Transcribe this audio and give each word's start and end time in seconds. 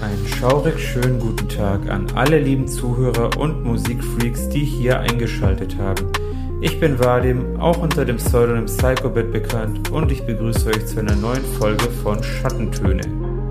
Einen 0.00 0.26
schaurig 0.26 0.78
schönen 0.78 1.20
guten 1.20 1.46
Tag 1.46 1.90
an 1.90 2.06
alle 2.14 2.38
lieben 2.38 2.66
Zuhörer 2.66 3.36
und 3.36 3.64
Musikfreaks, 3.64 4.48
die 4.48 4.64
hier 4.64 4.98
eingeschaltet 4.98 5.76
haben. 5.76 6.10
Ich 6.62 6.80
bin 6.80 6.98
Vadim, 6.98 7.60
auch 7.60 7.76
unter 7.76 8.06
dem 8.06 8.16
Pseudonym 8.16 8.64
Psychobit 8.64 9.30
bekannt 9.30 9.90
und 9.90 10.10
ich 10.10 10.24
begrüße 10.24 10.70
euch 10.70 10.86
zu 10.86 11.00
einer 11.00 11.16
neuen 11.16 11.44
Folge 11.44 11.84
von 12.02 12.22
Schattentöne, 12.22 13.02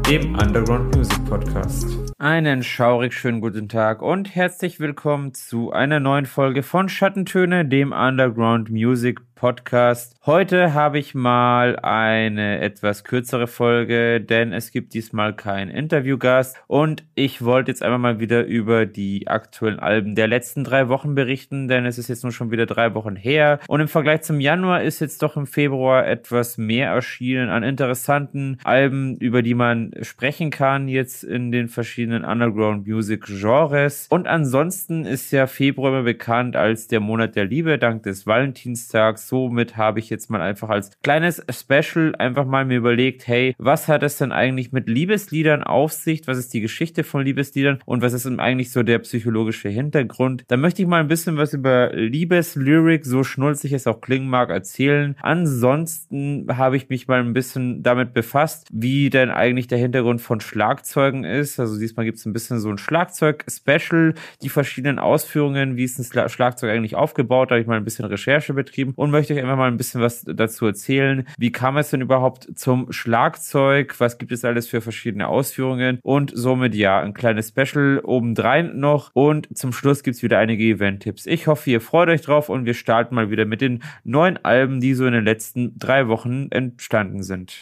dem 0.10 0.34
Underground 0.34 0.96
Music 0.96 1.24
Podcast. 1.26 1.88
Einen 2.18 2.64
schaurig 2.64 3.14
schönen 3.14 3.42
guten 3.42 3.70
Tag 3.70 4.02
und 4.02 4.34
herzlich 4.34 4.80
willkommen 4.80 5.36
zu 5.36 5.72
einer 5.72 6.00
neuen 6.00 6.26
Folge 6.26 6.64
von 6.64 6.90
Schattentöne, 6.90 7.64
dem 7.64 7.92
Underground 7.92 8.72
Music 8.72 9.22
Podcast. 9.40 10.18
Heute 10.26 10.74
habe 10.74 11.00
ich 11.00 11.16
mal 11.16 11.80
eine 11.80 12.60
etwas 12.60 13.06
kürzere 13.06 13.48
Folge, 13.48 14.20
denn 14.20 14.52
es 14.52 14.72
gibt 14.72 14.94
diesmal 14.94 15.34
keinen 15.34 15.72
Interviewgast. 15.72 16.58
Und 16.68 17.06
ich 17.16 17.42
wollte 17.42 17.72
jetzt 17.72 17.82
einmal 17.82 18.00
mal 18.00 18.20
wieder 18.20 18.46
über 18.46 18.86
die 18.86 19.30
aktuellen 19.30 19.80
Alben 19.80 20.16
der 20.16 20.28
letzten 20.28 20.66
drei 20.66 20.90
Wochen 20.90 21.16
berichten, 21.16 21.70
denn 21.70 21.86
es 21.86 21.98
ist 21.98 22.10
jetzt 22.10 22.24
nur 22.24 22.34
schon 22.34 22.52
wieder 22.52 22.66
drei 22.66 22.94
Wochen 22.96 23.16
her. 23.16 23.60
Und 23.70 23.80
im 23.80 23.88
Vergleich 23.88 24.24
zum 24.24 24.42
Januar 24.42 24.84
ist 24.84 25.00
jetzt 25.00 25.24
doch 25.24 25.38
im 25.38 25.48
Februar 25.48 26.06
etwas 26.06 26.58
mehr 26.58 26.90
erschienen 26.90 27.48
an 27.50 27.64
interessanten 27.64 28.58
Alben, 28.66 29.16
über 29.20 29.42
die 29.42 29.56
man 29.56 29.94
sprechen 30.02 30.50
kann 30.50 30.90
jetzt 30.90 31.24
in 31.24 31.54
den 31.54 31.70
verschiedenen 31.70 32.26
Underground 32.26 32.86
Music 32.86 33.26
Genres. 33.26 34.08
Und 34.10 34.28
ansonsten 34.28 35.06
ist 35.06 35.32
ja 35.32 35.48
Februar 35.48 35.92
immer 35.94 36.04
bekannt 36.04 36.58
als 36.58 36.90
der 36.90 37.00
Monat 37.00 37.38
der 37.38 37.46
Liebe 37.46 37.78
dank 37.78 38.04
des 38.04 38.28
Valentinstags 38.28 39.29
somit 39.30 39.78
habe 39.78 40.00
ich 40.00 40.10
jetzt 40.10 40.30
mal 40.30 40.42
einfach 40.42 40.70
als 40.70 40.92
kleines 41.02 41.44
Special 41.50 42.16
einfach 42.16 42.46
mal 42.46 42.66
mir 42.66 42.78
überlegt, 42.78 43.28
hey, 43.28 43.56
was 43.58 43.88
hat 43.88 44.04
es 44.04 44.18
denn 44.18 44.32
eigentlich 44.32 44.72
mit 44.72 44.90
Liebesliedern 44.90 45.64
auf 45.64 45.94
sich? 45.94 46.28
Was 46.28 46.38
ist 46.38 46.54
die 46.54 46.62
Geschichte 46.62 47.04
von 47.04 47.24
Liebesliedern 47.24 47.80
und 47.86 48.02
was 48.02 48.14
ist 48.14 48.26
eigentlich 48.28 48.72
so 48.72 48.84
der 48.84 49.00
psychologische 49.00 49.70
Hintergrund? 49.70 50.44
Da 50.48 50.58
möchte 50.58 50.82
ich 50.82 50.88
mal 50.88 51.00
ein 51.00 51.08
bisschen 51.08 51.38
was 51.38 51.54
über 51.54 51.92
Liebeslyrik, 51.94 53.06
so 53.06 53.24
schnulzig 53.24 53.74
es 53.74 53.88
auch 53.88 54.02
klingen 54.02 54.30
mag, 54.30 54.50
erzählen. 54.50 55.16
Ansonsten 55.22 56.48
habe 56.50 56.78
ich 56.78 56.90
mich 56.90 57.08
mal 57.08 57.20
ein 57.20 57.34
bisschen 57.34 57.84
damit 57.84 58.14
befasst, 58.14 58.68
wie 58.72 59.10
denn 59.10 59.30
eigentlich 59.30 59.68
der 59.68 59.78
Hintergrund 59.78 60.22
von 60.22 60.42
Schlagzeugen 60.42 61.24
ist. 61.24 61.60
Also 61.60 61.80
diesmal 61.80 62.06
gibt 62.06 62.18
es 62.18 62.26
ein 62.26 62.34
bisschen 62.34 62.60
so 62.60 62.70
ein 62.70 62.78
Schlagzeug-Special, 62.78 64.16
die 64.42 64.50
verschiedenen 64.50 65.00
Ausführungen, 65.00 65.78
wie 65.78 65.84
ist 65.84 66.00
ein 66.00 66.30
Schlagzeug 66.30 66.72
eigentlich 66.72 66.96
aufgebaut, 66.96 67.52
da 67.52 67.56
habe 67.56 67.62
ich 67.62 67.68
mal 67.68 67.78
ein 67.78 67.84
bisschen 67.84 68.06
Recherche 68.06 68.54
betrieben 68.54 68.94
und 68.96 69.12
möchte 69.20 69.34
euch 69.34 69.42
einfach 69.42 69.58
mal 69.58 69.68
ein 69.68 69.76
bisschen 69.76 70.00
was 70.00 70.22
dazu 70.22 70.66
erzählen. 70.66 71.28
Wie 71.38 71.52
kam 71.52 71.76
es 71.76 71.90
denn 71.90 72.00
überhaupt 72.00 72.58
zum 72.58 72.90
Schlagzeug? 72.94 74.00
Was 74.00 74.18
gibt 74.18 74.32
es 74.32 74.46
alles 74.46 74.70
für 74.70 74.80
verschiedene 74.80 75.28
Ausführungen? 75.28 76.00
Und 76.04 76.32
somit 76.34 76.74
ja, 76.74 77.02
ein 77.02 77.14
kleines 77.14 77.50
Special 77.50 78.00
obendrein 78.04 78.80
noch. 78.80 79.12
Und 79.14 79.50
zum 79.58 79.74
Schluss 79.74 80.04
gibt 80.04 80.16
es 80.16 80.24
wieder 80.24 80.40
einige 80.40 80.64
Event-Tipps. 80.64 81.26
Ich 81.26 81.48
hoffe, 81.48 81.70
ihr 81.70 81.82
freut 81.82 82.08
euch 82.08 82.22
drauf 82.22 82.48
und 82.48 82.66
wir 82.66 82.74
starten 82.74 83.14
mal 83.14 83.30
wieder 83.30 83.44
mit 83.44 83.60
den 83.60 83.84
neuen 84.06 84.38
Alben, 84.46 84.80
die 84.80 84.94
so 84.94 85.06
in 85.06 85.12
den 85.12 85.26
letzten 85.26 85.78
drei 85.78 86.08
Wochen 86.08 86.48
entstanden 86.52 87.22
sind. 87.22 87.60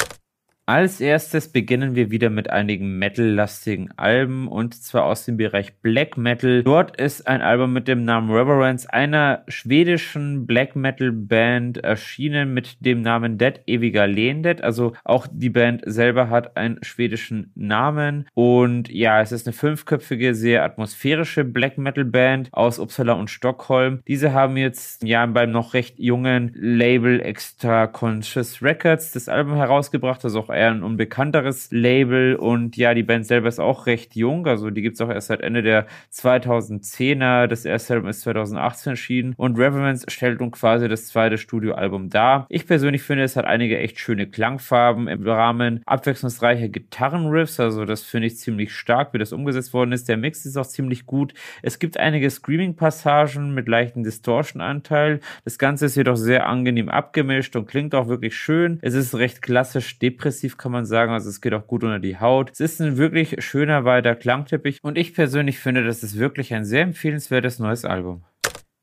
Als 0.70 1.00
erstes 1.00 1.48
beginnen 1.48 1.96
wir 1.96 2.12
wieder 2.12 2.30
mit 2.30 2.50
einigen 2.50 3.00
Metal-lastigen 3.00 3.94
Alben 3.96 4.50
und 4.50 4.74
zwar 4.74 5.06
aus 5.06 5.24
dem 5.24 5.38
Bereich 5.38 5.76
Black 5.76 6.18
Metal. 6.18 6.62
Dort 6.62 7.00
ist 7.00 7.26
ein 7.26 7.42
Album 7.42 7.72
mit 7.72 7.88
dem 7.88 8.04
Namen 8.04 8.30
Reverence 8.30 8.86
einer 8.86 9.46
schwedischen 9.48 10.46
Black 10.46 10.76
Metal 10.76 11.14
Band 11.14 11.78
erschienen 11.78 12.54
mit 12.54 12.86
dem 12.86 13.02
Namen 13.02 13.38
Dead 13.38 13.62
Ewiger 13.66 14.08
Lehndet. 14.08 14.62
Also 14.62 14.92
auch 15.06 15.26
die 15.32 15.50
Band 15.50 15.84
selber 15.86 16.30
hat 16.30 16.58
einen 16.58 16.84
schwedischen 16.84 17.54
Namen 17.56 18.28
und 18.34 18.90
ja, 18.90 19.22
es 19.22 19.32
ist 19.32 19.48
eine 19.48 19.54
fünfköpfige, 19.54 20.36
sehr 20.36 20.66
atmosphärische 20.66 21.46
Black 21.46 21.78
Metal 21.78 22.04
Band 22.04 22.50
aus 22.52 22.78
Uppsala 22.78 23.14
und 23.14 23.30
Stockholm. 23.30 24.02
Diese 24.06 24.34
haben 24.34 24.58
jetzt 24.58 25.02
ja 25.06 25.26
beim 25.28 25.52
noch 25.52 25.74
recht 25.74 25.98
jungen 25.98 26.52
Label 26.56 27.22
Extra 27.22 27.88
Conscious 27.88 28.62
Records 28.62 29.14
das 29.14 29.30
Album 29.30 29.56
herausgebracht, 29.56 30.22
das 30.26 30.36
auch 30.36 30.57
eher 30.58 30.72
ein 30.72 30.84
unbekannteres 30.84 31.70
Label 31.72 32.36
und 32.36 32.78
ja, 32.78 32.94
die 32.94 33.04
Band 33.04 33.26
selber 33.26 33.48
ist 33.48 33.60
auch 33.60 33.86
recht 33.86 34.16
jung, 34.16 34.48
also 34.48 34.70
die 34.70 34.82
gibt 34.82 34.96
es 34.96 35.02
auch 35.02 35.10
erst 35.10 35.28
seit 35.28 35.42
Ende 35.42 35.62
der 35.62 35.88
2010er. 36.14 37.48
Das 37.48 37.66
erste 37.66 37.94
Album 37.94 38.10
ist 38.10 38.22
2018 38.22 38.92
erschienen 38.92 39.34
und 39.38 39.58
Reverence 39.58 40.06
stellt 40.08 40.40
nun 40.40 40.52
quasi 40.52 40.88
das 40.88 41.08
zweite 41.08 41.38
Studioalbum 41.38 42.10
dar. 42.10 42.46
Ich 42.50 42.66
persönlich 42.68 43.04
finde, 43.04 43.24
es 43.24 43.36
hat 43.36 43.46
einige 43.46 43.78
echt 43.78 44.00
schöne 44.00 44.28
Klangfarben 44.28 45.08
im 45.08 45.24
Rahmen 45.28 45.82
abwechslungsreicher 45.86 46.70
Gitarrenriffs, 46.70 47.60
also 47.60 47.86
das 47.86 48.04
finde 48.04 48.28
ich 48.28 48.38
ziemlich 48.38 48.74
stark, 48.74 49.14
wie 49.14 49.18
das 49.18 49.34
umgesetzt 49.34 49.74
worden 49.74 49.92
ist. 49.92 50.08
Der 50.10 50.18
Mix 50.18 50.46
ist 50.46 50.58
auch 50.58 50.66
ziemlich 50.66 51.06
gut. 51.06 51.34
Es 51.62 51.80
gibt 51.80 51.98
einige 51.98 52.30
Screaming-Passagen 52.30 53.54
mit 53.54 53.68
leichten 53.68 54.04
Distortion-Anteil. 54.04 55.20
Das 55.44 55.58
Ganze 55.58 55.88
ist 55.88 55.96
jedoch 55.96 56.16
sehr 56.16 56.48
angenehm 56.48 56.90
abgemischt 56.90 57.56
und 57.56 57.68
klingt 57.68 57.96
auch 57.96 58.08
wirklich 58.08 58.36
schön. 58.36 58.80
Es 58.82 58.94
ist 58.94 59.16
recht 59.16 59.42
klassisch 59.42 60.00
depressiv 60.00 60.47
aggressiv, 60.48 60.58
kann 60.58 60.72
man 60.72 60.86
sagen. 60.86 61.12
Also 61.12 61.30
es 61.30 61.42
geht 61.42 61.54
auch 61.54 61.68
gut 61.68 61.84
unter 61.84 62.00
die 62.00 62.20
Haut. 62.20 62.52
Es 62.52 62.60
ist 62.60 62.82
ein 62.82 62.98
wirklich 62.98 63.44
schöner, 63.44 63.86
weiter 63.86 64.16
Klangteppich 64.16 64.80
und 64.82 64.98
ich 64.98 65.14
persönlich 65.14 65.60
finde, 65.60 65.84
das 65.84 66.04
ist 66.04 66.18
wirklich 66.18 66.54
ein 66.54 66.66
sehr 66.66 66.84
empfehlenswertes 66.84 67.60
neues 67.60 67.86
Album. 67.86 68.24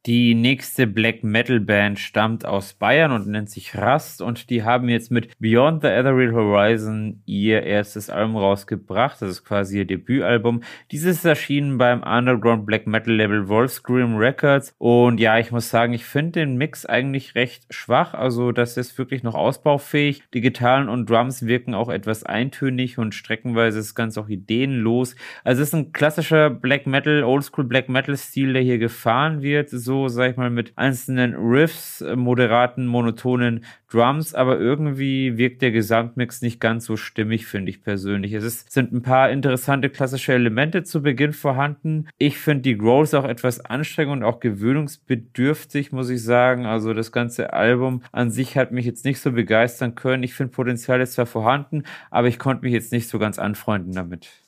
Die 0.07 0.35
nächste 0.35 0.87
Black 0.87 1.25
Metal 1.25 1.61
Band 1.61 1.99
stammt 1.99 2.45
aus 2.45 2.75
Bayern 2.75 3.11
und 3.11 3.27
nennt 3.27 3.49
sich 3.49 3.75
Rust 3.75 4.21
und 4.21 4.51
die 4.51 4.63
haben 4.63 4.91
jetzt 4.91 5.11
mit 5.11 5.31
Beyond 5.39 5.81
the 5.81 5.89
Ethereal 5.89 6.35
Horizon 6.35 7.23
ihr 7.25 7.63
erstes 7.63 8.11
Album 8.11 8.37
rausgebracht. 8.37 9.23
Das 9.23 9.31
ist 9.31 9.45
quasi 9.47 9.79
ihr 9.79 9.87
Debütalbum. 9.87 10.63
Dieses 10.91 11.25
erschienen 11.25 11.79
beim 11.79 12.03
Underground 12.03 12.67
Black 12.67 12.87
Metal 12.87 13.15
Label 13.15 13.49
Wolfscream 13.49 14.17
Records 14.17 14.75
und 14.77 15.21
ja, 15.21 15.39
ich 15.39 15.51
muss 15.53 15.71
sagen, 15.71 15.95
ich 15.95 16.05
finde 16.05 16.41
den 16.41 16.59
Mix 16.59 16.85
eigentlich 16.85 17.35
recht 17.35 17.73
schwach. 17.73 18.13
Also 18.13 18.53
das 18.53 18.77
ist 18.77 18.99
wirklich 18.99 19.23
noch 19.23 19.35
ausbaufähig. 19.35 20.23
Die 20.35 20.43
Gitarren 20.43 20.91
und 20.91 21.09
Drums 21.09 21.47
wirken 21.47 21.73
auch 21.73 21.89
etwas 21.89 22.25
eintönig 22.25 22.99
und 22.99 23.15
streckenweise 23.15 23.79
ist 23.79 23.95
ganz 23.95 24.19
auch 24.19 24.29
ideenlos. 24.29 25.17
Also 25.45 25.63
es 25.63 25.69
ist 25.69 25.75
ein 25.75 25.93
klassischer 25.93 26.51
Black 26.51 26.87
Metal, 26.87 27.25
Oldschool 27.25 27.65
Black 27.65 27.89
Metal 27.89 28.19
Stil, 28.19 28.53
der 28.53 28.61
hier 28.61 28.77
gefahren 28.77 29.41
wird. 29.41 29.71
So 29.71 29.94
so, 29.95 30.09
sag 30.09 30.33
ich 30.33 30.37
mal, 30.37 30.51
mit 30.51 30.73
einzelnen 30.75 31.35
Riffs, 31.35 32.01
äh, 32.01 32.17
moderaten, 32.17 32.87
monotonen 32.87 33.65
Drums, 33.89 34.35
aber 34.35 34.59
irgendwie 34.59 35.39
wirkt 35.39 35.63
der 35.63 35.71
Gesamtmix 35.71 36.43
nicht 36.43 36.61
ganz 36.61 36.85
so 36.85 36.97
stimmig, 36.97 37.47
finde 37.47 37.71
ich 37.71 37.81
persönlich. 37.81 38.33
Es 38.33 38.43
ist, 38.43 38.73
sind 38.73 38.93
ein 38.93 39.03
paar 39.03 39.31
interessante 39.31 39.91
klassische 39.91 40.33
Elemente 40.33 40.83
zu 40.83 41.01
Beginn 41.01 41.33
vorhanden. 41.33 42.09
Ich 42.19 42.39
finde 42.39 42.63
die 42.63 42.77
Growls 42.77 43.15
auch 43.15 43.25
etwas 43.25 43.65
anstrengend 43.65 44.15
und 44.15 44.25
auch 44.25 44.41
gewöhnungsbedürftig, 44.41 45.93
muss 45.93 46.11
ich 46.11 46.23
sagen. 46.25 46.67
Also 46.67 46.93
das 46.93 47.13
ganze 47.13 47.53
Album 47.53 48.03
an 48.11 48.31
sich 48.33 48.57
hat 48.57 48.73
mich 48.73 48.87
jetzt 48.87 49.05
nicht 49.05 49.21
so 49.21 49.31
begeistern 49.31 49.95
können. 49.95 50.25
Ich 50.25 50.35
finde 50.35 50.53
Potenzial 50.53 51.01
ist 51.01 51.13
zwar 51.13 51.27
vorhanden, 51.27 51.85
aber 52.11 52.27
ich 52.27 52.41
konnte 52.41 52.65
mich 52.65 52.73
jetzt 52.73 52.91
nicht 52.91 53.09
so 53.09 53.21
ganz 53.21 53.39
anfreunden 53.39 53.93
damit. 53.93 54.44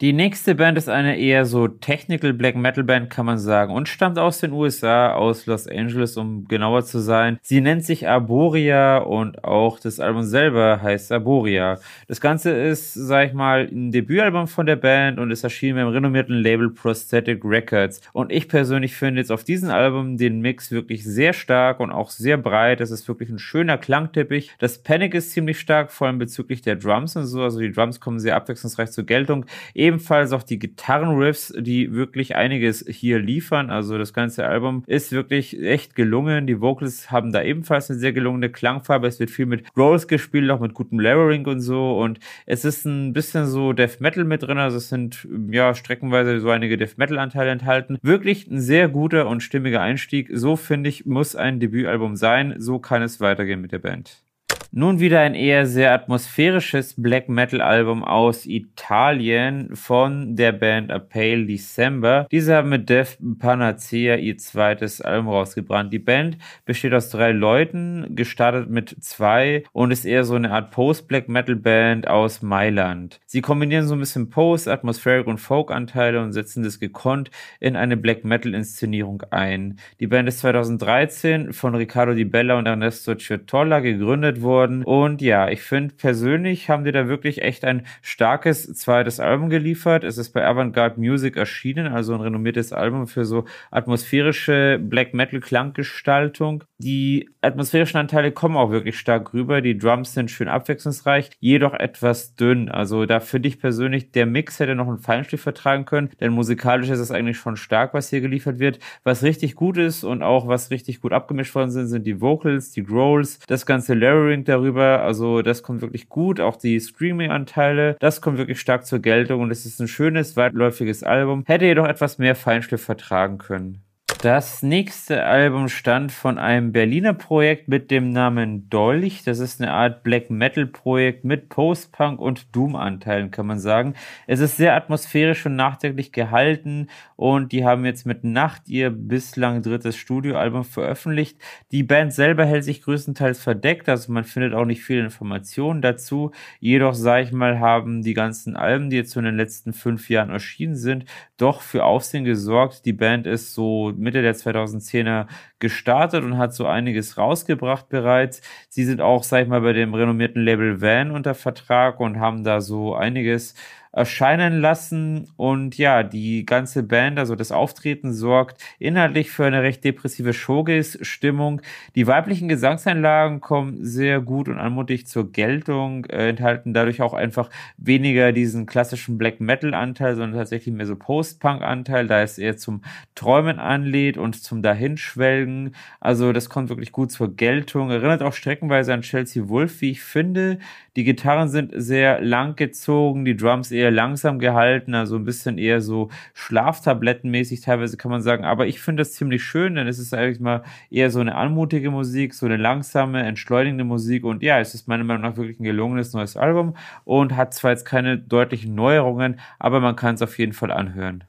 Die 0.00 0.12
nächste 0.12 0.54
Band 0.54 0.78
ist 0.78 0.88
eine 0.88 1.18
eher 1.18 1.44
so 1.44 1.66
Technical 1.66 2.32
Black 2.32 2.54
Metal 2.54 2.84
Band, 2.84 3.10
kann 3.10 3.26
man 3.26 3.36
sagen, 3.36 3.74
und 3.74 3.88
stammt 3.88 4.16
aus 4.16 4.38
den 4.38 4.52
USA, 4.52 5.12
aus 5.12 5.46
Los 5.46 5.66
Angeles, 5.66 6.16
um 6.16 6.46
genauer 6.46 6.84
zu 6.84 7.00
sein. 7.00 7.40
Sie 7.42 7.60
nennt 7.60 7.84
sich 7.84 8.06
Arboria 8.06 8.98
und 8.98 9.42
auch 9.42 9.80
das 9.80 9.98
Album 9.98 10.22
selber 10.22 10.80
heißt 10.80 11.10
Arboria. 11.10 11.80
Das 12.06 12.20
Ganze 12.20 12.52
ist, 12.52 12.94
sag 12.94 13.26
ich 13.26 13.32
mal, 13.32 13.68
ein 13.72 13.90
Debütalbum 13.90 14.46
von 14.46 14.66
der 14.66 14.76
Band 14.76 15.18
und 15.18 15.32
es 15.32 15.42
erschien 15.42 15.74
beim 15.74 15.88
renommierten 15.88 16.36
Label 16.36 16.70
Prosthetic 16.70 17.44
Records. 17.44 18.00
Und 18.12 18.30
ich 18.30 18.46
persönlich 18.46 18.94
finde 18.94 19.20
jetzt 19.20 19.32
auf 19.32 19.42
diesem 19.42 19.70
Album 19.70 20.16
den 20.16 20.40
Mix 20.40 20.70
wirklich 20.70 21.02
sehr 21.02 21.32
stark 21.32 21.80
und 21.80 21.90
auch 21.90 22.10
sehr 22.10 22.36
breit. 22.36 22.80
Es 22.80 22.92
ist 22.92 23.08
wirklich 23.08 23.30
ein 23.30 23.40
schöner 23.40 23.78
Klangteppich. 23.78 24.52
Das 24.60 24.78
Panic 24.78 25.14
ist 25.14 25.32
ziemlich 25.32 25.58
stark, 25.58 25.90
vor 25.90 26.06
allem 26.06 26.20
bezüglich 26.20 26.62
der 26.62 26.76
Drums 26.76 27.16
und 27.16 27.26
so. 27.26 27.42
Also 27.42 27.58
die 27.58 27.72
Drums 27.72 27.98
kommen 27.98 28.20
sehr 28.20 28.36
abwechslungsreich 28.36 28.92
zur 28.92 29.02
Geltung. 29.02 29.44
Ebenfalls 29.88 30.32
auch 30.32 30.42
die 30.42 30.58
Gitarrenriffs, 30.58 31.54
die 31.58 31.94
wirklich 31.94 32.36
einiges 32.36 32.84
hier 32.86 33.18
liefern. 33.18 33.70
Also 33.70 33.96
das 33.96 34.12
ganze 34.12 34.46
Album 34.46 34.84
ist 34.86 35.12
wirklich 35.12 35.58
echt 35.62 35.94
gelungen. 35.94 36.46
Die 36.46 36.60
Vocals 36.60 37.10
haben 37.10 37.32
da 37.32 37.42
ebenfalls 37.42 37.88
eine 37.88 37.98
sehr 37.98 38.12
gelungene 38.12 38.50
Klangfarbe. 38.50 39.06
Es 39.06 39.18
wird 39.18 39.30
viel 39.30 39.46
mit 39.46 39.64
Rolls 39.78 40.06
gespielt, 40.06 40.50
auch 40.50 40.60
mit 40.60 40.74
gutem 40.74 41.00
Layering 41.00 41.46
und 41.46 41.60
so. 41.60 41.98
Und 41.98 42.18
es 42.44 42.66
ist 42.66 42.84
ein 42.84 43.14
bisschen 43.14 43.46
so 43.46 43.72
Death 43.72 44.02
Metal 44.02 44.24
mit 44.24 44.42
drin. 44.42 44.58
Also 44.58 44.76
es 44.76 44.90
sind 44.90 45.26
ja 45.50 45.74
streckenweise 45.74 46.38
so 46.38 46.50
einige 46.50 46.76
Death 46.76 46.98
Metal 46.98 47.18
Anteile 47.18 47.50
enthalten. 47.50 47.96
Wirklich 48.02 48.46
ein 48.46 48.60
sehr 48.60 48.90
guter 48.90 49.26
und 49.26 49.42
stimmiger 49.42 49.80
Einstieg. 49.80 50.28
So 50.30 50.56
finde 50.56 50.90
ich, 50.90 51.06
muss 51.06 51.34
ein 51.34 51.60
Debütalbum 51.60 52.14
sein. 52.14 52.56
So 52.58 52.78
kann 52.78 53.00
es 53.00 53.20
weitergehen 53.20 53.62
mit 53.62 53.72
der 53.72 53.78
Band. 53.78 54.27
Nun 54.70 55.00
wieder 55.00 55.20
ein 55.20 55.34
eher 55.34 55.64
sehr 55.64 55.94
atmosphärisches 55.94 57.00
Black 57.00 57.30
Metal 57.30 57.62
Album 57.62 58.04
aus 58.04 58.44
Italien 58.44 59.74
von 59.74 60.36
der 60.36 60.52
Band 60.52 60.90
A 60.90 60.98
Pale 60.98 61.46
December. 61.46 62.26
Diese 62.30 62.54
haben 62.54 62.68
mit 62.68 62.90
Death 62.90 63.16
Panacea 63.38 64.16
ihr 64.16 64.36
zweites 64.36 65.00
Album 65.00 65.30
rausgebrannt. 65.30 65.90
Die 65.90 65.98
Band 65.98 66.36
besteht 66.66 66.92
aus 66.92 67.08
drei 67.08 67.32
Leuten, 67.32 68.14
gestartet 68.14 68.68
mit 68.68 68.94
zwei 69.02 69.64
und 69.72 69.90
ist 69.90 70.04
eher 70.04 70.24
so 70.24 70.34
eine 70.34 70.50
Art 70.50 70.70
Post-Black 70.70 71.30
Metal 71.30 71.56
Band 71.56 72.06
aus 72.06 72.42
Mailand. 72.42 73.20
Sie 73.24 73.40
kombinieren 73.40 73.86
so 73.86 73.94
ein 73.94 74.00
bisschen 74.00 74.28
Post, 74.28 74.68
Atmospheric 74.68 75.26
und 75.26 75.38
Folk-Anteile 75.38 76.20
und 76.20 76.34
setzen 76.34 76.62
das 76.62 76.78
gekonnt 76.78 77.30
in 77.58 77.74
eine 77.74 77.96
Black 77.96 78.22
Metal 78.22 78.52
Inszenierung 78.52 79.22
ein. 79.30 79.78
Die 79.98 80.08
Band 80.08 80.28
ist 80.28 80.40
2013 80.40 81.54
von 81.54 81.74
Riccardo 81.74 82.12
Di 82.12 82.26
Bella 82.26 82.58
und 82.58 82.66
Ernesto 82.66 83.14
Ciotola 83.14 83.80
gegründet 83.80 84.42
worden 84.42 84.57
worden. 84.58 84.84
Und 84.84 85.22
ja, 85.22 85.48
ich 85.48 85.62
finde 85.62 85.94
persönlich 85.94 86.68
haben 86.68 86.84
die 86.84 86.92
da 86.92 87.06
wirklich 87.06 87.42
echt 87.42 87.64
ein 87.64 87.86
starkes 88.02 88.74
zweites 88.74 89.20
Album 89.20 89.50
geliefert. 89.50 90.04
Es 90.04 90.18
ist 90.18 90.30
bei 90.30 90.44
Avantgarde 90.44 90.98
Music 91.00 91.36
erschienen, 91.36 91.86
also 91.86 92.14
ein 92.14 92.20
renommiertes 92.20 92.72
Album 92.72 93.06
für 93.06 93.24
so 93.24 93.44
atmosphärische 93.70 94.80
Black 94.82 95.14
Metal 95.14 95.40
Klanggestaltung. 95.40 96.64
Die 96.80 97.28
atmosphärischen 97.40 97.98
Anteile 97.98 98.30
kommen 98.30 98.56
auch 98.56 98.70
wirklich 98.70 98.96
stark 98.96 99.34
rüber. 99.34 99.60
Die 99.60 99.76
Drums 99.76 100.14
sind 100.14 100.30
schön 100.30 100.46
abwechslungsreich, 100.46 101.30
jedoch 101.40 101.74
etwas 101.74 102.36
dünn. 102.36 102.68
Also 102.68 103.04
da 103.04 103.18
finde 103.18 103.48
ich 103.48 103.58
persönlich, 103.58 104.12
der 104.12 104.26
Mix 104.26 104.60
hätte 104.60 104.76
noch 104.76 104.86
einen 104.86 104.98
Feinschliff 104.98 105.42
vertragen 105.42 105.86
können, 105.86 106.10
denn 106.20 106.32
musikalisch 106.32 106.88
ist 106.88 107.00
es 107.00 107.10
eigentlich 107.10 107.36
schon 107.36 107.56
stark, 107.56 107.94
was 107.94 108.10
hier 108.10 108.20
geliefert 108.20 108.60
wird. 108.60 108.78
Was 109.02 109.24
richtig 109.24 109.56
gut 109.56 109.76
ist 109.76 110.04
und 110.04 110.22
auch 110.22 110.46
was 110.46 110.70
richtig 110.70 111.00
gut 111.00 111.12
abgemischt 111.12 111.56
worden 111.56 111.72
sind, 111.72 111.88
sind 111.88 112.06
die 112.06 112.20
Vocals, 112.20 112.70
die 112.70 112.84
Growls, 112.84 113.40
das 113.48 113.66
ganze 113.66 113.94
Layering 113.94 114.44
darüber. 114.44 115.02
Also 115.02 115.42
das 115.42 115.64
kommt 115.64 115.80
wirklich 115.80 116.08
gut. 116.08 116.38
Auch 116.38 116.54
die 116.54 116.78
Streaming-Anteile, 116.78 117.96
das 117.98 118.20
kommt 118.20 118.38
wirklich 118.38 118.60
stark 118.60 118.86
zur 118.86 119.00
Geltung 119.00 119.40
und 119.40 119.50
es 119.50 119.66
ist 119.66 119.80
ein 119.80 119.88
schönes, 119.88 120.36
weitläufiges 120.36 121.02
Album. 121.02 121.42
Hätte 121.44 121.64
jedoch 121.64 121.88
etwas 121.88 122.18
mehr 122.18 122.36
Feinschliff 122.36 122.82
vertragen 122.82 123.38
können. 123.38 123.82
Das 124.20 124.64
nächste 124.64 125.24
Album 125.26 125.68
stammt 125.68 126.10
von 126.10 126.38
einem 126.38 126.72
Berliner 126.72 127.14
Projekt 127.14 127.68
mit 127.68 127.92
dem 127.92 128.10
Namen 128.10 128.68
Dolch. 128.68 129.22
Das 129.22 129.38
ist 129.38 129.62
eine 129.62 129.72
Art 129.72 130.02
Black 130.02 130.28
Metal 130.28 130.66
Projekt 130.66 131.22
mit 131.22 131.48
Post-Punk 131.48 132.18
und 132.18 132.52
Doom-Anteilen, 132.56 133.30
kann 133.30 133.46
man 133.46 133.60
sagen. 133.60 133.94
Es 134.26 134.40
ist 134.40 134.56
sehr 134.56 134.74
atmosphärisch 134.74 135.46
und 135.46 135.54
nachdenklich 135.54 136.10
gehalten 136.10 136.88
und 137.14 137.52
die 137.52 137.64
haben 137.64 137.84
jetzt 137.84 138.06
mit 138.06 138.24
Nacht 138.24 138.68
ihr 138.68 138.90
bislang 138.90 139.62
drittes 139.62 139.96
Studioalbum 139.96 140.64
veröffentlicht. 140.64 141.38
Die 141.70 141.84
Band 141.84 142.12
selber 142.12 142.44
hält 142.44 142.64
sich 142.64 142.82
größtenteils 142.82 143.40
verdeckt, 143.40 143.88
also 143.88 144.10
man 144.10 144.24
findet 144.24 144.52
auch 144.52 144.64
nicht 144.64 144.82
viele 144.82 145.04
Informationen 145.04 145.80
dazu. 145.80 146.32
Jedoch, 146.58 146.94
sag 146.94 147.22
ich 147.22 147.30
mal, 147.30 147.60
haben 147.60 148.02
die 148.02 148.14
ganzen 148.14 148.56
Alben, 148.56 148.90
die 148.90 148.96
jetzt 148.96 149.12
so 149.12 149.20
in 149.20 149.26
den 149.26 149.36
letzten 149.36 149.72
fünf 149.72 150.10
Jahren 150.10 150.30
erschienen 150.30 150.74
sind, 150.74 151.04
doch 151.38 151.62
für 151.62 151.84
Aufsehen 151.84 152.24
gesorgt. 152.24 152.84
Die 152.84 152.92
Band 152.92 153.26
ist 153.26 153.54
so 153.54 153.92
Mitte 153.96 154.22
der 154.22 154.34
2010er 154.34 155.26
gestartet 155.58 156.24
und 156.24 156.36
hat 156.36 156.54
so 156.54 156.66
einiges 156.66 157.16
rausgebracht 157.16 157.88
bereits. 157.88 158.42
Sie 158.68 158.84
sind 158.84 159.00
auch, 159.00 159.22
sag 159.22 159.42
ich 159.42 159.48
mal, 159.48 159.62
bei 159.62 159.72
dem 159.72 159.94
renommierten 159.94 160.44
Label 160.44 160.80
Van 160.82 161.10
unter 161.10 161.34
Vertrag 161.34 162.00
und 162.00 162.18
haben 162.20 162.44
da 162.44 162.60
so 162.60 162.94
einiges 162.94 163.54
erscheinen 163.92 164.60
lassen. 164.60 165.30
Und 165.36 165.78
ja, 165.78 166.02
die 166.02 166.44
ganze 166.44 166.82
Band, 166.82 167.18
also 167.18 167.34
das 167.34 167.52
Auftreten, 167.52 168.12
sorgt 168.12 168.62
inhaltlich 168.78 169.30
für 169.30 169.44
eine 169.46 169.62
recht 169.62 169.84
depressive 169.84 170.32
Showcase-Stimmung. 170.32 171.62
Die 171.94 172.06
weiblichen 172.06 172.48
Gesangseinlagen 172.48 173.40
kommen 173.40 173.84
sehr 173.84 174.20
gut 174.20 174.48
und 174.48 174.58
anmutig 174.58 175.06
zur 175.06 175.32
Geltung, 175.32 176.04
äh, 176.06 176.28
enthalten 176.28 176.74
dadurch 176.74 177.02
auch 177.02 177.14
einfach 177.14 177.50
weniger 177.76 178.32
diesen 178.32 178.66
klassischen 178.66 179.18
Black 179.18 179.40
Metal-Anteil, 179.40 180.16
sondern 180.16 180.38
tatsächlich 180.38 180.74
mehr 180.74 180.86
so 180.86 180.96
Post-Punk-Anteil, 180.96 182.06
da 182.06 182.22
es 182.22 182.38
eher 182.38 182.56
zum 182.56 182.82
Träumen 183.14 183.58
anlädt 183.58 184.18
und 184.18 184.42
zum 184.42 184.62
Dahinschwelgen. 184.62 185.74
Also 186.00 186.32
das 186.32 186.48
kommt 186.48 186.68
wirklich 186.68 186.92
gut 186.92 187.10
zur 187.10 187.34
Geltung. 187.34 187.90
Erinnert 187.90 188.22
auch 188.22 188.32
streckenweise 188.32 188.92
an 188.92 189.02
Chelsea 189.02 189.48
Wolf, 189.48 189.80
wie 189.80 189.90
ich 189.90 190.02
finde. 190.02 190.58
Die 190.96 191.04
Gitarren 191.04 191.48
sind 191.48 191.72
sehr 191.76 192.20
lang 192.20 192.56
gezogen, 192.56 193.24
die 193.24 193.36
Drums 193.36 193.70
eher 193.70 193.87
langsam 193.90 194.38
gehalten, 194.38 194.94
also 194.94 195.16
ein 195.16 195.24
bisschen 195.24 195.58
eher 195.58 195.80
so 195.80 196.08
Schlaftablettenmäßig 196.34 197.60
teilweise 197.60 197.96
kann 197.96 198.10
man 198.10 198.22
sagen. 198.22 198.44
Aber 198.44 198.66
ich 198.66 198.80
finde 198.80 199.02
das 199.02 199.12
ziemlich 199.12 199.42
schön, 199.44 199.74
denn 199.74 199.86
es 199.86 199.98
ist 199.98 200.14
eigentlich 200.14 200.40
mal 200.40 200.62
eher 200.90 201.10
so 201.10 201.20
eine 201.20 201.34
anmutige 201.34 201.90
Musik, 201.90 202.34
so 202.34 202.46
eine 202.46 202.56
langsame, 202.56 203.22
entschleunigende 203.22 203.84
Musik. 203.84 204.24
Und 204.24 204.42
ja, 204.42 204.60
es 204.60 204.74
ist 204.74 204.88
meiner 204.88 205.04
Meinung 205.04 205.22
nach 205.22 205.36
wirklich 205.36 205.60
ein 205.60 205.64
gelungenes 205.64 206.12
neues 206.12 206.36
Album 206.36 206.76
und 207.04 207.36
hat 207.36 207.54
zwar 207.54 207.72
jetzt 207.72 207.84
keine 207.84 208.18
deutlichen 208.18 208.74
Neuerungen, 208.74 209.40
aber 209.58 209.80
man 209.80 209.96
kann 209.96 210.14
es 210.14 210.22
auf 210.22 210.38
jeden 210.38 210.52
Fall 210.52 210.70
anhören. 210.70 211.24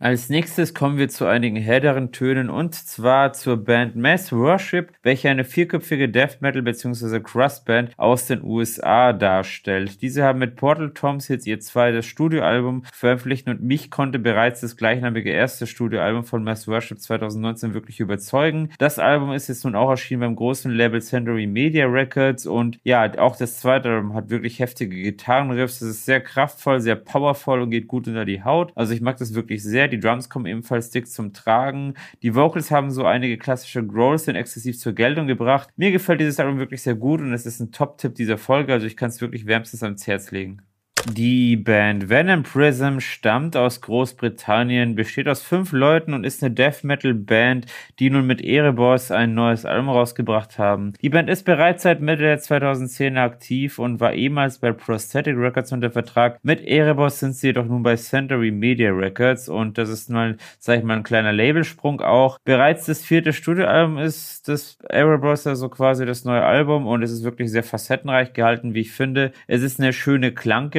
Als 0.00 0.28
nächstes 0.28 0.74
kommen 0.74 0.96
wir 0.96 1.08
zu 1.08 1.26
einigen 1.26 1.56
härteren 1.56 2.12
Tönen 2.12 2.50
und 2.50 2.72
zwar 2.72 3.32
zur 3.32 3.56
Band 3.56 3.96
Mass 3.96 4.30
Worship, 4.30 4.92
welche 5.02 5.28
eine 5.28 5.42
vierköpfige 5.42 6.08
Death 6.08 6.40
Metal 6.40 6.62
bzw. 6.62 7.18
Crust 7.18 7.64
Band 7.64 7.90
aus 7.96 8.26
den 8.26 8.44
USA 8.44 9.12
darstellt. 9.12 10.00
Diese 10.00 10.22
haben 10.22 10.38
mit 10.38 10.54
Portal 10.54 10.90
Toms 10.90 11.26
jetzt 11.26 11.48
ihr 11.48 11.58
zweites 11.58 12.06
Studioalbum 12.06 12.84
veröffentlicht 12.92 13.48
und 13.48 13.60
mich 13.60 13.90
konnte 13.90 14.20
bereits 14.20 14.60
das 14.60 14.76
gleichnamige 14.76 15.30
erste 15.30 15.66
Studioalbum 15.66 16.22
von 16.22 16.44
Mass 16.44 16.68
Worship 16.68 17.00
2019 17.00 17.74
wirklich 17.74 17.98
überzeugen. 17.98 18.70
Das 18.78 19.00
Album 19.00 19.32
ist 19.32 19.48
jetzt 19.48 19.64
nun 19.64 19.74
auch 19.74 19.90
erschienen 19.90 20.20
beim 20.20 20.36
großen 20.36 20.70
Label 20.70 21.02
Century 21.02 21.48
Media 21.48 21.86
Records 21.86 22.46
und 22.46 22.78
ja, 22.84 23.18
auch 23.18 23.34
das 23.34 23.58
zweite 23.58 23.88
Album 23.88 24.14
hat 24.14 24.30
wirklich 24.30 24.60
heftige 24.60 24.94
Gitarrenriffs. 24.94 25.80
Es 25.80 25.90
ist 25.90 26.04
sehr 26.04 26.20
kraftvoll, 26.20 26.78
sehr 26.78 26.94
powerful 26.94 27.62
und 27.62 27.70
geht 27.70 27.88
gut 27.88 28.06
unter 28.06 28.24
die 28.24 28.44
Haut. 28.44 28.70
Also 28.76 28.94
ich 28.94 29.00
mag 29.00 29.16
das 29.16 29.34
wirklich 29.34 29.64
sehr 29.64 29.87
die 29.88 30.00
Drums 30.00 30.28
kommen 30.28 30.46
ebenfalls 30.46 30.90
dick 30.90 31.08
zum 31.08 31.32
Tragen. 31.32 31.94
Die 32.22 32.34
Vocals 32.34 32.70
haben 32.70 32.90
so 32.90 33.04
einige 33.04 33.38
klassische 33.38 33.84
Growls 33.86 34.24
sind 34.24 34.36
exzessiv 34.36 34.78
zur 34.78 34.92
Geltung 34.92 35.26
gebracht. 35.26 35.70
Mir 35.76 35.90
gefällt 35.92 36.20
dieses 36.20 36.40
Album 36.40 36.58
wirklich 36.58 36.82
sehr 36.82 36.94
gut 36.94 37.20
und 37.20 37.32
es 37.32 37.46
ist 37.46 37.60
ein 37.60 37.72
Top-Tipp 37.72 38.14
dieser 38.14 38.38
Folge, 38.38 38.72
also 38.72 38.86
ich 38.86 38.96
kann 38.96 39.08
es 39.10 39.20
wirklich 39.20 39.46
wärmstens 39.46 39.82
ans 39.82 40.06
Herz 40.06 40.30
legen. 40.30 40.62
Die 41.06 41.56
Band 41.56 42.10
Venom 42.10 42.42
Prism 42.42 42.98
stammt 42.98 43.56
aus 43.56 43.80
Großbritannien, 43.80 44.94
besteht 44.94 45.28
aus 45.28 45.42
fünf 45.42 45.72
Leuten 45.72 46.12
und 46.12 46.24
ist 46.24 46.42
eine 46.42 46.52
Death 46.52 46.82
Metal 46.82 47.14
Band, 47.14 47.66
die 47.98 48.10
nun 48.10 48.26
mit 48.26 48.42
Erebos 48.42 49.10
ein 49.10 49.34
neues 49.34 49.64
Album 49.64 49.88
rausgebracht 49.90 50.58
haben. 50.58 50.92
Die 51.00 51.08
Band 51.08 51.30
ist 51.30 51.44
bereits 51.44 51.84
seit 51.84 52.00
Mitte 52.00 52.22
der 52.22 52.38
2010 52.38 53.16
aktiv 53.16 53.78
und 53.78 54.00
war 54.00 54.12
ehemals 54.12 54.58
bei 54.58 54.72
Prosthetic 54.72 55.36
Records 55.36 55.72
unter 55.72 55.90
Vertrag. 55.90 56.40
Mit 56.42 56.66
Erebos 56.66 57.20
sind 57.20 57.34
sie 57.34 57.48
jedoch 57.48 57.66
nun 57.66 57.82
bei 57.82 57.96
Century 57.96 58.50
Media 58.50 58.90
Records 58.90 59.48
und 59.48 59.78
das 59.78 59.88
ist 59.88 60.10
mal, 60.10 60.36
sag 60.58 60.78
ich 60.78 60.84
mal, 60.84 60.96
ein 60.96 61.04
kleiner 61.04 61.32
Labelsprung 61.32 62.00
auch. 62.00 62.38
Bereits 62.44 62.86
das 62.86 63.04
vierte 63.04 63.32
Studioalbum 63.32 63.98
ist 63.98 64.48
das 64.48 64.78
Erebos, 64.88 65.46
also 65.46 65.68
quasi 65.68 66.04
das 66.06 66.24
neue 66.24 66.44
Album 66.44 66.86
und 66.86 67.02
es 67.02 67.12
ist 67.12 67.24
wirklich 67.24 67.50
sehr 67.50 67.64
facettenreich 67.64 68.32
gehalten, 68.32 68.74
wie 68.74 68.80
ich 68.80 68.92
finde. 68.92 69.32
Es 69.46 69.62
ist 69.62 69.80
eine 69.80 69.92
schöne 69.92 70.32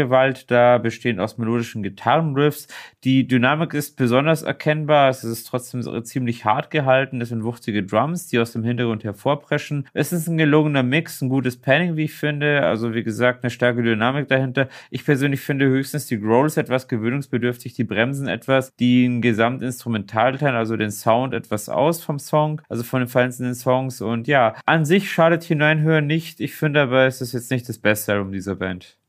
Klanggewalt 0.09 0.19
Gewalt 0.19 0.51
da, 0.51 0.77
bestehend 0.79 1.19
aus 1.19 1.37
melodischen 1.37 1.83
Gitarrenriffs. 1.83 2.67
Die 3.03 3.27
Dynamik 3.27 3.73
ist 3.73 3.95
besonders 3.95 4.41
erkennbar. 4.41 5.09
Es 5.09 5.23
ist 5.23 5.45
trotzdem 5.45 6.03
ziemlich 6.03 6.45
hart 6.45 6.71
gehalten. 6.71 7.21
Es 7.21 7.29
sind 7.29 7.43
wuchtige 7.43 7.83
Drums, 7.83 8.27
die 8.27 8.39
aus 8.39 8.51
dem 8.51 8.63
Hintergrund 8.63 9.03
hervorpreschen. 9.03 9.87
Es 9.93 10.11
ist 10.11 10.27
ein 10.27 10.37
gelungener 10.37 10.83
Mix, 10.83 11.21
ein 11.21 11.29
gutes 11.29 11.57
Panning, 11.57 11.95
wie 11.95 12.05
ich 12.05 12.13
finde. 12.13 12.63
Also, 12.63 12.93
wie 12.93 13.03
gesagt, 13.03 13.43
eine 13.43 13.51
starke 13.51 13.83
Dynamik 13.83 14.27
dahinter. 14.27 14.67
Ich 14.89 15.05
persönlich 15.05 15.41
finde 15.41 15.67
höchstens 15.67 16.07
die 16.07 16.19
Growls 16.19 16.57
etwas 16.57 16.87
gewöhnungsbedürftig, 16.87 17.73
die 17.73 17.83
Bremsen 17.83 18.27
etwas, 18.27 18.75
die 18.75 19.21
Gesamtinstrumentalteil, 19.21 20.55
also 20.55 20.75
den 20.75 20.91
Sound 20.91 21.33
etwas 21.33 21.69
aus 21.69 22.03
vom 22.03 22.19
Song, 22.19 22.61
also 22.67 22.83
von 22.83 23.01
den 23.01 23.07
vereinzelten 23.07 23.55
Songs. 23.55 24.01
Und 24.01 24.27
ja, 24.27 24.55
an 24.65 24.85
sich 24.85 25.11
schadet 25.11 25.43
Hineinhören 25.43 26.07
nicht. 26.07 26.39
Ich 26.39 26.55
finde 26.55 26.81
aber, 26.81 27.05
es 27.05 27.21
ist 27.21 27.33
jetzt 27.33 27.51
nicht 27.51 27.69
das 27.69 27.77
beste 27.77 28.13
Album 28.13 28.31
dieser 28.31 28.55
Band. 28.55 28.99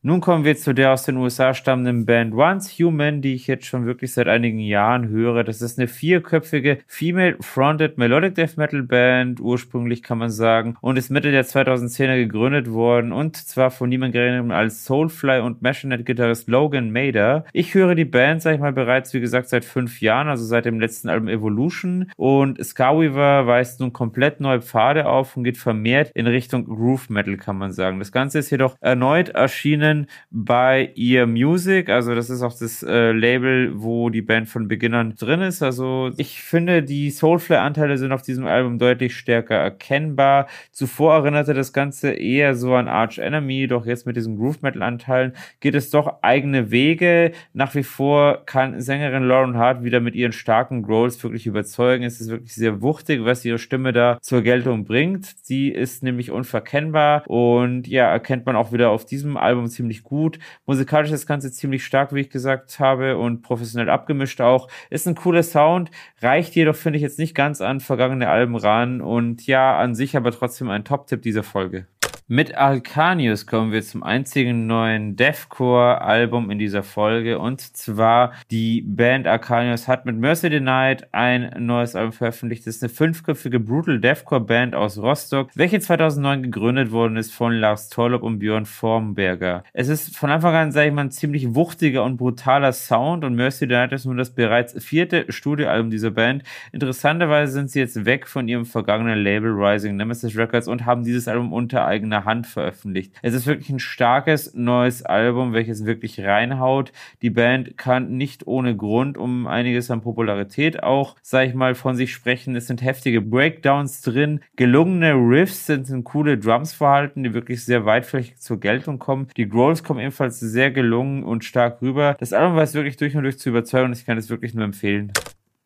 Nun 0.00 0.20
kommen 0.20 0.44
wir 0.44 0.56
zu 0.56 0.74
der 0.74 0.92
aus 0.92 1.02
den 1.02 1.16
USA 1.16 1.54
stammenden 1.54 2.06
Band 2.06 2.32
Once 2.32 2.78
Human, 2.78 3.20
die 3.20 3.34
ich 3.34 3.48
jetzt 3.48 3.66
schon 3.66 3.84
wirklich 3.84 4.12
seit 4.12 4.28
einigen 4.28 4.60
Jahren 4.60 5.08
höre. 5.08 5.42
Das 5.42 5.60
ist 5.60 5.76
eine 5.76 5.88
vierköpfige 5.88 6.78
Female-Fronted 6.86 7.98
Melodic 7.98 8.36
Death 8.36 8.56
Metal 8.56 8.84
Band, 8.84 9.40
ursprünglich 9.40 10.04
kann 10.04 10.18
man 10.18 10.30
sagen, 10.30 10.76
und 10.82 10.96
ist 10.98 11.10
Mitte 11.10 11.32
der 11.32 11.44
2010er 11.44 12.14
gegründet 12.14 12.70
worden 12.70 13.10
und 13.10 13.36
zwar 13.36 13.72
von 13.72 13.88
niemand 13.88 14.12
geringerem 14.12 14.52
als 14.52 14.84
Soulfly 14.84 15.40
und 15.40 15.62
Machinet-Gitarrist 15.62 16.46
Logan 16.46 16.92
Mader. 16.92 17.44
Ich 17.52 17.74
höre 17.74 17.96
die 17.96 18.04
Band, 18.04 18.40
sag 18.40 18.54
ich 18.54 18.60
mal, 18.60 18.72
bereits, 18.72 19.12
wie 19.14 19.20
gesagt, 19.20 19.48
seit 19.48 19.64
fünf 19.64 20.00
Jahren, 20.00 20.28
also 20.28 20.44
seit 20.44 20.64
dem 20.64 20.78
letzten 20.78 21.08
Album 21.08 21.26
Evolution 21.26 22.12
und 22.16 22.64
Scarweaver 22.64 23.48
weist 23.48 23.80
nun 23.80 23.92
komplett 23.92 24.38
neue 24.38 24.62
Pfade 24.62 25.06
auf 25.06 25.36
und 25.36 25.42
geht 25.42 25.58
vermehrt 25.58 26.12
in 26.14 26.28
Richtung 26.28 26.66
Groove 26.66 27.10
Metal, 27.10 27.36
kann 27.36 27.58
man 27.58 27.72
sagen. 27.72 27.98
Das 27.98 28.12
Ganze 28.12 28.38
ist 28.38 28.50
jedoch 28.50 28.76
erneut 28.80 29.30
erschienen 29.30 29.87
erschienen 29.88 30.06
bei 30.30 30.92
Ear 30.94 31.26
Music. 31.26 31.88
Also 31.88 32.14
das 32.14 32.30
ist 32.30 32.42
auch 32.42 32.56
das 32.58 32.82
äh, 32.82 33.12
Label, 33.12 33.72
wo 33.74 34.10
die 34.10 34.22
Band 34.22 34.48
von 34.48 34.68
Beginn 34.68 34.94
an 34.94 35.14
drin 35.14 35.40
ist. 35.40 35.62
Also 35.62 36.10
ich 36.16 36.42
finde, 36.42 36.82
die 36.82 37.10
Soulflare-Anteile 37.10 37.98
sind 37.98 38.12
auf 38.12 38.22
diesem 38.22 38.46
Album 38.46 38.78
deutlich 38.78 39.16
stärker 39.16 39.56
erkennbar. 39.56 40.46
Zuvor 40.72 41.14
erinnerte 41.14 41.54
das 41.54 41.72
Ganze 41.72 42.10
eher 42.10 42.54
so 42.54 42.74
an 42.74 42.88
Arch 42.88 43.18
Enemy, 43.18 43.66
doch 43.66 43.86
jetzt 43.86 44.06
mit 44.06 44.16
diesen 44.16 44.36
Groove 44.36 44.62
Metal-Anteilen 44.62 45.32
geht 45.60 45.74
es 45.74 45.90
doch 45.90 46.22
eigene 46.22 46.70
Wege. 46.70 47.32
Nach 47.52 47.74
wie 47.74 47.82
vor 47.82 48.44
kann 48.46 48.80
Sängerin 48.80 49.24
Lauren 49.24 49.56
Hart 49.56 49.82
wieder 49.82 50.00
mit 50.00 50.14
ihren 50.14 50.32
starken 50.32 50.82
Growls 50.82 51.22
wirklich 51.22 51.46
überzeugen. 51.46 52.04
Es 52.04 52.20
ist 52.20 52.30
wirklich 52.30 52.54
sehr 52.54 52.82
wuchtig, 52.82 53.24
was 53.24 53.44
ihre 53.44 53.58
Stimme 53.58 53.92
da 53.92 54.18
zur 54.20 54.42
Geltung 54.42 54.84
bringt. 54.84 55.26
Sie 55.42 55.68
ist 55.68 56.02
nämlich 56.02 56.30
unverkennbar 56.30 57.24
und 57.26 57.86
ja, 57.86 58.10
erkennt 58.10 58.46
man 58.46 58.56
auch 58.56 58.72
wieder 58.72 58.90
auf 58.90 59.04
diesem 59.04 59.36
Album 59.36 59.68
ziemlich 59.78 60.02
gut. 60.02 60.40
Musikalisch 60.66 61.12
ist 61.12 61.22
das 61.22 61.26
Ganze 61.26 61.52
ziemlich 61.52 61.84
stark, 61.84 62.12
wie 62.12 62.20
ich 62.20 62.30
gesagt 62.30 62.80
habe, 62.80 63.16
und 63.16 63.42
professionell 63.42 63.88
abgemischt 63.88 64.40
auch. 64.40 64.68
Ist 64.90 65.06
ein 65.06 65.14
cooler 65.14 65.44
Sound, 65.44 65.92
reicht 66.20 66.56
jedoch, 66.56 66.74
finde 66.74 66.96
ich, 66.96 67.02
jetzt 67.02 67.18
nicht 67.18 67.34
ganz 67.34 67.60
an 67.60 67.78
vergangene 67.78 68.28
Alben 68.28 68.56
ran 68.56 69.00
und 69.00 69.46
ja, 69.46 69.78
an 69.78 69.94
sich 69.94 70.16
aber 70.16 70.32
trotzdem 70.32 70.68
ein 70.68 70.84
Top-Tipp 70.84 71.22
dieser 71.22 71.44
Folge. 71.44 71.86
Mit 72.30 72.54
Alcanius 72.56 73.46
kommen 73.46 73.72
wir 73.72 73.80
zum 73.82 74.02
einzigen 74.02 74.66
neuen 74.66 75.16
Deathcore-Album 75.16 76.50
in 76.50 76.58
dieser 76.58 76.82
Folge. 76.82 77.38
Und 77.38 77.62
zwar 77.74 78.34
die 78.50 78.82
Band 78.82 79.26
Alcanius 79.26 79.88
hat 79.88 80.04
mit 80.04 80.18
Mercy 80.18 80.60
Night 80.60 81.08
ein 81.12 81.50
neues 81.64 81.96
Album 81.96 82.12
veröffentlicht. 82.12 82.66
Das 82.66 82.76
ist 82.76 82.82
eine 82.82 82.90
fünfköpfige 82.90 83.60
Brutal 83.60 83.98
Deathcore-Band 83.98 84.74
aus 84.74 84.98
Rostock, 84.98 85.48
welche 85.54 85.80
2009 85.80 86.42
gegründet 86.42 86.92
worden 86.92 87.16
ist 87.16 87.32
von 87.32 87.54
Lars 87.54 87.88
Torlop 87.88 88.22
und 88.22 88.40
Björn 88.40 88.66
Formberger. 88.66 89.64
Es 89.72 89.88
ist 89.88 90.14
von 90.14 90.30
Anfang 90.30 90.54
an, 90.54 90.70
sage 90.70 90.88
ich 90.88 90.94
mal, 90.94 91.06
ein 91.06 91.10
ziemlich 91.10 91.54
wuchtiger 91.54 92.04
und 92.04 92.18
brutaler 92.18 92.74
Sound. 92.74 93.24
Und 93.24 93.36
Mercy 93.36 93.66
Night 93.66 93.92
ist 93.92 94.04
nun 94.04 94.18
das 94.18 94.34
bereits 94.34 94.74
vierte 94.84 95.24
Studioalbum 95.32 95.90
dieser 95.90 96.10
Band. 96.10 96.42
Interessanterweise 96.72 97.52
sind 97.52 97.70
sie 97.70 97.80
jetzt 97.80 98.04
weg 98.04 98.28
von 98.28 98.48
ihrem 98.48 98.66
vergangenen 98.66 99.18
Label 99.18 99.50
Rising 99.50 99.96
Nemesis 99.96 100.36
Records 100.36 100.68
und 100.68 100.84
haben 100.84 101.04
dieses 101.04 101.26
Album 101.26 101.54
unter 101.54 101.86
eigener 101.86 102.17
eigener 102.18 102.24
Hand 102.24 102.46
veröffentlicht. 102.46 103.12
Es 103.22 103.34
ist 103.34 103.46
wirklich 103.46 103.70
ein 103.70 103.78
starkes 103.78 104.54
neues 104.54 105.02
Album, 105.02 105.52
welches 105.52 105.84
wirklich 105.84 106.20
reinhaut. 106.20 106.92
Die 107.22 107.30
Band 107.30 107.76
kann 107.76 108.16
nicht 108.16 108.46
ohne 108.46 108.76
Grund 108.76 109.16
um 109.18 109.46
einiges 109.46 109.90
an 109.90 110.00
Popularität 110.00 110.82
auch, 110.82 111.16
sag 111.22 111.48
ich 111.48 111.54
mal, 111.54 111.74
von 111.74 111.96
sich 111.96 112.12
sprechen. 112.12 112.56
Es 112.56 112.66
sind 112.66 112.82
heftige 112.82 113.20
Breakdowns 113.20 114.02
drin, 114.02 114.40
gelungene 114.56 115.14
Riffs 115.14 115.66
sind, 115.66 115.86
sind 115.86 116.04
coole 116.04 116.38
Drums 116.38 116.72
verhalten, 116.72 117.24
die 117.24 117.34
wirklich 117.34 117.64
sehr 117.64 117.84
weitflächig 117.84 118.38
zur 118.38 118.60
Geltung 118.60 118.98
kommen. 118.98 119.28
Die 119.36 119.48
Growls 119.48 119.82
kommen 119.82 120.00
ebenfalls 120.00 120.40
sehr 120.40 120.70
gelungen 120.70 121.22
und 121.22 121.44
stark 121.44 121.82
rüber. 121.82 122.16
Das 122.18 122.32
Album 122.32 122.56
weiß 122.56 122.74
wirklich 122.74 122.96
durch 122.96 123.16
und 123.16 123.22
durch 123.22 123.38
zu 123.38 123.50
überzeugen 123.50 123.86
und 123.86 123.96
ich 123.96 124.06
kann 124.06 124.18
es 124.18 124.30
wirklich 124.30 124.54
nur 124.54 124.64
empfehlen. 124.64 125.12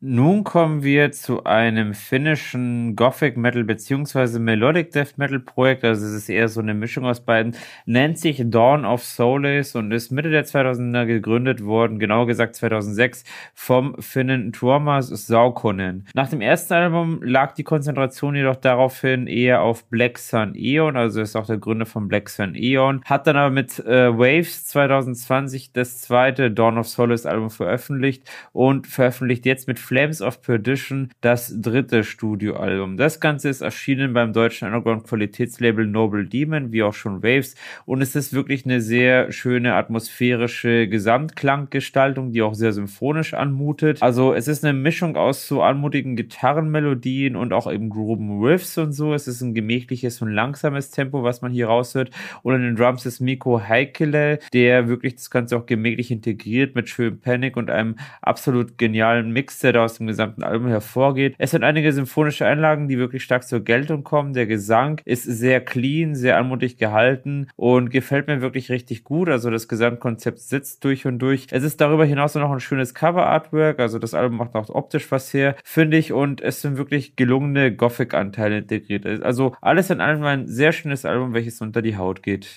Nun 0.05 0.43
kommen 0.43 0.83
wir 0.83 1.13
zu 1.13 1.45
einem 1.45 1.93
finnischen 1.93 2.97
Gothic 2.97 3.37
Metal 3.37 3.63
beziehungsweise 3.63 4.37
Melodic 4.37 4.91
Death 4.91 5.17
Metal 5.17 5.39
Projekt. 5.39 5.85
Also 5.85 6.05
es 6.05 6.11
ist 6.11 6.27
eher 6.27 6.49
so 6.49 6.59
eine 6.59 6.73
Mischung 6.73 7.05
aus 7.05 7.21
beiden. 7.21 7.55
Nennt 7.85 8.19
sich 8.19 8.41
Dawn 8.43 8.83
of 8.83 9.01
Solace 9.01 9.75
und 9.77 9.93
ist 9.93 10.11
Mitte 10.11 10.29
der 10.29 10.45
2000er 10.45 11.05
gegründet 11.05 11.63
worden, 11.63 11.99
genauer 11.99 12.27
gesagt 12.27 12.55
2006 12.55 13.23
vom 13.53 13.95
Finnen 14.01 14.51
Tuomas 14.51 15.07
Saukonen. 15.07 16.05
Nach 16.13 16.27
dem 16.27 16.41
ersten 16.41 16.73
Album 16.73 17.21
lag 17.23 17.53
die 17.53 17.63
Konzentration 17.63 18.35
jedoch 18.35 18.57
daraufhin 18.57 19.25
eher 19.25 19.61
auf 19.61 19.85
Black 19.85 20.17
Sun 20.17 20.53
Eon, 20.53 20.97
also 20.97 21.21
ist 21.21 21.37
auch 21.37 21.45
der 21.45 21.59
Gründer 21.59 21.85
von 21.85 22.09
Black 22.09 22.27
Sun 22.27 22.55
Eon. 22.55 23.01
Hat 23.05 23.25
dann 23.25 23.37
aber 23.37 23.51
mit 23.51 23.79
äh, 23.79 24.11
Waves 24.11 24.67
2020 24.67 25.71
das 25.71 26.01
zweite 26.01 26.51
Dawn 26.51 26.77
of 26.77 26.89
Solace 26.89 27.25
Album 27.25 27.49
veröffentlicht 27.49 28.29
und 28.51 28.85
veröffentlicht 28.85 29.45
jetzt 29.45 29.69
mit 29.69 29.79
Flames 29.93 30.23
of 30.23 30.41
Perdition 30.41 31.11
das 31.21 31.53
dritte 31.61 32.03
Studioalbum. 32.03 32.97
Das 32.97 33.19
Ganze 33.19 33.49
ist 33.49 33.61
erschienen 33.61 34.11
beim 34.11 34.33
deutschen 34.33 34.67
Underground-Qualitätslabel 34.67 35.85
Noble 35.85 36.25
Demon, 36.25 36.71
wie 36.71 36.81
auch 36.81 36.95
schon 36.95 37.21
Waves. 37.21 37.53
Und 37.85 38.01
es 38.01 38.15
ist 38.15 38.33
wirklich 38.33 38.65
eine 38.65 38.81
sehr 38.81 39.31
schöne 39.31 39.75
atmosphärische 39.75 40.87
Gesamtklanggestaltung, 40.87 42.31
die 42.31 42.41
auch 42.41 42.55
sehr 42.55 42.73
symphonisch 42.73 43.35
anmutet. 43.35 44.01
Also 44.01 44.33
es 44.33 44.47
ist 44.47 44.65
eine 44.65 44.73
Mischung 44.73 45.15
aus 45.15 45.47
so 45.47 45.61
anmutigen 45.61 46.15
Gitarrenmelodien 46.15 47.35
und 47.35 47.53
auch 47.53 47.71
eben 47.71 47.91
groben 47.91 48.41
Riffs 48.43 48.79
und 48.79 48.93
so. 48.93 49.13
Es 49.13 49.27
ist 49.27 49.41
ein 49.41 49.53
gemächliches 49.53 50.23
und 50.23 50.31
langsames 50.31 50.89
Tempo, 50.89 51.21
was 51.21 51.43
man 51.43 51.51
hier 51.51 51.67
raushört. 51.67 52.09
Und 52.41 52.55
in 52.55 52.63
den 52.63 52.75
Drums 52.77 53.05
ist 53.05 53.19
Miko 53.19 53.61
Heikele, 53.61 54.39
der 54.53 54.87
wirklich 54.87 55.17
das 55.17 55.29
Ganze 55.29 55.55
auch 55.55 55.67
gemächlich 55.67 56.09
integriert 56.09 56.73
mit 56.73 56.89
schönem 56.89 57.19
Panic 57.19 57.55
und 57.57 57.69
einem 57.69 57.97
absolut 58.23 58.79
genialen 58.79 59.29
Mix, 59.31 59.59
der 59.59 59.73
da 59.73 59.82
aus 59.85 59.97
dem 59.97 60.07
gesamten 60.07 60.43
Album 60.43 60.67
hervorgeht. 60.67 61.35
Es 61.37 61.51
sind 61.51 61.63
einige 61.63 61.91
symphonische 61.91 62.45
Einlagen, 62.45 62.87
die 62.87 62.97
wirklich 62.97 63.23
stark 63.23 63.47
zur 63.47 63.61
Geltung 63.61 64.03
kommen. 64.03 64.33
Der 64.33 64.47
Gesang 64.47 65.01
ist 65.05 65.23
sehr 65.23 65.61
clean, 65.61 66.15
sehr 66.15 66.37
anmutig 66.37 66.77
gehalten 66.77 67.47
und 67.55 67.89
gefällt 67.89 68.27
mir 68.27 68.41
wirklich 68.41 68.69
richtig 68.69 69.03
gut. 69.03 69.29
Also 69.29 69.49
das 69.49 69.67
Gesamtkonzept 69.67 70.39
sitzt 70.39 70.83
durch 70.83 71.05
und 71.05 71.19
durch. 71.19 71.47
Es 71.51 71.63
ist 71.63 71.81
darüber 71.81 72.05
hinaus 72.05 72.35
noch 72.35 72.51
ein 72.51 72.59
schönes 72.59 72.93
Cover-Artwork. 72.93 73.79
Also 73.79 73.99
das 73.99 74.13
Album 74.13 74.37
macht 74.37 74.55
auch 74.55 74.69
optisch 74.69 75.11
was 75.11 75.33
her, 75.33 75.55
finde 75.63 75.97
ich. 75.97 76.13
Und 76.13 76.41
es 76.41 76.61
sind 76.61 76.77
wirklich 76.77 77.15
gelungene 77.15 77.75
Gothic-Anteile 77.75 78.59
integriert. 78.59 79.05
Also 79.23 79.55
alles 79.61 79.89
in 79.89 80.01
allem 80.01 80.23
ein 80.23 80.47
sehr 80.47 80.71
schönes 80.71 81.05
Album, 81.05 81.33
welches 81.33 81.61
unter 81.61 81.81
die 81.81 81.97
Haut 81.97 82.23
geht. 82.23 82.47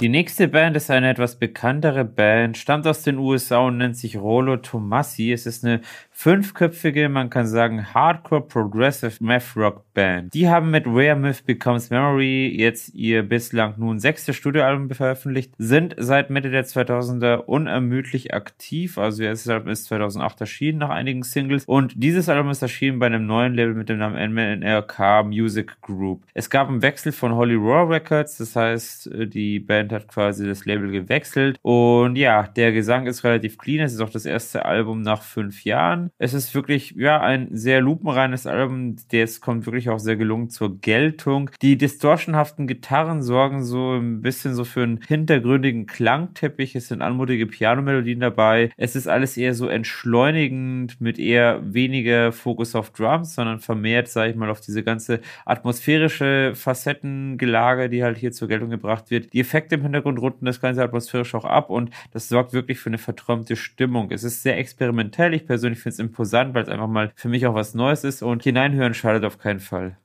Die 0.00 0.08
nächste 0.08 0.48
Band 0.48 0.76
ist 0.78 0.90
eine 0.90 1.10
etwas 1.10 1.38
bekanntere 1.38 2.06
Band, 2.06 2.56
stammt 2.56 2.86
aus 2.86 3.02
den 3.02 3.18
USA 3.18 3.58
und 3.58 3.76
nennt 3.76 3.98
sich 3.98 4.16
Rolo 4.16 4.56
Tomassi. 4.56 5.30
Es 5.30 5.44
ist 5.44 5.62
eine 5.62 5.82
fünfköpfige, 6.20 7.08
man 7.08 7.30
kann 7.30 7.46
sagen, 7.46 7.94
Hardcore 7.94 8.46
Progressive 8.46 9.14
Math 9.20 9.56
Rock 9.56 9.84
Band. 9.94 10.34
Die 10.34 10.50
haben 10.50 10.70
mit 10.70 10.84
Rare 10.86 11.16
Myth 11.16 11.46
Becomes 11.46 11.88
Memory 11.88 12.54
jetzt 12.58 12.92
ihr 12.92 13.22
bislang 13.22 13.72
nun 13.78 13.98
sechstes 13.98 14.36
Studioalbum 14.36 14.90
veröffentlicht, 14.90 15.54
sind 15.56 15.94
seit 15.96 16.28
Mitte 16.28 16.50
der 16.50 16.66
2000er 16.66 17.36
unermüdlich 17.46 18.34
aktiv, 18.34 18.98
also 18.98 19.22
das 19.22 19.48
Album 19.48 19.70
ist 19.70 19.86
2008 19.86 20.42
erschienen 20.42 20.80
nach 20.80 20.90
einigen 20.90 21.22
Singles. 21.22 21.64
Und 21.64 21.94
dieses 21.96 22.28
Album 22.28 22.50
ist 22.50 22.60
erschienen 22.60 22.98
bei 22.98 23.06
einem 23.06 23.24
neuen 23.24 23.54
Label 23.54 23.72
mit 23.72 23.88
dem 23.88 23.96
Namen 23.96 24.34
NMLK 24.34 25.24
Music 25.24 25.80
Group. 25.80 26.26
Es 26.34 26.50
gab 26.50 26.68
einen 26.68 26.82
Wechsel 26.82 27.12
von 27.12 27.34
Holly 27.34 27.54
Raw 27.54 27.90
Records, 27.90 28.36
das 28.36 28.54
heißt, 28.54 29.08
die 29.24 29.58
Band 29.58 29.90
hat 29.90 30.06
quasi 30.08 30.46
das 30.46 30.66
Label 30.66 30.90
gewechselt. 30.90 31.56
Und 31.62 32.16
ja, 32.16 32.42
der 32.42 32.72
Gesang 32.72 33.06
ist 33.06 33.24
relativ 33.24 33.56
clean, 33.56 33.82
es 33.82 33.94
ist 33.94 34.02
auch 34.02 34.10
das 34.10 34.26
erste 34.26 34.66
Album 34.66 35.00
nach 35.00 35.22
fünf 35.22 35.64
Jahren 35.64 36.09
es 36.18 36.34
ist 36.34 36.54
wirklich, 36.54 36.94
ja, 36.96 37.20
ein 37.20 37.48
sehr 37.50 37.80
lupenreines 37.80 38.46
Album. 38.46 38.96
Das 39.10 39.40
kommt 39.40 39.66
wirklich 39.66 39.88
auch 39.88 39.98
sehr 39.98 40.16
gelungen 40.16 40.50
zur 40.50 40.80
Geltung. 40.80 41.50
Die 41.62 41.76
distortionhaften 41.76 42.66
Gitarren 42.66 43.22
sorgen 43.22 43.62
so 43.64 43.94
ein 43.94 44.22
bisschen 44.22 44.54
so 44.54 44.64
für 44.64 44.82
einen 44.82 45.00
hintergründigen 45.06 45.86
Klangteppich. 45.86 46.74
Es 46.74 46.88
sind 46.88 47.02
anmutige 47.02 47.46
Pianomelodien 47.46 48.20
dabei. 48.20 48.70
Es 48.76 48.96
ist 48.96 49.08
alles 49.08 49.36
eher 49.36 49.54
so 49.54 49.68
entschleunigend 49.68 51.00
mit 51.00 51.18
eher 51.18 51.60
weniger 51.62 52.32
Fokus 52.32 52.74
auf 52.74 52.90
Drums, 52.90 53.34
sondern 53.34 53.60
vermehrt, 53.60 54.08
sage 54.08 54.30
ich 54.30 54.36
mal, 54.36 54.50
auf 54.50 54.60
diese 54.60 54.82
ganze 54.82 55.20
atmosphärische 55.44 56.52
Facettengelage, 56.54 57.88
die 57.88 58.02
halt 58.02 58.18
hier 58.18 58.32
zur 58.32 58.48
Geltung 58.48 58.70
gebracht 58.70 59.10
wird. 59.10 59.32
Die 59.32 59.40
Effekte 59.40 59.76
im 59.76 59.82
Hintergrund 59.82 60.20
runden 60.20 60.46
das 60.46 60.60
Ganze 60.60 60.82
atmosphärisch 60.82 61.34
auch 61.34 61.44
ab 61.44 61.70
und 61.70 61.90
das 62.12 62.28
sorgt 62.28 62.52
wirklich 62.52 62.78
für 62.78 62.90
eine 62.90 62.98
verträumte 62.98 63.56
Stimmung. 63.56 64.10
Es 64.10 64.24
ist 64.24 64.42
sehr 64.42 64.58
experimentell. 64.58 65.34
Ich 65.34 65.46
persönlich 65.46 65.80
finde 65.80 65.94
es 65.94 65.98
imposant, 66.00 66.54
weil 66.54 66.64
es 66.64 66.68
einfach 66.68 66.88
mal 66.88 67.12
für 67.14 67.28
mich 67.28 67.46
auch 67.46 67.54
was 67.54 67.74
Neues 67.74 68.04
ist 68.04 68.22
und 68.22 68.42
hineinhören 68.42 68.94
schadet 68.94 69.24
auf 69.24 69.38
keinen 69.38 69.60
Fall. 69.60 69.96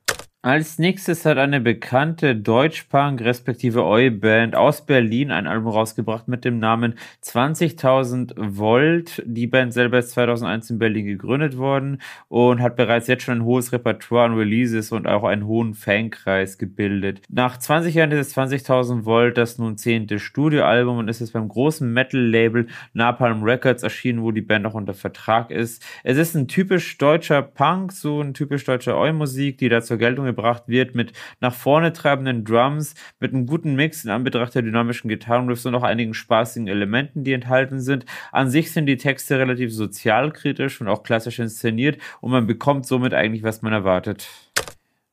Als 0.46 0.78
nächstes 0.78 1.24
hat 1.24 1.38
eine 1.38 1.58
bekannte 1.58 2.36
Deutschpunk 2.36 3.20
respektive 3.20 3.82
Oi-Band 3.84 4.54
aus 4.54 4.86
Berlin 4.86 5.32
ein 5.32 5.48
Album 5.48 5.72
rausgebracht 5.72 6.28
mit 6.28 6.44
dem 6.44 6.60
Namen 6.60 6.94
20.000 7.24 8.34
Volt. 8.36 9.24
Die 9.26 9.48
Band 9.48 9.72
selber 9.72 9.98
ist 9.98 10.12
2001 10.12 10.70
in 10.70 10.78
Berlin 10.78 11.04
gegründet 11.04 11.56
worden 11.56 12.00
und 12.28 12.62
hat 12.62 12.76
bereits 12.76 13.08
jetzt 13.08 13.24
schon 13.24 13.38
ein 13.38 13.44
hohes 13.44 13.72
Repertoire 13.72 14.26
an 14.26 14.34
Releases 14.34 14.92
und 14.92 15.08
auch 15.08 15.24
einen 15.24 15.48
hohen 15.48 15.74
Fankreis 15.74 16.58
gebildet. 16.58 17.22
Nach 17.28 17.58
20 17.58 17.92
Jahren 17.96 18.12
ist 18.12 18.28
es 18.28 18.36
20.000 18.36 19.04
Volt 19.04 19.38
das 19.38 19.58
nun 19.58 19.76
zehnte 19.76 20.20
Studioalbum 20.20 20.98
und 20.98 21.08
ist 21.08 21.20
es 21.20 21.32
beim 21.32 21.48
großen 21.48 21.92
Metal-Label 21.92 22.68
Napalm 22.92 23.42
Records 23.42 23.82
erschienen, 23.82 24.22
wo 24.22 24.30
die 24.30 24.42
Band 24.42 24.64
auch 24.66 24.74
unter 24.74 24.94
Vertrag 24.94 25.50
ist. 25.50 25.84
Es 26.04 26.16
ist 26.16 26.36
ein 26.36 26.46
typisch 26.46 26.98
deutscher 26.98 27.42
Punk, 27.42 27.90
so 27.90 28.20
ein 28.20 28.32
typisch 28.32 28.64
deutscher 28.64 28.96
Oi-Musik, 28.96 29.58
die 29.58 29.68
da 29.68 29.82
zur 29.82 29.96
Geltung 29.96 30.35
gebracht 30.36 30.64
wird 30.66 30.94
mit 30.94 31.12
nach 31.40 31.54
vorne 31.54 31.92
treibenden 31.92 32.44
Drums, 32.44 32.94
mit 33.18 33.32
einem 33.32 33.46
guten 33.46 33.74
Mix 33.74 34.04
in 34.04 34.10
Anbetracht 34.10 34.54
der 34.54 34.62
dynamischen 34.62 35.08
Gitarrenriffs 35.08 35.66
und 35.66 35.74
auch 35.74 35.82
einigen 35.82 36.14
spaßigen 36.14 36.68
Elementen, 36.68 37.24
die 37.24 37.32
enthalten 37.32 37.80
sind. 37.80 38.04
An 38.32 38.50
sich 38.50 38.72
sind 38.72 38.86
die 38.86 38.98
Texte 38.98 39.38
relativ 39.38 39.72
sozialkritisch 39.74 40.80
und 40.80 40.88
auch 40.88 41.02
klassisch 41.02 41.38
inszeniert 41.38 41.98
und 42.20 42.30
man 42.30 42.46
bekommt 42.46 42.86
somit 42.86 43.14
eigentlich, 43.14 43.42
was 43.42 43.62
man 43.62 43.72
erwartet. 43.72 44.28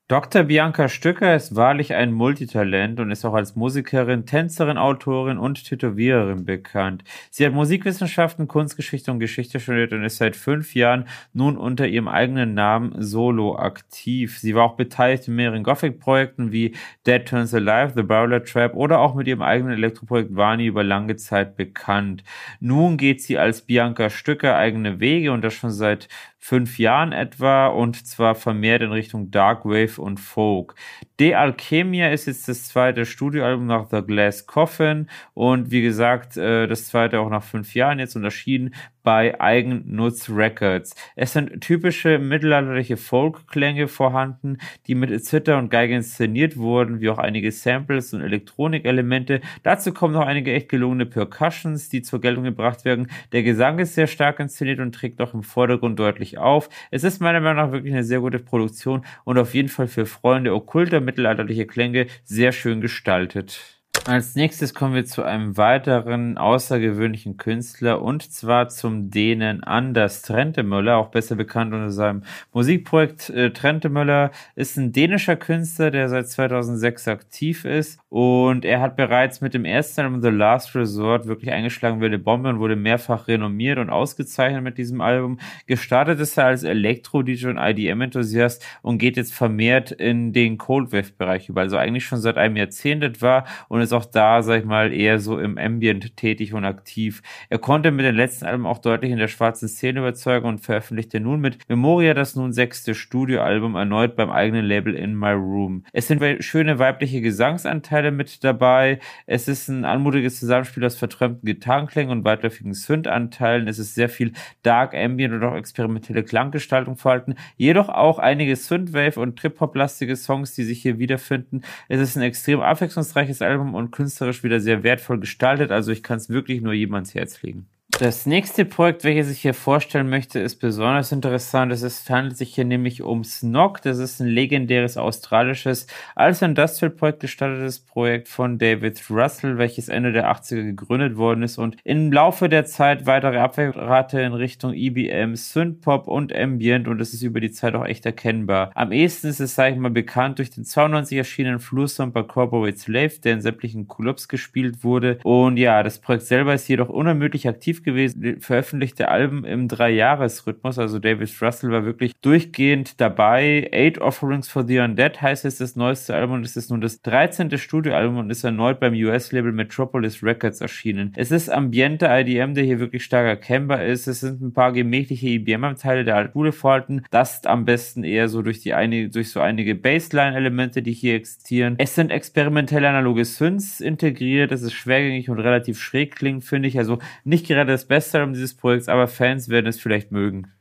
Dr. 0.10 0.43
Bianca 0.43 0.89
Stücker 0.89 1.33
ist 1.33 1.55
wahrlich 1.55 1.93
ein 1.93 2.12
Multitalent 2.12 3.00
und 3.00 3.10
ist 3.10 3.24
auch 3.24 3.33
als 3.33 3.55
Musikerin, 3.55 4.25
Tänzerin, 4.25 4.77
Autorin 4.77 5.38
und 5.38 5.63
Tätowiererin 5.63 6.43
bekannt. 6.43 7.05
Sie 7.31 7.45
hat 7.45 7.53
Musikwissenschaften, 7.53 8.50
Kunstgeschichte 8.50 9.12
und 9.12 9.22
Geschichte 9.22 9.62
studiert 9.62 9.93
und 9.93 10.03
ist 10.03 10.17
seit 10.17 10.36
fünf 10.36 10.75
Jahren 10.75 11.07
nun 11.31 11.55
unter 11.55 11.88
ihrem 11.88 12.10
eigenen 12.10 12.53
Namen 12.53 13.01
solo 13.01 13.55
aktiv. 13.57 14.39
Sie 14.39 14.53
war 14.55 14.65
auch 14.65 14.75
beteiligt 14.75 15.29
in 15.29 15.36
mehreren 15.36 15.63
Gothic-Projekten 15.63 16.51
wie 16.51 16.75
Dead 17.07 17.25
Turns 17.25 17.53
Alive, 17.53 17.93
The 17.95 18.03
Bowler 18.03 18.43
Trap 18.43 18.75
oder 18.75 19.00
auch 19.00 19.15
mit 19.15 19.29
ihrem 19.29 19.41
eigenen 19.41 19.75
Elektroprojekt 19.75 20.36
Vani 20.36 20.65
über 20.65 20.83
lange 20.83 21.15
Zeit 21.15 21.55
bekannt. 21.55 22.25
Nun 22.60 22.98
geht 22.98 23.22
sie 23.22 23.38
als 23.38 23.62
Bianca 23.62 24.10
Stücker 24.10 24.57
eigene 24.57 25.00
Wege 25.00 25.31
und 25.31 25.45
das 25.45 25.53
schon 25.53 25.72
seit 25.72 26.10
fünf 26.43 26.77
Jahren 26.77 27.13
etwa 27.13 27.67
und 27.67 28.05
zwar 28.05 28.35
vermehrt 28.35 28.81
in 28.81 28.91
Richtung 28.91 29.31
Dark 29.31 29.63
Wave 29.63 29.97
und 30.01 30.19
Folk. 30.19 30.75
De 31.20 31.36
Alchemia 31.36 32.10
ist 32.10 32.25
jetzt 32.25 32.48
das 32.48 32.67
zweite 32.70 33.05
Studioalbum 33.05 33.67
nach 33.67 33.88
The 33.91 34.01
Glass 34.01 34.48
Coffin 34.48 35.08
und 35.36 35.70
wie 35.70 35.84
gesagt, 35.84 36.38
äh, 36.38 36.65
das 36.65 36.88
zweite 36.88 37.20
auch 37.20 37.29
nach 37.29 37.43
fünf 37.43 37.75
Jahren 37.75 38.00
jetzt 38.00 38.15
unterschieden 38.15 38.74
bei 39.03 39.39
Eigennutz 39.39 40.29
Records. 40.29 40.96
Es 41.15 41.34
sind 41.34 41.62
typische 41.62 42.17
mittelalterliche 42.17 42.98
Folk-Klänge 42.98 43.88
vorhanden, 43.88 44.58
die 44.88 44.96
mit 44.96 45.24
Zither 45.24 45.58
und 45.58 45.70
Geige 45.70 45.96
inszeniert 45.96 46.58
wurden, 46.58 47.01
wie 47.01 47.10
auch 47.10 47.17
einige 47.17 47.51
Samples 47.51 48.13
und 48.13 48.22
Elektronikelemente. 48.22 49.41
Dazu 49.62 49.93
kommen 49.93 50.13
noch 50.13 50.25
einige 50.25 50.53
echt 50.53 50.70
gelungene 50.70 51.05
Percussions, 51.05 51.89
die 51.89 52.01
zur 52.01 52.22
Geltung 52.22 52.46
gebracht 52.46 52.86
werden. 52.86 53.08
Der 53.34 53.43
Gesang 53.43 53.77
ist 53.79 53.93
sehr 53.93 54.08
stark 54.08 54.39
inszeniert 54.39 54.79
und 54.79 54.96
trägt 54.96 55.22
auch 55.22 55.34
im 55.34 55.43
Vordergrund 55.43 56.00
deutlich 56.00 56.38
auf. 56.38 56.70
Es 56.89 57.03
ist 57.03 57.22
meiner 57.22 57.41
Meinung 57.41 57.65
nach 57.65 57.72
wirklich 57.72 57.93
eine 57.93 58.03
sehr 58.03 58.22
gute 58.22 58.39
Produktion 58.39 59.05
und 59.25 59.38
auf 59.38 59.53
jeden 59.53 59.70
Fall 59.70 59.88
für 59.88 60.05
Freunde 60.05 60.53
okkulter 60.53 61.01
mittelalterliche 61.03 61.67
Klänge 61.67 62.07
sehr 62.24 62.51
schön 62.51 62.81
gestaltet. 62.81 63.74
Als 64.05 64.36
nächstes 64.36 64.74
kommen 64.74 64.95
wir 64.95 65.05
zu 65.05 65.24
einem 65.24 65.55
weiteren 65.55 66.38
außergewöhnlichen 66.38 67.38
Künstler 67.38 68.01
und 68.01 68.29
zwar 68.33 68.67
zum 68.67 69.10
Dänen 69.10 69.63
Anders 69.63 70.22
Trentemöller, 70.24 70.98
auch 70.98 71.07
besser 71.07 71.36
bekannt 71.36 71.74
unter 71.74 71.89
seinem 71.89 72.24
Musikprojekt 72.51 73.29
äh, 73.29 73.51
Trentemöller, 73.51 74.31
ist 74.55 74.75
ein 74.77 74.91
dänischer 74.91 75.38
Künstler, 75.38 75.89
der 75.89 76.10
seit 76.10 76.27
2006 76.27 77.07
aktiv 77.07 77.63
ist 77.63 78.01
und 78.13 78.63
er 78.63 78.79
hat 78.79 78.96
bereits 78.96 79.41
mit 79.41 79.55
dem 79.55 79.65
ersten 79.65 80.01
Album 80.01 80.22
The 80.22 80.29
Last 80.29 80.75
Resort 80.75 81.25
wirklich 81.25 81.51
eingeschlagen 81.51 82.00
wie 82.00 82.05
eine 82.05 82.20
Bombe 82.20 82.48
und 82.50 82.60
wurde 82.60 82.75
mehrfach 82.75 83.27
renommiert 83.27 83.79
und 83.79 83.89
ausgezeichnet 83.89 84.62
mit 84.62 84.77
diesem 84.77 85.01
Album. 85.01 85.39
Gestartet 85.65 86.20
ist 86.20 86.38
er 86.38 86.46
als 86.46 86.62
Elektro-DJ 86.62 87.48
und 87.48 87.58
IDM-Enthusiast 87.58 88.63
und 88.84 89.00
geht 89.00 89.17
jetzt 89.17 89.34
vermehrt 89.34 89.89
in 89.89 90.32
den 90.32 90.60
Cold 90.60 90.91
Wave-Bereich 90.91 91.50
über, 91.50 91.62
also 91.62 91.77
eigentlich 91.77 92.05
schon 92.05 92.20
seit 92.20 92.38
einem 92.38 92.55
Jahrzehnt 92.55 93.03
etwa 93.03 93.46
und 93.67 93.82
ist 93.82 93.93
auch 93.93 94.05
da, 94.05 94.43
sag 94.43 94.60
ich 94.60 94.65
mal, 94.65 94.93
eher 94.93 95.17
so 95.17 95.39
im 95.39 95.58
Ambient 95.58 96.15
tätig 96.15 96.53
und 96.53 96.65
aktiv. 96.65 97.24
Er 97.50 97.58
konnte 97.58 97.89
mit 97.89 98.05
den 98.05 98.13
letzten 98.13 98.46
Alben 98.46 98.67
auch 98.67 98.77
deutlich 98.77 99.10
in 99.10 99.17
der 99.17 99.27
schwarzen 99.27 99.67
Szene 99.67 100.01
überzeugen 100.01 100.46
und 100.46 100.60
veröffentlichte 100.60 101.20
nun 101.20 101.41
mit 101.41 101.67
Memoria 101.67 102.13
das 102.13 102.36
nun 102.36 102.53
sechste 102.53 102.93
Studioalbum 102.93 103.74
erneut 103.74 104.15
beim 104.15 104.29
eigenen 104.29 104.65
Label 104.65 104.93
In 104.93 105.17
My 105.17 105.32
Room. 105.32 105.84
Es 105.93 106.10
sind 106.10 106.22
schöne 106.43 106.77
weibliche 106.77 107.20
Gesangsanteile 107.20 108.02
mit 108.12 108.43
dabei. 108.43 109.00
Es 109.25 109.48
ist 109.48 109.67
ein 109.67 109.86
anmutiges 109.86 110.39
Zusammenspiel 110.39 110.86
aus 110.86 110.95
verträumten 110.95 111.45
Gitarrenklängen 111.45 112.12
und 112.12 112.25
weitläufigen 112.25 112.74
Synth-Anteilen. 112.74 113.67
Es 113.67 113.79
ist 113.79 113.95
sehr 113.95 114.10
viel 114.10 114.33
Dark 114.63 114.93
Ambient 114.93 115.33
und 115.33 115.43
auch 115.43 115.55
experimentelle 115.55 116.24
Klanggestaltung 116.24 116.98
vorhanden. 116.98 117.36
Jedoch 117.57 117.89
auch 117.89 118.19
einige 118.19 118.55
Synthwave 118.55 119.19
und 119.19 119.38
Trip-Hop-lastige 119.38 120.15
Songs, 120.15 120.55
die 120.55 120.63
sich 120.63 120.81
hier 120.81 121.00
wiederfinden. 121.00 121.62
Es 121.89 122.00
ist 122.00 122.15
ein 122.15 122.24
extrem 122.24 122.62
abwechslungsreiches 122.62 123.41
Album 123.41 123.75
und 123.75 123.91
künstlerisch 123.91 124.43
wieder 124.43 124.60
sehr 124.60 124.83
wertvoll 124.83 125.19
gestaltet. 125.19 125.72
Also 125.72 125.91
ich 125.91 126.03
kann 126.03 126.17
es 126.17 126.29
wirklich 126.29 126.62
nur 126.62 126.74
jedem 126.74 126.95
ans 126.95 127.15
Herz 127.15 127.41
legen. 127.41 127.67
Das 128.00 128.25
nächste 128.25 128.65
Projekt, 128.65 129.03
welches 129.03 129.29
ich 129.29 129.41
hier 129.41 129.53
vorstellen 129.53 130.09
möchte, 130.09 130.39
ist 130.39 130.55
besonders 130.55 131.12
interessant. 131.12 131.71
Es 131.71 132.09
handelt 132.09 132.35
sich 132.35 132.55
hier 132.55 132.65
nämlich 132.65 133.03
um 133.03 133.23
Snog. 133.23 133.83
Das 133.83 134.00
ist 134.00 134.19
ein 134.19 134.27
legendäres 134.27 134.97
australisches, 134.97 135.85
als 136.15 136.41
Industrial-Projekt 136.41 137.19
gestartetes 137.19 137.79
Projekt 137.79 138.29
von 138.29 138.57
David 138.57 139.00
Russell, 139.12 139.59
welches 139.59 139.89
Ende 139.89 140.12
der 140.12 140.31
80er 140.31 140.63
gegründet 140.63 141.17
worden 141.17 141.43
ist 141.43 141.59
und 141.59 141.77
im 141.83 142.12
Laufe 142.12 142.50
der 142.50 142.65
Zeit 142.65 143.05
weitere 143.05 143.38
Abwehrrate 143.38 144.21
in 144.21 144.33
Richtung 144.33 144.73
EBM, 144.73 145.35
Synthpop 145.35 146.07
und 146.07 146.35
Ambient 146.35 146.88
und 146.88 147.00
es 147.00 147.13
ist 147.13 147.21
über 147.21 147.41
die 147.41 147.51
Zeit 147.51 147.75
auch 147.75 147.85
echt 147.85 148.07
erkennbar. 148.07 148.71
Am 148.73 148.91
ehesten 148.91 149.27
ist 149.27 149.39
es, 149.39 149.53
sage 149.53 149.75
ich 149.75 149.79
mal, 149.79 149.91
bekannt 149.91 150.39
durch 150.39 150.50
den 150.50 150.65
92 150.65 151.19
erschienenen 151.19 151.59
Flussong 151.59 152.12
bei 152.12 152.23
Corporate 152.23 152.75
Slave, 152.75 153.19
der 153.23 153.33
in 153.33 153.41
sämtlichen 153.41 153.88
Clubs 153.88 154.27
gespielt 154.27 154.83
wurde. 154.83 155.19
Und 155.23 155.57
ja, 155.57 155.83
das 155.83 156.00
Projekt 156.00 156.23
selber 156.23 156.55
ist 156.55 156.67
jedoch 156.67 156.89
unermüdlich 156.89 157.47
aktiv 157.47 157.82
gewesen, 157.83 158.39
veröffentlichte 158.39 159.09
Alben 159.09 159.45
im 159.45 159.67
Dreijahresrhythmus. 159.67 160.79
Also 160.79 160.99
David 160.99 161.29
Russell 161.41 161.71
war 161.71 161.85
wirklich 161.85 162.13
durchgehend 162.21 163.00
dabei. 163.00 163.69
Eight 163.72 164.00
Offerings 164.00 164.50
for 164.50 164.65
the 164.65 164.79
Undead 164.79 165.22
heißt 165.22 165.46
es 165.46 165.57
das 165.57 165.75
neueste 165.75 166.15
Album 166.15 166.35
und 166.35 166.46
es 166.46 166.55
ist 166.55 166.69
nun 166.69 166.81
das 166.81 167.01
13. 167.01 167.57
Studioalbum 167.57 168.17
und 168.17 168.29
ist 168.29 168.43
erneut 168.43 168.79
beim 168.79 168.93
US-Label 168.93 169.51
Metropolis 169.51 170.24
Records 170.24 170.61
erschienen. 170.61 171.13
Es 171.15 171.31
ist 171.31 171.50
ambiente 171.50 172.07
IDM, 172.07 172.53
der 172.53 172.63
hier 172.63 172.79
wirklich 172.79 173.03
stark 173.03 173.25
erkennbar 173.25 173.83
ist. 173.83 174.07
Es 174.07 174.22
sind 174.22 174.41
ein 174.41 174.53
paar 174.53 174.72
gemächliche 174.72 175.27
IBM-Anteile 175.27 176.03
der 176.05 176.15
Altbude 176.15 176.51
vorhanden. 176.51 177.03
Das 177.11 177.46
am 177.46 177.65
besten 177.65 178.03
eher 178.03 178.29
so 178.29 178.41
durch 178.41 178.61
die 178.61 178.74
einige, 178.74 179.09
durch 179.09 179.31
so 179.31 179.39
einige 179.39 179.75
Baseline-Elemente, 179.75 180.81
die 180.81 180.93
hier 180.93 181.15
existieren. 181.15 181.75
Es 181.77 181.96
sind 181.96 182.11
experimentelle 182.11 182.87
analoge 182.87 183.25
Synths 183.25 183.79
integriert. 183.79 184.51
Es 184.51 184.61
ist 184.61 184.74
schwergängig 184.74 185.29
und 185.29 185.39
relativ 185.39 185.79
schräg 185.79 186.15
klingend, 186.15 186.43
finde 186.43 186.67
ich. 186.67 186.77
Also 186.77 187.00
nicht 187.24 187.48
gerade 187.48 187.72
das 187.74 187.86
Beste 187.86 188.24
um 188.24 188.33
dieses 188.33 188.55
Projekts, 188.55 188.88
aber 188.88 189.07
Fans 189.07 189.50
werden 189.50 189.68
es 189.68 189.79
vielleicht 189.79 190.12
mögen. 190.12 190.51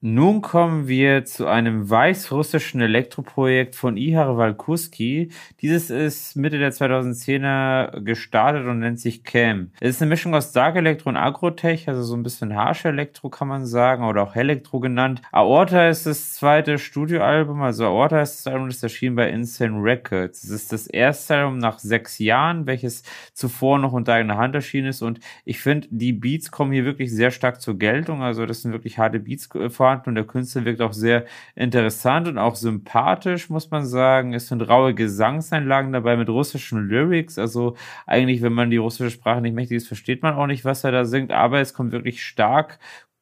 Nun 0.00 0.42
kommen 0.42 0.86
wir 0.86 1.24
zu 1.24 1.48
einem 1.48 1.90
weißrussischen 1.90 2.80
Elektroprojekt 2.80 3.74
von 3.74 3.96
Ihar 3.96 4.36
Walkuski. 4.36 5.32
Dieses 5.60 5.90
ist 5.90 6.36
Mitte 6.36 6.60
der 6.60 6.72
2010er 6.72 8.02
gestartet 8.02 8.64
und 8.66 8.78
nennt 8.78 9.00
sich 9.00 9.24
Cam. 9.24 9.72
Es 9.80 9.96
ist 9.96 10.02
eine 10.02 10.10
Mischung 10.10 10.36
aus 10.36 10.52
Dark 10.52 10.76
Electro 10.76 11.08
und 11.08 11.16
Agrotech, 11.16 11.88
also 11.88 12.04
so 12.04 12.14
ein 12.14 12.22
bisschen 12.22 12.54
Harsh 12.54 12.84
Elektro 12.84 13.28
kann 13.28 13.48
man 13.48 13.66
sagen, 13.66 14.04
oder 14.04 14.22
auch 14.22 14.36
Elektro 14.36 14.78
genannt. 14.78 15.20
Aorta 15.32 15.88
ist 15.88 16.06
das 16.06 16.34
zweite 16.34 16.78
Studioalbum, 16.78 17.60
also 17.62 17.86
Aorta 17.86 18.22
ist 18.22 18.46
das 18.46 18.52
Album, 18.52 18.68
das 18.68 18.80
erschien 18.80 19.16
bei 19.16 19.28
Insane 19.28 19.82
Records. 19.82 20.44
Es 20.44 20.50
ist 20.50 20.72
das 20.72 20.86
erste 20.86 21.34
Album 21.34 21.58
nach 21.58 21.80
sechs 21.80 22.20
Jahren, 22.20 22.68
welches 22.68 23.02
zuvor 23.32 23.80
noch 23.80 23.94
unter 23.94 24.12
eigener 24.12 24.36
Hand 24.36 24.54
erschienen 24.54 24.86
ist 24.86 25.02
und 25.02 25.18
ich 25.44 25.58
finde, 25.58 25.88
die 25.90 26.12
Beats 26.12 26.52
kommen 26.52 26.70
hier 26.70 26.84
wirklich 26.84 27.10
sehr 27.12 27.32
stark 27.32 27.60
zur 27.60 27.76
Geltung, 27.76 28.22
also 28.22 28.46
das 28.46 28.62
sind 28.62 28.70
wirklich 28.70 28.98
harte 28.98 29.18
Beats 29.18 29.48
vor 29.70 29.87
vorhanden 29.88 30.10
und 30.10 30.14
der 30.16 30.24
Künstler 30.24 30.64
wirkt 30.64 30.80
auch 30.82 30.92
sehr 30.92 31.24
interessant 31.54 32.28
und 32.28 32.38
auch 32.38 32.56
sympathisch, 32.56 33.48
muss 33.48 33.70
man 33.70 33.86
sagen. 33.86 34.34
Es 34.34 34.48
sind 34.48 34.62
raue 34.62 34.94
Gesangseinlagen 34.94 35.92
dabei 35.92 36.16
mit 36.16 36.28
russischen 36.28 36.88
Lyrics. 36.88 37.38
Also 37.38 37.76
eigentlich, 38.06 38.42
wenn 38.42 38.52
man 38.52 38.70
die 38.70 38.76
russische 38.76 39.10
Sprache 39.10 39.40
nicht 39.40 39.54
mächtig 39.54 39.78
ist, 39.78 39.88
versteht 39.88 40.22
man 40.22 40.34
auch 40.34 40.46
nicht, 40.46 40.64
was 40.64 40.84
er 40.84 40.92
da 40.92 41.04
singt, 41.04 41.32
aber 41.32 41.60
es 41.60 41.72
kommt 41.74 41.92
wirklich 41.92 42.22
stark 42.22 42.78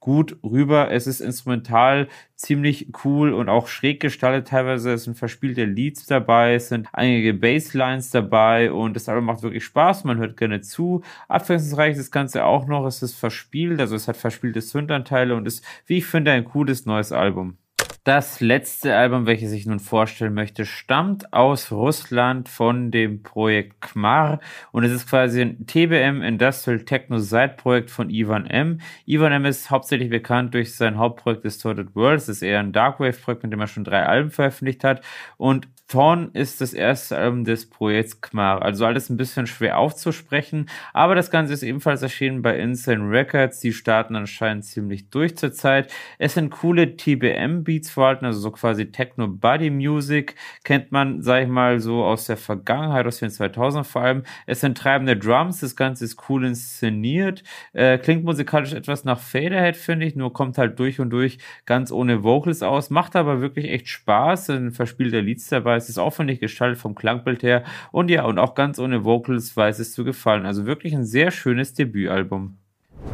gut 0.06 0.38
rüber. 0.44 0.92
Es 0.92 1.08
ist 1.08 1.20
instrumental 1.20 2.06
ziemlich 2.36 2.92
cool 3.04 3.32
und 3.34 3.48
auch 3.48 3.66
schräg 3.66 3.98
gestaltet 3.98 4.46
teilweise. 4.46 4.92
Es 4.92 5.02
sind 5.02 5.18
verspielte 5.18 5.64
Leads 5.64 6.06
dabei, 6.06 6.54
es 6.54 6.68
sind 6.68 6.86
einige 6.92 7.34
Basslines 7.34 8.10
dabei 8.10 8.70
und 8.70 8.94
das 8.94 9.08
Album 9.08 9.24
macht 9.24 9.42
wirklich 9.42 9.64
Spaß. 9.64 10.04
Man 10.04 10.18
hört 10.18 10.36
gerne 10.36 10.60
zu. 10.60 11.02
Abwechslungsreich 11.26 11.92
ist 11.92 11.98
das 11.98 12.10
Ganze 12.12 12.44
auch 12.44 12.68
noch. 12.68 12.86
Es 12.86 13.02
ist 13.02 13.18
verspielt, 13.18 13.80
also 13.80 13.96
es 13.96 14.06
hat 14.06 14.16
verspielte 14.16 14.60
Synth-Anteile 14.60 15.34
und 15.34 15.44
ist, 15.44 15.64
wie 15.86 15.98
ich 15.98 16.06
finde, 16.06 16.30
ein 16.30 16.44
cooles 16.44 16.86
neues 16.86 17.10
Album. 17.10 17.58
Das 18.06 18.40
letzte 18.40 18.94
Album, 18.94 19.26
welches 19.26 19.50
ich 19.50 19.66
nun 19.66 19.80
vorstellen 19.80 20.32
möchte, 20.32 20.64
stammt 20.64 21.32
aus 21.32 21.72
Russland 21.72 22.48
von 22.48 22.92
dem 22.92 23.24
Projekt 23.24 23.80
Kmar 23.80 24.38
und 24.70 24.84
es 24.84 24.92
ist 24.92 25.10
quasi 25.10 25.40
ein 25.40 25.66
TBM 25.66 26.22
Industrial 26.22 26.78
Techno 26.84 27.18
Side 27.18 27.54
Projekt 27.56 27.90
von 27.90 28.08
Ivan 28.08 28.46
M. 28.46 28.78
Ivan 29.06 29.32
M 29.32 29.44
ist 29.44 29.72
hauptsächlich 29.72 30.08
bekannt 30.08 30.54
durch 30.54 30.76
sein 30.76 30.98
Hauptprojekt 30.98 31.42
Distorted 31.42 31.96
Worlds. 31.96 32.26
Das 32.26 32.36
ist 32.36 32.42
eher 32.42 32.60
ein 32.60 32.72
Darkwave 32.72 33.18
Projekt, 33.18 33.42
mit 33.42 33.52
dem 33.52 33.58
er 33.58 33.66
schon 33.66 33.82
drei 33.82 34.06
Alben 34.06 34.30
veröffentlicht 34.30 34.84
hat 34.84 35.04
und 35.36 35.66
Thorn 35.88 36.30
ist 36.32 36.60
das 36.60 36.74
erste 36.74 37.16
Album 37.16 37.44
des 37.44 37.70
Projekts 37.70 38.20
Kmar. 38.20 38.60
Also 38.62 38.84
alles 38.84 39.08
ein 39.08 39.16
bisschen 39.16 39.46
schwer 39.46 39.78
aufzusprechen, 39.78 40.68
aber 40.92 41.14
das 41.14 41.30
Ganze 41.30 41.52
ist 41.52 41.62
ebenfalls 41.62 42.02
erschienen 42.02 42.42
bei 42.42 42.58
Insane 42.58 43.08
Records. 43.08 43.60
Die 43.60 43.72
starten 43.72 44.16
anscheinend 44.16 44.64
ziemlich 44.64 45.10
durch 45.10 45.36
zur 45.36 45.52
Zeit. 45.52 45.92
Es 46.18 46.34
sind 46.34 46.50
coole 46.50 46.96
TBM-Beats 46.96 47.90
vorhanden, 47.90 48.24
also 48.24 48.40
so 48.40 48.50
quasi 48.50 48.90
Techno-Body-Music. 48.90 50.34
Kennt 50.64 50.90
man, 50.90 51.22
sag 51.22 51.44
ich 51.44 51.48
mal, 51.48 51.78
so 51.78 52.02
aus 52.04 52.26
der 52.26 52.36
Vergangenheit, 52.36 53.06
aus 53.06 53.18
den 53.18 53.30
2000 53.30 53.86
vor 53.86 54.02
allem. 54.02 54.22
Es 54.46 54.62
sind 54.62 54.76
treibende 54.76 55.16
Drums, 55.16 55.60
das 55.60 55.76
Ganze 55.76 56.04
ist 56.04 56.28
cool 56.28 56.46
inszeniert. 56.46 57.44
Äh, 57.72 57.98
klingt 57.98 58.24
musikalisch 58.24 58.72
etwas 58.72 59.04
nach 59.04 59.20
Faderhead, 59.20 59.76
finde 59.76 60.06
ich, 60.06 60.16
nur 60.16 60.32
kommt 60.32 60.58
halt 60.58 60.80
durch 60.80 60.98
und 60.98 61.10
durch 61.10 61.38
ganz 61.64 61.92
ohne 61.92 62.24
Vocals 62.24 62.62
aus. 62.64 62.90
Macht 62.90 63.14
aber 63.14 63.40
wirklich 63.40 63.70
echt 63.70 63.86
Spaß. 63.86 64.50
Ein 64.50 64.72
verspielter 64.72 65.22
Lieds 65.22 65.46
dabei. 65.48 65.75
Es 65.76 65.88
ist 65.88 65.98
aufwendig 65.98 66.40
gestaltet 66.40 66.78
vom 66.78 66.94
Klangbild 66.94 67.42
her. 67.42 67.64
Und 67.92 68.10
ja, 68.10 68.24
und 68.24 68.38
auch 68.38 68.54
ganz 68.54 68.78
ohne 68.78 69.04
Vocals 69.04 69.56
weiß 69.56 69.78
es 69.78 69.92
zu 69.92 70.04
gefallen. 70.04 70.46
Also 70.46 70.66
wirklich 70.66 70.94
ein 70.94 71.04
sehr 71.04 71.30
schönes 71.30 71.74
Debütalbum. 71.74 72.58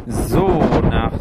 So, 0.07 0.49
nach 0.91 1.13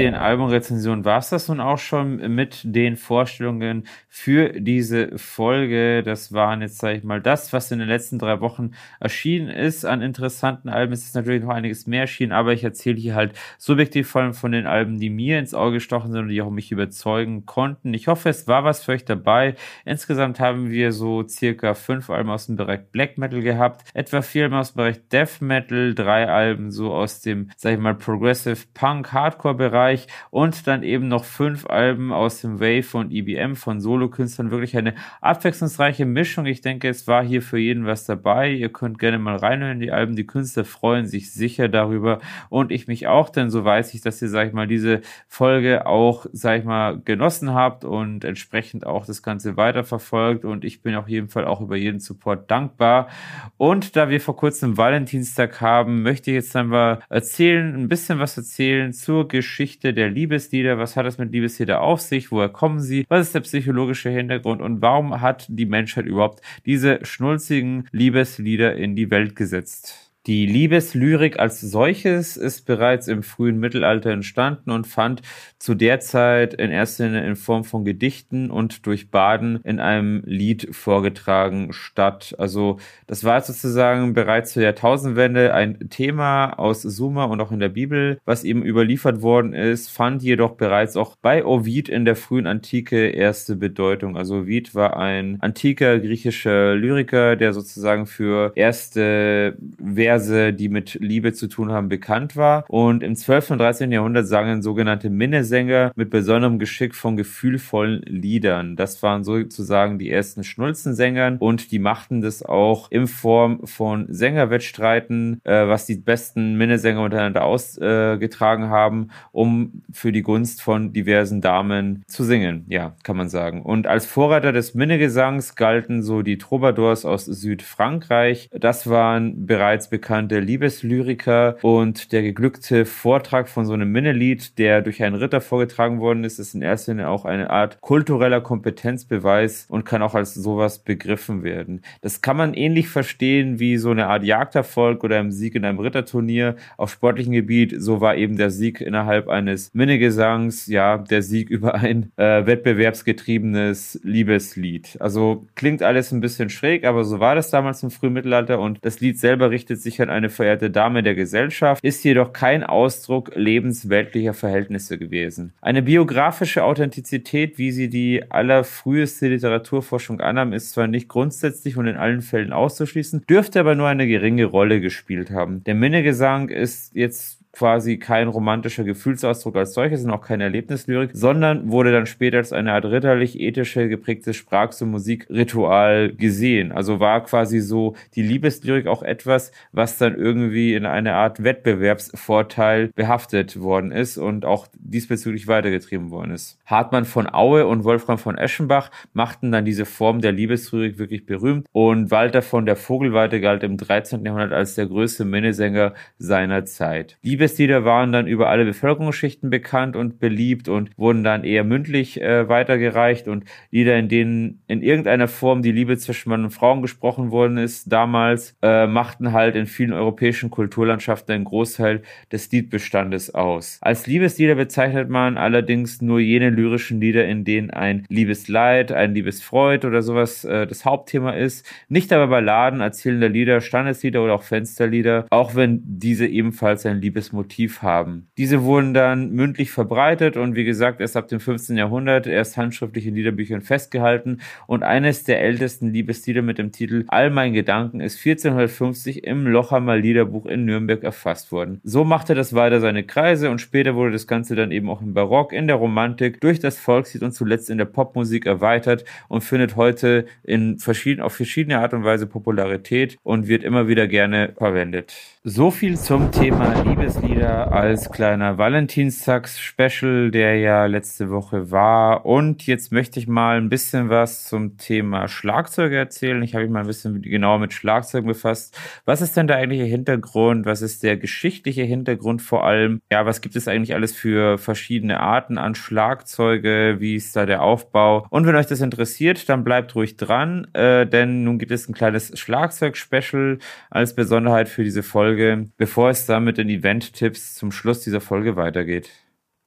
17 0.00 0.14
Albumrezensionen 0.14 1.04
war 1.04 1.18
es 1.18 1.28
das 1.28 1.48
nun 1.48 1.60
auch 1.60 1.76
schon 1.76 2.34
mit 2.34 2.60
den 2.64 2.96
Vorstellungen 2.96 3.86
für 4.08 4.48
diese 4.58 5.18
Folge. 5.18 6.02
Das 6.02 6.32
waren 6.32 6.62
jetzt, 6.62 6.78
sage 6.78 6.96
ich 6.96 7.04
mal, 7.04 7.20
das, 7.20 7.52
was 7.52 7.70
in 7.70 7.80
den 7.80 7.88
letzten 7.88 8.18
drei 8.18 8.40
Wochen 8.40 8.70
erschienen 8.98 9.48
ist 9.48 9.84
an 9.84 10.00
interessanten 10.00 10.70
Alben. 10.70 10.94
Es 10.94 11.04
ist 11.04 11.14
natürlich 11.14 11.42
noch 11.42 11.50
einiges 11.50 11.86
mehr 11.86 12.02
erschienen, 12.02 12.32
aber 12.32 12.54
ich 12.54 12.64
erzähle 12.64 12.96
hier 12.96 13.14
halt 13.14 13.34
subjektiv 13.58 14.08
vor 14.08 14.22
allem 14.22 14.32
von 14.32 14.52
den 14.52 14.66
Alben, 14.66 14.98
die 14.98 15.10
mir 15.10 15.38
ins 15.38 15.52
Auge 15.52 15.74
gestochen 15.74 16.12
sind 16.12 16.22
und 16.22 16.28
die 16.28 16.40
auch 16.40 16.50
mich 16.50 16.72
überzeugen 16.72 17.44
konnten. 17.44 17.92
Ich 17.92 18.08
hoffe, 18.08 18.30
es 18.30 18.48
war 18.48 18.64
was 18.64 18.82
für 18.82 18.92
euch 18.92 19.04
dabei. 19.04 19.54
Insgesamt 19.84 20.40
haben 20.40 20.70
wir 20.70 20.92
so 20.92 21.28
circa 21.28 21.74
fünf 21.74 22.08
Alben 22.08 22.30
aus 22.30 22.46
dem 22.46 22.56
Bereich 22.56 22.80
Black 22.90 23.18
Metal 23.18 23.42
gehabt, 23.42 23.84
etwa 23.92 24.22
vier 24.22 24.44
Alben 24.44 24.56
aus 24.56 24.72
dem 24.72 24.76
Bereich 24.78 25.08
Death 25.08 25.42
Metal, 25.42 25.94
drei 25.94 26.26
Alben 26.26 26.70
so 26.70 26.94
aus 26.94 27.20
dem, 27.20 27.50
sag 27.58 27.74
ich 27.74 27.78
mal, 27.78 27.94
Progressive 27.94 28.66
Punk 28.72 29.12
Hardcore 29.12 29.54
Bereich 29.54 29.89
und 30.30 30.66
dann 30.66 30.82
eben 30.82 31.08
noch 31.08 31.24
fünf 31.24 31.66
Alben 31.66 32.12
aus 32.12 32.40
dem 32.40 32.60
Wave 32.60 32.96
und 32.96 33.12
EBM 33.12 33.56
von 33.56 33.80
Solokünstlern. 33.80 34.50
Wirklich 34.50 34.76
eine 34.76 34.94
abwechslungsreiche 35.20 36.06
Mischung. 36.06 36.46
Ich 36.46 36.60
denke, 36.60 36.88
es 36.88 37.06
war 37.06 37.24
hier 37.24 37.42
für 37.42 37.58
jeden 37.58 37.86
was 37.86 38.04
dabei. 38.04 38.50
Ihr 38.50 38.70
könnt 38.70 38.98
gerne 38.98 39.18
mal 39.18 39.36
reinhören 39.36 39.74
in 39.74 39.80
die 39.80 39.92
Alben. 39.92 40.16
Die 40.16 40.26
Künstler 40.26 40.64
freuen 40.64 41.06
sich 41.06 41.32
sicher 41.32 41.68
darüber 41.68 42.20
und 42.48 42.72
ich 42.72 42.86
mich 42.86 43.06
auch, 43.06 43.28
denn 43.28 43.50
so 43.50 43.64
weiß 43.64 43.94
ich, 43.94 44.00
dass 44.00 44.20
ihr, 44.22 44.28
sag 44.28 44.48
ich 44.48 44.52
mal, 44.52 44.66
diese 44.66 45.00
Folge 45.28 45.86
auch, 45.86 46.26
sag 46.32 46.60
ich 46.60 46.64
mal, 46.64 47.00
genossen 47.04 47.54
habt 47.54 47.84
und 47.84 48.24
entsprechend 48.24 48.86
auch 48.86 49.06
das 49.06 49.22
Ganze 49.22 49.56
weiterverfolgt 49.56 50.44
und 50.44 50.64
ich 50.64 50.82
bin 50.82 50.94
auf 50.94 51.08
jeden 51.08 51.28
Fall 51.28 51.44
auch 51.44 51.60
über 51.60 51.76
jeden 51.76 52.00
Support 52.00 52.50
dankbar. 52.50 53.08
Und 53.56 53.96
da 53.96 54.08
wir 54.08 54.20
vor 54.20 54.36
kurzem 54.36 54.76
Valentinstag 54.76 55.60
haben, 55.60 56.02
möchte 56.02 56.30
ich 56.30 56.36
jetzt 56.36 56.56
einmal 56.56 57.00
erzählen, 57.08 57.74
ein 57.74 57.88
bisschen 57.88 58.18
was 58.18 58.36
erzählen 58.36 58.92
zur 58.92 59.28
Geschichte 59.28 59.69
der 59.78 60.10
Liebeslieder. 60.10 60.78
Was 60.78 60.96
hat 60.96 61.06
es 61.06 61.18
mit 61.18 61.32
Liebeslieder 61.32 61.80
auf 61.80 62.00
sich? 62.00 62.30
Woher 62.32 62.48
kommen 62.48 62.80
sie? 62.80 63.04
Was 63.08 63.28
ist 63.28 63.34
der 63.34 63.40
psychologische 63.40 64.10
Hintergrund? 64.10 64.60
Und 64.60 64.82
warum 64.82 65.20
hat 65.20 65.46
die 65.48 65.66
Menschheit 65.66 66.06
überhaupt 66.06 66.42
diese 66.66 67.04
schnulzigen 67.04 67.88
Liebeslieder 67.92 68.74
in 68.74 68.96
die 68.96 69.10
Welt 69.10 69.36
gesetzt? 69.36 70.09
Die 70.30 70.46
Liebeslyrik 70.46 71.40
als 71.40 71.60
solches 71.60 72.36
ist 72.36 72.64
bereits 72.64 73.08
im 73.08 73.24
frühen 73.24 73.58
Mittelalter 73.58 74.10
entstanden 74.10 74.70
und 74.70 74.86
fand 74.86 75.22
zu 75.58 75.74
der 75.74 75.98
Zeit 75.98 76.54
in 76.54 76.70
erster 76.70 77.06
Linie 77.06 77.26
in 77.26 77.34
Form 77.34 77.64
von 77.64 77.84
Gedichten 77.84 78.48
und 78.48 78.86
durch 78.86 79.10
Baden 79.10 79.58
in 79.64 79.80
einem 79.80 80.22
Lied 80.24 80.68
vorgetragen 80.70 81.72
statt. 81.72 82.36
Also 82.38 82.78
das 83.08 83.24
war 83.24 83.40
sozusagen 83.40 84.14
bereits 84.14 84.52
zur 84.52 84.62
Jahrtausendwende 84.62 85.52
ein 85.52 85.90
Thema 85.90 86.50
aus 86.60 86.82
Suma 86.82 87.24
und 87.24 87.40
auch 87.40 87.50
in 87.50 87.58
der 87.58 87.68
Bibel, 87.68 88.20
was 88.24 88.44
eben 88.44 88.64
überliefert 88.64 89.22
worden 89.22 89.52
ist, 89.52 89.90
fand 89.90 90.22
jedoch 90.22 90.52
bereits 90.52 90.96
auch 90.96 91.16
bei 91.16 91.44
Ovid 91.44 91.88
in 91.88 92.04
der 92.04 92.14
frühen 92.14 92.46
Antike 92.46 93.08
erste 93.08 93.56
Bedeutung. 93.56 94.16
Also 94.16 94.42
Ovid 94.42 94.76
war 94.76 94.96
ein 94.96 95.38
antiker 95.40 95.98
griechischer 95.98 96.76
Lyriker, 96.76 97.34
der 97.34 97.52
sozusagen 97.52 98.06
für 98.06 98.52
erste 98.54 99.58
Verse, 99.82 100.19
die 100.28 100.68
mit 100.68 100.94
Liebe 101.00 101.32
zu 101.32 101.48
tun 101.48 101.72
haben, 101.72 101.88
bekannt 101.88 102.36
war. 102.36 102.64
Und 102.68 103.02
im 103.02 103.14
12. 103.14 103.52
und 103.52 103.58
13. 103.58 103.92
Jahrhundert 103.92 104.26
sangen 104.26 104.62
sogenannte 104.62 105.10
Minnesänger 105.10 105.92
mit 105.94 106.10
besonderem 106.10 106.58
Geschick 106.58 106.94
von 106.94 107.16
gefühlvollen 107.16 108.02
Liedern. 108.02 108.76
Das 108.76 109.02
waren 109.02 109.24
sozusagen 109.24 109.98
die 109.98 110.10
ersten 110.10 110.44
Schnulzensängern 110.44 111.38
und 111.38 111.72
die 111.72 111.78
machten 111.78 112.20
das 112.20 112.42
auch 112.42 112.90
in 112.90 113.06
Form 113.06 113.66
von 113.66 114.06
Sängerwettstreiten, 114.08 115.40
äh, 115.44 115.66
was 115.66 115.86
die 115.86 115.96
besten 115.96 116.56
Minnesänger 116.56 117.02
untereinander 117.02 117.44
ausgetragen 117.44 118.64
äh, 118.64 118.68
haben, 118.68 119.08
um 119.32 119.82
für 119.92 120.12
die 120.12 120.22
Gunst 120.22 120.62
von 120.62 120.92
diversen 120.92 121.40
Damen 121.40 122.02
zu 122.06 122.24
singen. 122.24 122.64
Ja, 122.68 122.94
kann 123.02 123.16
man 123.16 123.28
sagen. 123.28 123.62
Und 123.62 123.86
als 123.86 124.06
Vorreiter 124.06 124.52
des 124.52 124.74
Minnegesangs 124.74 125.54
galten 125.54 126.02
so 126.02 126.22
die 126.22 126.38
Troubadours 126.38 127.04
aus 127.04 127.24
Südfrankreich. 127.24 128.50
Das 128.52 128.88
waren 128.88 129.46
bereits 129.46 129.88
bekannte 129.88 129.99
bekannte 130.00 130.40
Liebeslyriker 130.40 131.56
und 131.60 132.12
der 132.12 132.22
geglückte 132.22 132.86
Vortrag 132.86 133.50
von 133.50 133.66
so 133.66 133.74
einem 133.74 133.92
Minnelied, 133.92 134.58
der 134.58 134.80
durch 134.80 135.02
einen 135.02 135.14
Ritter 135.14 135.42
vorgetragen 135.42 136.00
worden 136.00 136.24
ist, 136.24 136.38
ist 136.38 136.54
in 136.54 136.62
erster 136.62 136.92
Linie 136.92 137.08
auch 137.08 137.26
eine 137.26 137.50
Art 137.50 137.82
kultureller 137.82 138.40
Kompetenzbeweis 138.40 139.66
und 139.68 139.84
kann 139.84 140.00
auch 140.00 140.14
als 140.14 140.32
sowas 140.32 140.78
begriffen 140.78 141.42
werden. 141.42 141.82
Das 142.00 142.22
kann 142.22 142.38
man 142.38 142.54
ähnlich 142.54 142.88
verstehen 142.88 143.60
wie 143.60 143.76
so 143.76 143.90
eine 143.90 144.06
Art 144.06 144.24
Jagderfolg 144.24 145.04
oder 145.04 145.18
ein 145.18 145.32
Sieg 145.32 145.54
in 145.54 145.66
einem 145.66 145.80
Ritterturnier 145.80 146.56
auf 146.78 146.90
sportlichem 146.90 147.34
Gebiet. 147.34 147.74
So 147.76 148.00
war 148.00 148.16
eben 148.16 148.38
der 148.38 148.50
Sieg 148.50 148.80
innerhalb 148.80 149.28
eines 149.28 149.70
Minnegesangs, 149.74 150.66
ja, 150.66 150.96
der 150.96 151.20
Sieg 151.20 151.50
über 151.50 151.74
ein 151.74 152.10
äh, 152.16 152.46
wettbewerbsgetriebenes 152.46 154.00
Liebeslied. 154.02 154.96
Also 154.98 155.46
klingt 155.56 155.82
alles 155.82 156.10
ein 156.10 156.22
bisschen 156.22 156.48
schräg, 156.48 156.86
aber 156.86 157.04
so 157.04 157.20
war 157.20 157.34
das 157.34 157.50
damals 157.50 157.82
im 157.82 157.90
Frühmittelalter 157.90 158.58
und 158.60 158.78
das 158.80 159.00
Lied 159.00 159.18
selber 159.18 159.50
richtet 159.50 159.80
sich 159.82 159.89
sicher 159.90 160.08
eine 160.08 160.30
verehrte 160.30 160.70
Dame 160.70 161.02
der 161.02 161.14
Gesellschaft, 161.14 161.82
ist 161.84 162.04
jedoch 162.04 162.32
kein 162.32 162.62
Ausdruck 162.62 163.32
lebensweltlicher 163.34 164.34
Verhältnisse 164.34 164.98
gewesen. 164.98 165.52
Eine 165.60 165.82
biografische 165.82 166.62
Authentizität, 166.64 167.58
wie 167.58 167.72
sie 167.72 167.88
die 167.88 168.30
allerfrüheste 168.30 169.28
Literaturforschung 169.28 170.20
annahm, 170.20 170.52
ist 170.52 170.70
zwar 170.72 170.86
nicht 170.86 171.08
grundsätzlich 171.08 171.76
und 171.76 171.86
in 171.86 171.96
allen 171.96 172.22
Fällen 172.22 172.52
auszuschließen, 172.52 173.24
dürfte 173.28 173.60
aber 173.60 173.74
nur 173.74 173.88
eine 173.88 174.06
geringe 174.06 174.44
Rolle 174.44 174.80
gespielt 174.80 175.30
haben. 175.30 175.64
Der 175.64 175.74
Minnegesang 175.74 176.48
ist 176.48 176.94
jetzt 176.94 177.39
quasi 177.52 177.98
kein 177.98 178.28
romantischer 178.28 178.84
Gefühlsausdruck 178.84 179.56
als 179.56 179.74
solches 179.74 180.04
und 180.04 180.10
auch 180.10 180.22
keine 180.22 180.44
Erlebnislyrik, 180.44 181.10
sondern 181.12 181.70
wurde 181.70 181.92
dann 181.92 182.06
später 182.06 182.38
als 182.38 182.52
eine 182.52 182.72
Art 182.72 182.84
ritterlich-ethische 182.84 183.88
geprägtes 183.88 184.36
Sprachs- 184.36 184.80
und 184.82 184.90
Musikritual 184.90 186.12
gesehen. 186.12 186.72
Also 186.72 187.00
war 187.00 187.24
quasi 187.24 187.60
so 187.60 187.94
die 188.14 188.22
Liebeslyrik 188.22 188.86
auch 188.86 189.02
etwas, 189.02 189.52
was 189.72 189.98
dann 189.98 190.14
irgendwie 190.14 190.74
in 190.74 190.86
eine 190.86 191.14
Art 191.14 191.42
Wettbewerbsvorteil 191.42 192.88
behaftet 192.94 193.60
worden 193.60 193.92
ist 193.92 194.16
und 194.16 194.44
auch 194.44 194.68
diesbezüglich 194.78 195.48
weitergetrieben 195.48 196.10
worden 196.10 196.32
ist. 196.32 196.58
Hartmann 196.66 197.04
von 197.04 197.32
Aue 197.32 197.66
und 197.66 197.84
Wolfram 197.84 198.18
von 198.18 198.38
Eschenbach 198.38 198.90
machten 199.12 199.50
dann 199.52 199.64
diese 199.64 199.84
Form 199.84 200.20
der 200.20 200.32
Liebeslyrik 200.32 200.98
wirklich 200.98 201.26
berühmt 201.26 201.66
und 201.72 202.10
Walter 202.10 202.42
von 202.42 202.66
der 202.66 202.76
Vogelweide 202.76 203.40
galt 203.40 203.62
im 203.64 203.76
13. 203.76 204.24
Jahrhundert 204.24 204.52
als 204.52 204.74
der 204.74 204.86
größte 204.86 205.24
Minnesänger 205.24 205.94
seiner 206.18 206.64
Zeit. 206.64 207.18
Liebeslieder 207.40 207.86
waren 207.86 208.12
dann 208.12 208.26
über 208.26 208.50
alle 208.50 208.66
Bevölkerungsschichten 208.66 209.48
bekannt 209.48 209.96
und 209.96 210.18
beliebt 210.18 210.68
und 210.68 210.90
wurden 210.98 211.24
dann 211.24 211.42
eher 211.42 211.64
mündlich 211.64 212.20
äh, 212.20 212.50
weitergereicht 212.50 213.28
und 213.28 213.44
Lieder, 213.70 213.98
in 213.98 214.10
denen 214.10 214.62
in 214.66 214.82
irgendeiner 214.82 215.26
Form 215.26 215.62
die 215.62 215.72
Liebe 215.72 215.96
zwischen 215.96 216.28
Mann 216.28 216.44
und 216.44 216.50
Frauen 216.50 216.82
gesprochen 216.82 217.30
worden 217.30 217.56
ist, 217.56 217.90
damals 217.90 218.58
äh, 218.60 218.86
machten 218.86 219.32
halt 219.32 219.56
in 219.56 219.64
vielen 219.64 219.94
europäischen 219.94 220.50
Kulturlandschaften 220.50 221.34
einen 221.34 221.44
Großteil 221.44 222.02
des 222.30 222.52
Liedbestandes 222.52 223.34
aus. 223.34 223.78
Als 223.80 224.06
Liebeslieder 224.06 224.56
bezeichnet 224.56 225.08
man 225.08 225.38
allerdings 225.38 226.02
nur 226.02 226.20
jene 226.20 226.50
lyrischen 226.50 227.00
Lieder, 227.00 227.26
in 227.26 227.44
denen 227.44 227.70
ein 227.70 228.04
Liebesleid, 228.10 228.92
ein 228.92 229.14
Liebesfreud 229.14 229.86
oder 229.86 230.02
sowas 230.02 230.44
äh, 230.44 230.66
das 230.66 230.84
Hauptthema 230.84 231.30
ist. 231.30 231.66
Nicht 231.88 232.12
aber 232.12 232.26
Balladen, 232.26 232.82
erzählende 232.82 233.28
Lieder, 233.28 233.62
Standeslieder 233.62 234.22
oder 234.22 234.34
auch 234.34 234.42
Fensterlieder, 234.42 235.24
auch 235.30 235.54
wenn 235.54 235.80
diese 235.86 236.26
ebenfalls 236.26 236.84
ein 236.84 237.00
Liebes 237.00 237.29
Motiv 237.32 237.82
haben. 237.82 238.28
Diese 238.36 238.62
wurden 238.62 238.94
dann 238.94 239.30
mündlich 239.30 239.70
verbreitet 239.70 240.36
und 240.36 240.54
wie 240.54 240.64
gesagt 240.64 241.00
erst 241.00 241.16
ab 241.16 241.28
dem 241.28 241.40
15. 241.40 241.76
Jahrhundert 241.76 242.26
erst 242.26 242.56
handschriftlich 242.56 243.06
in 243.06 243.14
Liederbüchern 243.14 243.62
festgehalten 243.62 244.40
und 244.66 244.82
eines 244.82 245.24
der 245.24 245.40
ältesten 245.40 245.92
Liebeslieder 245.92 246.42
mit 246.42 246.58
dem 246.58 246.72
Titel 246.72 247.04
All 247.08 247.30
mein 247.30 247.52
Gedanken 247.52 248.00
ist 248.00 248.18
1450 248.18 249.24
im 249.24 249.46
Lochhammer 249.46 249.96
Liederbuch 249.96 250.46
in 250.46 250.64
Nürnberg 250.64 251.02
erfasst 251.02 251.52
worden. 251.52 251.80
So 251.84 252.04
machte 252.04 252.34
das 252.34 252.54
weiter 252.54 252.80
seine 252.80 253.04
Kreise 253.04 253.50
und 253.50 253.60
später 253.60 253.94
wurde 253.94 254.12
das 254.12 254.26
Ganze 254.26 254.54
dann 254.54 254.72
eben 254.72 254.88
auch 254.88 255.02
im 255.02 255.14
Barock, 255.14 255.52
in 255.52 255.66
der 255.66 255.76
Romantik, 255.76 256.40
durch 256.40 256.60
das 256.60 256.78
Volkslied 256.78 257.22
und 257.22 257.32
zuletzt 257.32 257.70
in 257.70 257.78
der 257.78 257.84
Popmusik 257.84 258.46
erweitert 258.46 259.04
und 259.28 259.42
findet 259.42 259.76
heute 259.76 260.26
in 260.42 260.78
verschieden, 260.78 261.20
auf 261.20 261.34
verschiedene 261.34 261.78
Art 261.78 261.94
und 261.94 262.04
Weise 262.04 262.26
Popularität 262.26 263.16
und 263.22 263.48
wird 263.48 263.64
immer 263.64 263.88
wieder 263.88 264.06
gerne 264.06 264.52
verwendet. 264.56 265.14
So 265.42 265.70
viel 265.70 265.96
zum 265.96 266.30
Thema 266.32 266.82
Liebeslieder 266.82 267.72
als 267.72 268.10
kleiner 268.10 268.58
Valentinstags-Special, 268.58 270.30
der 270.30 270.58
ja 270.58 270.84
letzte 270.84 271.30
Woche 271.30 271.70
war. 271.70 272.26
Und 272.26 272.66
jetzt 272.66 272.92
möchte 272.92 273.18
ich 273.18 273.26
mal 273.26 273.56
ein 273.56 273.70
bisschen 273.70 274.10
was 274.10 274.44
zum 274.44 274.76
Thema 274.76 275.28
Schlagzeuge 275.28 275.96
erzählen. 275.96 276.42
Ich 276.42 276.54
habe 276.54 276.64
mich 276.64 276.72
mal 276.74 276.80
ein 276.80 276.86
bisschen 276.86 277.22
genauer 277.22 277.58
mit 277.58 277.72
Schlagzeugen 277.72 278.28
befasst. 278.28 278.78
Was 279.06 279.22
ist 279.22 279.34
denn 279.34 279.46
der 279.46 279.56
eigentliche 279.56 279.84
Hintergrund? 279.84 280.66
Was 280.66 280.82
ist 280.82 281.02
der 281.02 281.16
geschichtliche 281.16 281.84
Hintergrund 281.84 282.42
vor 282.42 282.66
allem? 282.66 283.00
Ja, 283.10 283.24
was 283.24 283.40
gibt 283.40 283.56
es 283.56 283.66
eigentlich 283.66 283.94
alles 283.94 284.14
für 284.14 284.58
verschiedene 284.58 285.20
Arten 285.20 285.56
an 285.56 285.74
Schlagzeuge? 285.74 286.96
Wie 286.98 287.14
ist 287.16 287.34
da 287.34 287.46
der 287.46 287.62
Aufbau? 287.62 288.26
Und 288.28 288.46
wenn 288.46 288.56
euch 288.56 288.66
das 288.66 288.82
interessiert, 288.82 289.48
dann 289.48 289.64
bleibt 289.64 289.94
ruhig 289.94 290.18
dran, 290.18 290.66
äh, 290.74 291.06
denn 291.06 291.44
nun 291.44 291.58
gibt 291.58 291.72
es 291.72 291.88
ein 291.88 291.94
kleines 291.94 292.38
Schlagzeug-Special 292.38 293.58
als 293.88 294.14
Besonderheit 294.14 294.68
für 294.68 294.84
diese 294.84 295.02
Folge. 295.02 295.29
Folge, 295.30 295.68
bevor 295.76 296.10
es 296.10 296.26
dann 296.26 296.42
mit 296.42 296.58
den 296.58 296.68
Event-Tipps 296.68 297.54
zum 297.54 297.70
Schluss 297.70 298.00
dieser 298.00 298.20
Folge 298.20 298.56
weitergeht. 298.56 299.10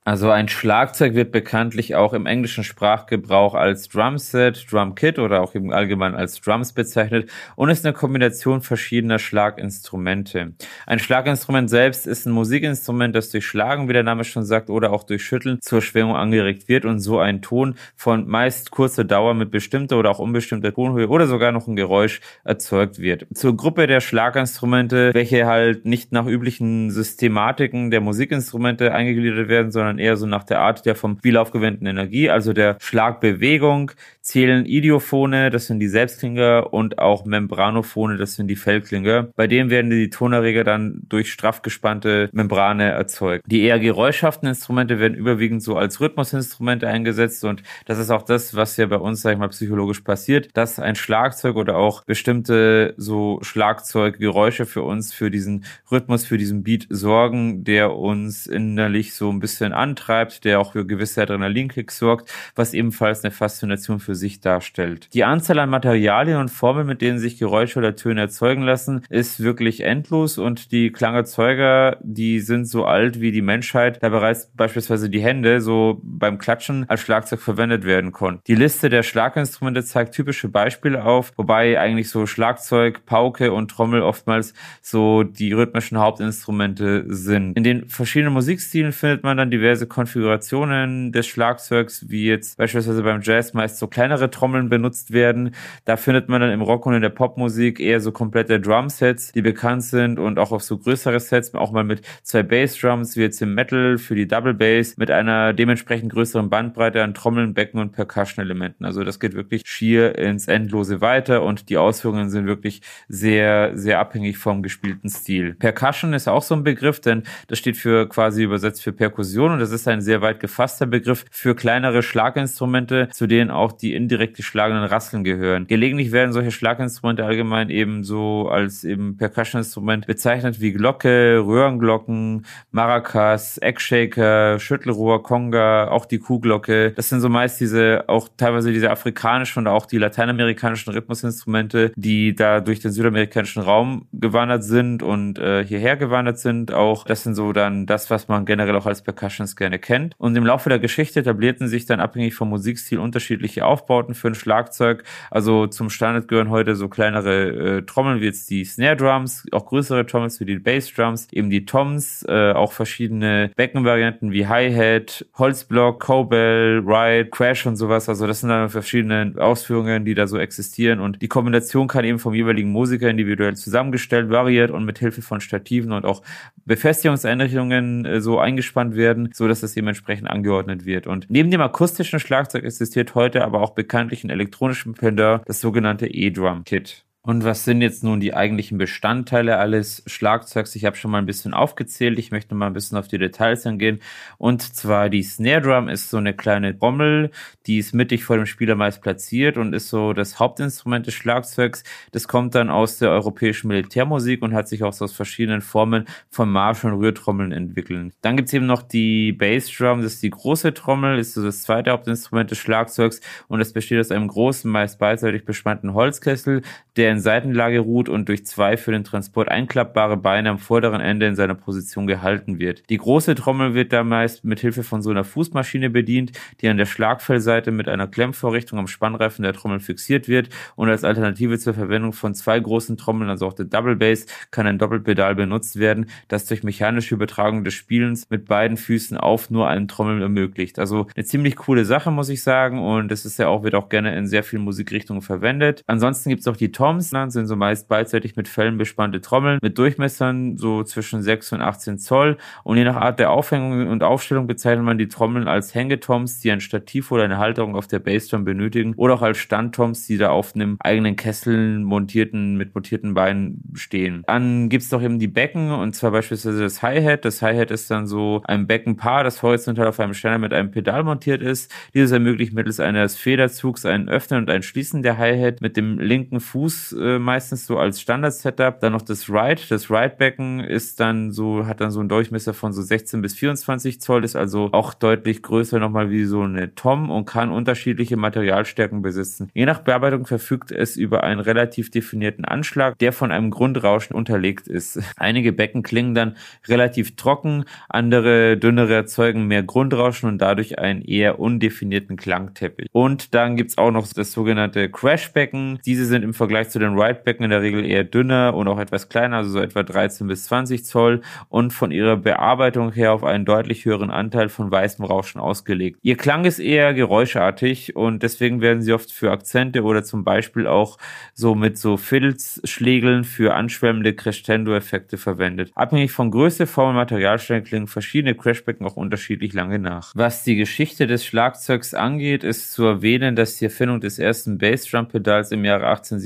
Also 0.05 0.29
ein 0.29 0.49
Schlagzeug 0.49 1.13
wird 1.13 1.31
bekanntlich 1.31 1.95
auch 1.95 2.11
im 2.11 2.25
englischen 2.25 2.65
Sprachgebrauch 2.65 3.53
als 3.53 3.87
Drumset, 3.87 4.69
Drumkit 4.69 5.17
oder 5.17 5.41
auch 5.41 5.55
eben 5.55 5.71
allgemein 5.71 6.13
als 6.13 6.41
Drums 6.41 6.73
bezeichnet 6.73 7.29
und 7.55 7.69
ist 7.69 7.85
eine 7.85 7.93
Kombination 7.93 8.59
verschiedener 8.59 9.17
Schlaginstrumente. 9.17 10.55
Ein 10.85 10.99
Schlaginstrument 10.99 11.69
selbst 11.69 12.05
ist 12.05 12.25
ein 12.25 12.33
Musikinstrument, 12.33 13.15
das 13.15 13.29
durch 13.29 13.45
Schlagen, 13.45 13.87
wie 13.87 13.93
der 13.93 14.03
Name 14.03 14.25
schon 14.25 14.43
sagt, 14.43 14.69
oder 14.69 14.91
auch 14.91 15.03
durch 15.03 15.23
Schütteln 15.23 15.59
zur 15.61 15.81
Schwingung 15.81 16.17
angeregt 16.17 16.67
wird 16.67 16.83
und 16.83 16.99
so 16.99 17.19
ein 17.19 17.41
Ton 17.41 17.75
von 17.95 18.27
meist 18.27 18.71
kurzer 18.71 19.05
Dauer 19.05 19.33
mit 19.35 19.51
bestimmter 19.51 19.97
oder 19.97 20.09
auch 20.09 20.19
unbestimmter 20.19 20.73
Tonhöhe 20.73 21.07
oder 21.07 21.27
sogar 21.27 21.53
noch 21.53 21.67
ein 21.67 21.77
Geräusch 21.77 22.19
erzeugt 22.43 22.99
wird. 22.99 23.25
Zur 23.33 23.55
Gruppe 23.55 23.87
der 23.87 24.01
Schlaginstrumente, 24.01 25.13
welche 25.13 25.45
halt 25.45 25.85
nicht 25.85 26.11
nach 26.11 26.25
üblichen 26.25 26.91
Systematiken 26.91 27.89
der 27.89 28.01
Musikinstrumente 28.01 28.93
eingegliedert 28.93 29.47
werden, 29.47 29.71
sondern 29.71 29.92
sondern 29.93 29.99
eher 29.99 30.17
so 30.17 30.25
nach 30.25 30.43
der 30.43 30.59
Art 30.59 30.85
der 30.85 30.95
vom 30.95 31.17
Spiel 31.17 31.37
aufgewendeten 31.37 31.87
Energie, 31.87 32.29
also 32.29 32.53
der 32.53 32.77
Schlagbewegung, 32.79 33.91
zählen 34.21 34.65
Idiophone, 34.65 35.51
das 35.51 35.67
sind 35.67 35.79
die 35.79 35.87
Selbstklinger, 35.87 36.73
und 36.73 36.97
auch 36.97 37.25
Membranophone, 37.25 38.17
das 38.17 38.35
sind 38.35 38.47
die 38.47 38.55
Fellklinger. 38.55 39.27
Bei 39.35 39.47
denen 39.47 39.69
werden 39.69 39.91
die 39.91 40.09
Tonerreger 40.09 40.63
dann 40.63 41.01
durch 41.09 41.31
straff 41.31 41.61
gespannte 41.61 42.29
Membrane 42.31 42.91
erzeugt. 42.91 43.43
Die 43.47 43.63
eher 43.63 43.79
geräuschhaften 43.79 44.47
Instrumente 44.47 44.99
werden 44.99 45.15
überwiegend 45.15 45.61
so 45.61 45.75
als 45.75 45.99
Rhythmusinstrumente 45.99 46.87
eingesetzt 46.87 47.43
und 47.43 47.63
das 47.85 47.99
ist 47.99 48.09
auch 48.09 48.23
das, 48.23 48.55
was 48.55 48.77
ja 48.77 48.85
bei 48.85 48.97
uns, 48.97 49.21
sag 49.21 49.33
ich 49.33 49.39
mal, 49.39 49.49
psychologisch 49.49 50.01
passiert, 50.01 50.49
dass 50.53 50.79
ein 50.79 50.95
Schlagzeug 50.95 51.55
oder 51.57 51.77
auch 51.77 52.03
bestimmte 52.05 52.93
so 52.97 53.39
Schlagzeuggeräusche 53.41 54.65
für 54.65 54.83
uns, 54.83 55.13
für 55.13 55.29
diesen 55.29 55.65
Rhythmus, 55.91 56.25
für 56.25 56.37
diesen 56.37 56.63
Beat 56.63 56.87
sorgen, 56.89 57.63
der 57.63 57.95
uns 57.95 58.47
innerlich 58.47 59.13
so 59.13 59.29
ein 59.29 59.39
bisschen 59.39 59.73
antreibt, 59.83 60.45
der 60.45 60.59
auch 60.59 60.71
für 60.71 60.85
gewisse 60.85 61.21
Adrenalinkicks 61.21 61.97
sorgt, 61.97 62.33
was 62.55 62.73
ebenfalls 62.73 63.23
eine 63.23 63.31
Faszination 63.31 63.99
für 63.99 64.15
sich 64.15 64.39
darstellt. 64.39 65.09
Die 65.13 65.25
Anzahl 65.25 65.59
an 65.59 65.69
Materialien 65.69 66.37
und 66.37 66.49
Formeln, 66.49 66.87
mit 66.87 67.01
denen 67.01 67.19
sich 67.19 67.37
Geräusche 67.37 67.79
oder 67.79 67.95
Töne 67.95 68.21
erzeugen 68.21 68.63
lassen, 68.63 69.03
ist 69.09 69.41
wirklich 69.41 69.81
endlos 69.81 70.37
und 70.37 70.71
die 70.71 70.91
Klangerzeuger, 70.91 71.97
die 72.01 72.39
sind 72.39 72.65
so 72.65 72.85
alt 72.85 73.19
wie 73.19 73.31
die 73.31 73.41
Menschheit, 73.41 74.01
da 74.01 74.09
bereits 74.09 74.49
beispielsweise 74.55 75.09
die 75.09 75.21
Hände 75.21 75.59
so 75.59 75.99
beim 76.03 76.37
Klatschen 76.37 76.85
als 76.89 77.01
Schlagzeug 77.01 77.41
verwendet 77.41 77.83
werden 77.83 78.11
konnten. 78.11 78.41
Die 78.47 78.55
Liste 78.55 78.89
der 78.89 79.03
Schlaginstrumente 79.03 79.83
zeigt 79.83 80.13
typische 80.13 80.47
Beispiele 80.47 81.03
auf, 81.03 81.33
wobei 81.35 81.79
eigentlich 81.79 82.09
so 82.09 82.25
Schlagzeug, 82.25 83.05
Pauke 83.05 83.51
und 83.51 83.69
Trommel 83.69 84.01
oftmals 84.01 84.53
so 84.81 85.23
die 85.23 85.51
rhythmischen 85.51 85.97
Hauptinstrumente 85.97 87.05
sind. 87.07 87.57
In 87.57 87.63
den 87.63 87.89
verschiedenen 87.89 88.33
Musikstilen 88.33 88.91
findet 88.91 89.23
man 89.23 89.37
dann 89.37 89.51
diverse 89.51 89.72
diverse 89.73 89.87
Konfigurationen 89.87 91.11
des 91.11 91.25
Schlagzeugs, 91.25 92.05
wie 92.07 92.27
jetzt 92.27 92.57
beispielsweise 92.57 93.01
beim 93.01 93.21
Jazz 93.21 93.53
meist 93.53 93.79
so 93.79 93.87
kleinere 93.87 94.29
Trommeln 94.29 94.69
benutzt 94.69 95.11
werden. 95.11 95.55
Da 95.85 95.97
findet 95.97 96.29
man 96.29 96.41
dann 96.41 96.51
im 96.51 96.61
Rock 96.61 96.85
und 96.85 96.93
in 96.93 97.01
der 97.01 97.09
Popmusik 97.09 97.79
eher 97.79 97.99
so 97.99 98.11
komplette 98.11 98.59
Drumsets, 98.59 99.31
die 99.31 99.41
bekannt 99.41 99.83
sind 99.83 100.19
und 100.19 100.37
auch 100.37 100.51
auf 100.51 100.61
so 100.61 100.77
größere 100.77 101.19
Sets, 101.19 101.55
auch 101.55 101.71
mal 101.71 101.83
mit 101.83 102.03
zwei 102.21 102.43
Bassdrums, 102.43 103.17
wie 103.17 103.21
jetzt 103.21 103.41
im 103.41 103.55
Metal 103.55 103.97
für 103.97 104.13
die 104.13 104.27
Double 104.27 104.53
Bass, 104.53 104.95
mit 104.97 105.09
einer 105.09 105.53
dementsprechend 105.53 106.13
größeren 106.13 106.51
Bandbreite 106.51 107.03
an 107.03 107.15
Trommeln, 107.15 107.55
Becken 107.55 107.79
und 107.79 107.93
Percussion-Elementen. 107.93 108.85
Also 108.85 109.03
das 109.03 109.19
geht 109.19 109.33
wirklich 109.33 109.63
schier 109.65 110.19
ins 110.19 110.47
Endlose 110.47 111.01
weiter 111.01 111.41
und 111.41 111.69
die 111.69 111.77
Ausführungen 111.77 112.29
sind 112.29 112.45
wirklich 112.45 112.81
sehr, 113.07 113.71
sehr 113.75 113.99
abhängig 113.99 114.37
vom 114.37 114.61
gespielten 114.61 115.09
Stil. 115.09 115.55
Percussion 115.55 116.13
ist 116.13 116.27
auch 116.27 116.43
so 116.43 116.53
ein 116.53 116.63
Begriff, 116.63 116.99
denn 116.99 117.23
das 117.47 117.57
steht 117.57 117.77
für 117.77 118.07
quasi 118.07 118.43
übersetzt 118.43 118.83
für 118.83 118.91
Perkussion 118.91 119.51
und 119.51 119.61
das 119.63 119.71
ist 119.71 119.87
ein 119.87 120.01
sehr 120.01 120.21
weit 120.21 120.39
gefasster 120.39 120.85
Begriff 120.85 121.25
für 121.31 121.55
kleinere 121.55 122.03
Schlaginstrumente, 122.03 123.07
zu 123.11 123.27
denen 123.27 123.49
auch 123.49 123.71
die 123.71 123.95
indirekt 123.95 124.35
geschlagenen 124.35 124.83
Rasseln 124.83 125.23
gehören. 125.23 125.67
Gelegentlich 125.67 126.11
werden 126.11 126.33
solche 126.33 126.51
Schlaginstrumente 126.51 127.25
allgemein 127.25 127.69
eben 127.69 128.03
so 128.03 128.49
als 128.49 128.83
eben 128.83 129.17
Percussion-Instrument 129.17 130.05
bezeichnet 130.05 130.59
wie 130.59 130.73
Glocke, 130.73 131.43
Röhrenglocken, 131.45 132.45
Maracas, 132.71 133.57
Eckshaker, 133.57 134.59
Schüttelrohr, 134.59 135.23
Conga, 135.23 135.87
auch 135.87 136.05
die 136.05 136.19
Kuhglocke. 136.19 136.91
Das 136.91 137.09
sind 137.09 137.21
so 137.21 137.29
meist 137.29 137.59
diese, 137.61 138.03
auch 138.07 138.27
teilweise 138.35 138.71
diese 138.73 138.91
afrikanischen 138.91 139.59
und 139.59 139.67
auch 139.67 139.85
die 139.85 139.97
lateinamerikanischen 139.97 140.93
Rhythmusinstrumente, 140.93 141.93
die 141.95 142.35
da 142.35 142.59
durch 142.59 142.81
den 142.81 142.91
südamerikanischen 142.91 143.63
Raum 143.63 144.07
gewandert 144.11 144.63
sind 144.63 145.03
und 145.03 145.39
äh, 145.39 145.63
hierher 145.63 145.95
gewandert 145.95 146.39
sind. 146.39 146.73
Auch 146.73 147.05
das 147.05 147.23
sind 147.23 147.35
so 147.35 147.53
dann 147.53 147.85
das, 147.85 148.09
was 148.09 148.27
man 148.27 148.45
generell 148.45 148.75
auch 148.75 148.85
als 148.85 149.01
Percussion 149.01 149.47
Percussions 149.53 149.55
gerne 149.55 149.79
kennt. 149.79 150.15
Und 150.17 150.35
im 150.35 150.45
Laufe 150.45 150.69
der 150.69 150.79
Geschichte 150.79 151.19
etablierten 151.19 151.67
sich 151.67 151.85
dann 151.85 151.99
abhängig 151.99 152.35
vom 152.35 152.49
Musikstil 152.49 152.99
unterschiedliche 152.99 153.65
Aufbauten 153.65 154.13
für 154.13 154.27
ein 154.27 154.35
Schlagzeug. 154.35 155.03
Also 155.31 155.67
zum 155.67 155.89
Standard 155.89 156.27
gehören 156.27 156.49
heute 156.49 156.75
so 156.75 156.89
kleinere 156.89 157.77
äh, 157.77 157.81
Trommeln 157.83 158.21
wie 158.21 158.25
jetzt 158.25 158.49
die 158.49 158.65
Snare 158.65 158.95
Drums, 158.95 159.45
auch 159.51 159.65
größere 159.65 160.05
Trommels 160.05 160.39
wie 160.39 160.45
die 160.45 160.59
Bass 160.59 160.91
Drums, 160.93 161.27
eben 161.31 161.49
die 161.49 161.65
Toms, 161.65 162.25
äh, 162.27 162.51
auch 162.51 162.71
verschiedene 162.71 163.51
Beckenvarianten 163.55 164.31
wie 164.31 164.47
Hi-Hat, 164.47 165.25
Holzblock, 165.37 166.05
Cowbell, 166.05 166.83
Ride, 166.85 167.29
Crash 167.29 167.65
und 167.65 167.75
sowas. 167.75 168.09
Also 168.09 168.27
das 168.27 168.41
sind 168.41 168.49
dann 168.49 168.69
verschiedene 168.69 169.33
Ausführungen, 169.37 170.05
die 170.05 170.15
da 170.15 170.27
so 170.27 170.37
existieren. 170.37 170.99
Und 170.99 171.21
die 171.21 171.27
Kombination 171.27 171.87
kann 171.87 172.05
eben 172.05 172.19
vom 172.19 172.33
jeweiligen 172.33 172.71
Musiker 172.71 173.09
individuell 173.09 173.55
zusammengestellt, 173.55 174.29
variiert 174.29 174.71
und 174.71 174.85
mit 174.85 174.99
Hilfe 174.99 175.21
von 175.21 175.41
Stativen 175.41 175.91
und 175.91 176.05
auch 176.05 176.21
Befestigungseinrichtungen 176.65 178.05
äh, 178.05 178.21
so 178.21 178.39
eingespannt 178.39 178.95
werden, 178.95 179.29
so 179.33 179.47
dass 179.47 179.63
es 179.63 179.73
dementsprechend 179.73 180.29
angeordnet 180.29 180.85
wird. 180.85 181.07
Und 181.07 181.29
neben 181.29 181.51
dem 181.51 181.61
akustischen 181.61 182.19
Schlagzeug 182.19 182.63
existiert 182.63 183.15
heute 183.15 183.43
aber 183.43 183.61
auch 183.61 183.71
bekanntlich 183.71 184.23
ein 184.23 184.29
elektronischen 184.29 184.93
Pendant, 184.93 185.41
das 185.47 185.61
sogenannte 185.61 186.07
E-Drum-Kit. 186.07 187.05
Und 187.25 187.45
was 187.45 187.63
sind 187.63 187.81
jetzt 187.81 188.03
nun 188.03 188.19
die 188.19 188.33
eigentlichen 188.33 188.77
Bestandteile 188.77 189.57
alles 189.57 190.03
Schlagzeugs? 190.07 190.75
Ich 190.75 190.83
habe 190.83 190.97
schon 190.97 191.09
mal 191.09 191.19
ein 191.19 191.25
bisschen 191.25 191.53
aufgezählt. 191.53 192.19
Ich 192.19 192.31
möchte 192.31 192.53
mal 192.53 192.67
ein 192.67 192.73
bisschen 192.73 192.97
auf 192.97 193.07
die 193.07 193.17
Details 193.17 193.65
eingehen. 193.65 194.01
Und 194.37 194.61
zwar 194.61 195.09
die 195.09 195.23
Snare 195.23 195.61
Drum 195.61 195.87
ist 195.87 196.09
so 196.09 196.17
eine 196.17 196.33
kleine 196.33 196.77
Trommel, 196.77 197.31
die 197.65 197.77
ist 197.77 197.93
mittig 197.93 198.25
vor 198.25 198.35
dem 198.35 198.45
Spieler 198.45 198.75
meist 198.75 199.01
platziert 199.01 199.55
und 199.55 199.71
ist 199.71 199.87
so 199.87 200.11
das 200.11 200.37
Hauptinstrument 200.37 201.07
des 201.07 201.13
Schlagzeugs. 201.13 201.85
Das 202.11 202.27
kommt 202.27 202.55
dann 202.55 202.69
aus 202.69 202.97
der 202.97 203.11
europäischen 203.11 203.69
Militärmusik 203.69 204.41
und 204.41 204.53
hat 204.53 204.67
sich 204.67 204.83
auch 204.83 204.91
so 204.91 205.05
aus 205.05 205.13
verschiedenen 205.13 205.61
Formen 205.61 206.03
von 206.29 206.51
Marsch- 206.51 206.83
und 206.83 206.91
Rührtrommeln 206.91 207.53
entwickelt. 207.53 208.11
Dann 208.21 208.35
gibt's 208.35 208.51
eben 208.51 208.65
noch 208.65 208.81
die 208.81 209.31
Bass 209.31 209.71
Drum, 209.71 210.01
das 210.01 210.15
ist 210.15 210.23
die 210.23 210.29
große 210.29 210.73
Trommel, 210.73 211.19
ist 211.19 211.35
so 211.35 211.43
das 211.43 211.61
zweite 211.61 211.91
Hauptinstrument 211.91 212.51
des 212.51 212.57
Schlagzeugs 212.57 213.21
und 213.47 213.61
es 213.61 213.71
besteht 213.71 214.01
aus 214.01 214.11
einem 214.11 214.27
großen, 214.27 214.69
meist 214.69 214.99
beidseitig 214.99 215.45
bespannten 215.45 215.93
Holzkessel, 215.93 216.63
der 216.97 217.11
in 217.11 217.19
Seitenlage 217.19 217.79
ruht 217.79 218.09
und 218.09 218.29
durch 218.29 218.45
zwei 218.45 218.77
für 218.77 218.91
den 218.91 219.03
Transport 219.03 219.49
einklappbare 219.49 220.17
Beine 220.17 220.49
am 220.49 220.59
vorderen 220.59 221.01
Ende 221.01 221.27
in 221.27 221.35
seiner 221.35 221.55
Position 221.55 222.07
gehalten 222.07 222.59
wird. 222.59 222.83
Die 222.89 222.97
große 222.97 223.35
Trommel 223.35 223.73
wird 223.73 223.93
da 223.93 224.03
meist 224.03 224.43
mit 224.43 224.59
Hilfe 224.59 224.83
von 224.83 225.01
so 225.01 225.09
einer 225.09 225.23
Fußmaschine 225.23 225.89
bedient, 225.89 226.31
die 226.61 226.67
an 226.67 226.77
der 226.77 226.85
Schlagfellseite 226.85 227.71
mit 227.71 227.89
einer 227.89 228.07
Klemmvorrichtung 228.07 228.79
am 228.79 228.87
Spannreifen 228.87 229.43
der 229.43 229.53
Trommel 229.53 229.79
fixiert 229.79 230.27
wird 230.27 230.49
und 230.75 230.89
als 230.89 231.03
Alternative 231.03 231.57
zur 231.57 231.73
Verwendung 231.73 232.13
von 232.13 232.35
zwei 232.35 232.59
großen 232.59 232.97
Trommeln, 232.97 233.29
also 233.29 233.47
auch 233.47 233.53
der 233.53 233.65
Double 233.65 233.95
Bass, 233.95 234.25
kann 234.51 234.67
ein 234.67 234.77
Doppelpedal 234.77 235.35
benutzt 235.35 235.79
werden, 235.79 236.07
das 236.27 236.45
durch 236.45 236.63
mechanische 236.63 237.15
Übertragung 237.15 237.63
des 237.63 237.73
Spielens 237.73 238.29
mit 238.29 238.45
beiden 238.45 238.77
Füßen 238.77 239.17
auf 239.17 239.49
nur 239.49 239.67
einen 239.67 239.87
Trommel 239.87 240.21
ermöglicht. 240.21 240.79
Also 240.79 241.07
eine 241.15 241.25
ziemlich 241.25 241.55
coole 241.55 241.85
Sache, 241.85 242.11
muss 242.11 242.29
ich 242.29 242.43
sagen, 242.43 242.79
und 242.79 243.09
das 243.09 243.25
ist 243.25 243.39
ja 243.39 243.47
auch, 243.47 243.63
wird 243.63 243.75
auch 243.75 243.89
gerne 243.89 244.15
in 244.15 244.27
sehr 244.27 244.43
vielen 244.43 244.63
Musikrichtungen 244.63 245.21
verwendet. 245.21 245.83
Ansonsten 245.87 246.29
gibt 246.29 246.41
es 246.41 246.47
auch 246.47 246.57
die 246.57 246.71
Toms, 246.83 247.11
sind 247.11 247.47
so 247.47 247.55
meist 247.55 247.87
beidseitig 247.87 248.35
mit 248.35 248.49
Fellen 248.49 248.77
bespannte 248.77 249.21
Trommeln 249.21 249.57
mit 249.61 249.77
Durchmessern 249.77 250.57
so 250.57 250.83
zwischen 250.83 251.21
6 251.21 251.53
und 251.53 251.61
18 251.61 251.97
Zoll 251.97 252.35
und 252.65 252.75
je 252.75 252.83
nach 252.83 252.97
Art 252.97 253.19
der 253.19 253.31
Aufhängung 253.31 253.87
und 253.87 254.03
Aufstellung 254.03 254.47
bezeichnet 254.47 254.83
man 254.83 254.97
die 254.97 255.07
Trommeln 255.07 255.47
als 255.47 255.73
Hängetoms, 255.73 256.41
die 256.41 256.51
ein 256.51 256.59
Stativ 256.59 257.09
oder 257.13 257.23
eine 257.23 257.37
Halterung 257.37 257.77
auf 257.77 257.87
der 257.87 257.99
Bassdrum 257.99 258.43
benötigen 258.43 258.95
oder 258.97 259.13
auch 259.13 259.21
als 259.21 259.37
Standtoms, 259.37 260.07
die 260.07 260.17
da 260.17 260.31
auf 260.31 260.55
einem 260.55 260.75
eigenen 260.81 261.15
Kessel 261.15 261.79
montierten, 261.79 262.57
mit 262.57 262.75
montierten 262.75 263.13
Beinen 263.13 263.63
stehen. 263.75 264.23
Dann 264.27 264.67
gibt's 264.67 264.89
doch 264.89 265.01
eben 265.01 265.19
die 265.19 265.29
Becken 265.29 265.71
und 265.71 265.95
zwar 265.95 266.11
beispielsweise 266.11 266.63
das 266.63 266.81
Hi-Hat. 266.81 267.23
Das 267.23 267.41
Hi-Hat 267.41 267.71
ist 267.71 267.89
dann 267.91 268.07
so 268.07 268.41
ein 268.43 268.67
Beckenpaar, 268.67 269.23
das 269.23 269.41
horizontal 269.41 269.87
auf 269.87 270.01
einem 270.01 270.13
Ständer 270.13 270.37
mit 270.37 270.51
einem 270.51 270.71
Pedal 270.71 271.05
montiert 271.05 271.41
ist. 271.41 271.73
Dieses 271.93 272.11
ermöglicht 272.11 272.51
mittels 272.51 272.81
eines 272.81 273.15
Federzugs 273.15 273.85
ein 273.85 274.09
Öffnen 274.09 274.41
und 274.41 274.49
ein 274.49 274.63
Schließen 274.63 275.01
der 275.01 275.17
Hi-Hat 275.17 275.61
mit 275.61 275.77
dem 275.77 275.97
linken 275.97 276.41
Fuß 276.41 276.72
äh, 276.99 277.19
meistens 277.19 277.65
so 277.65 277.77
als 277.77 278.01
Standard-Setup. 278.01 278.79
Dann 278.79 278.93
noch 278.93 279.01
das 279.01 279.29
Ride. 279.29 279.61
Das 279.69 279.89
Ride-Becken 279.89 280.61
ist 280.61 280.99
dann 280.99 281.31
so, 281.31 281.65
hat 281.65 281.81
dann 281.81 281.91
so 281.91 281.99
einen 281.99 282.09
Durchmesser 282.09 282.53
von 282.53 282.73
so 282.73 282.81
16 282.81 283.21
bis 283.21 283.35
24 283.35 284.01
Zoll, 284.01 284.23
ist 284.23 284.35
also 284.35 284.69
auch 284.71 284.93
deutlich 284.93 285.41
größer 285.41 285.79
nochmal 285.79 286.09
wie 286.09 286.25
so 286.25 286.41
eine 286.41 286.75
Tom 286.75 287.09
und 287.09 287.25
kann 287.25 287.51
unterschiedliche 287.51 288.17
Materialstärken 288.17 289.01
besitzen. 289.01 289.49
Je 289.53 289.65
nach 289.65 289.79
Bearbeitung 289.79 290.25
verfügt 290.25 290.71
es 290.71 290.95
über 290.97 291.23
einen 291.23 291.39
relativ 291.39 291.91
definierten 291.91 292.45
Anschlag, 292.45 292.97
der 292.99 293.13
von 293.13 293.31
einem 293.31 293.51
Grundrauschen 293.51 294.15
unterlegt 294.15 294.67
ist. 294.67 294.99
Einige 295.17 295.53
Becken 295.53 295.83
klingen 295.83 296.15
dann 296.15 296.35
relativ 296.67 297.15
trocken, 297.15 297.65
andere 297.89 298.57
dünnere 298.57 298.93
erzeugen 298.93 299.47
mehr 299.47 299.63
Grundrauschen 299.63 300.29
und 300.29 300.39
dadurch 300.39 300.79
einen 300.79 301.01
eher 301.01 301.39
undefinierten 301.39 302.17
Klangteppich. 302.17 302.87
Und 302.91 303.33
dann 303.33 303.55
gibt's 303.55 303.77
auch 303.77 303.91
noch 303.91 304.07
das 304.11 304.31
sogenannte 304.31 304.89
Crashbecken. 304.89 305.79
Diese 305.85 306.05
sind 306.05 306.23
im 306.23 306.33
Vergleich 306.33 306.62
zu 306.69 306.79
den 306.79 306.99
Ridebecken 306.99 307.43
in 307.43 307.49
der 307.49 307.61
Regel 307.61 307.85
eher 307.85 308.03
dünner 308.03 308.53
und 308.53 308.67
auch 308.67 308.79
etwas 308.79 309.09
kleiner, 309.09 309.37
also 309.37 309.51
so 309.51 309.59
etwa 309.59 309.83
13 309.83 310.27
bis 310.27 310.45
20 310.45 310.85
Zoll 310.85 311.21
und 311.49 311.71
von 311.71 311.91
ihrer 311.91 312.17
Bearbeitung 312.17 312.91
her 312.91 313.13
auf 313.13 313.23
einen 313.23 313.45
deutlich 313.45 313.85
höheren 313.85 314.11
Anteil 314.11 314.49
von 314.49 314.71
weißem 314.71 315.05
Rauschen 315.05 315.39
ausgelegt. 315.39 315.99
Ihr 316.01 316.17
Klang 316.17 316.45
ist 316.45 316.59
eher 316.59 316.93
geräuschartig 316.93 317.95
und 317.95 318.23
deswegen 318.23 318.61
werden 318.61 318.81
sie 318.81 318.93
oft 318.93 319.11
für 319.11 319.31
Akzente 319.31 319.83
oder 319.83 320.03
zum 320.03 320.23
Beispiel 320.23 320.67
auch 320.67 320.97
so 321.33 321.55
mit 321.55 321.77
so 321.77 321.97
Filzschlägeln 321.97 323.23
für 323.23 323.53
anschwemmende 323.53 324.13
Crescendo-Effekte 324.13 325.17
verwendet. 325.17 325.71
Abhängig 325.75 326.11
von 326.11 326.31
Größe, 326.31 326.67
Form 326.67 326.89
und 326.89 326.95
Materialstellen 326.95 327.63
klingen 327.63 327.87
verschiedene 327.87 328.35
Crashbecken 328.35 328.85
auch 328.85 328.95
unterschiedlich 328.95 329.53
lange 329.53 329.79
nach. 329.79 330.11
Was 330.15 330.43
die 330.43 330.55
Geschichte 330.55 331.07
des 331.07 331.25
Schlagzeugs 331.25 331.93
angeht, 331.93 332.43
ist 332.43 332.71
zu 332.71 332.83
erwähnen, 332.85 333.35
dass 333.35 333.57
die 333.57 333.65
Erfindung 333.65 334.01
des 334.01 334.19
ersten 334.19 334.57
Bassdrum-Pedals 334.57 335.51
im 335.51 335.65
Jahre 335.65 335.87
1887 335.87 336.23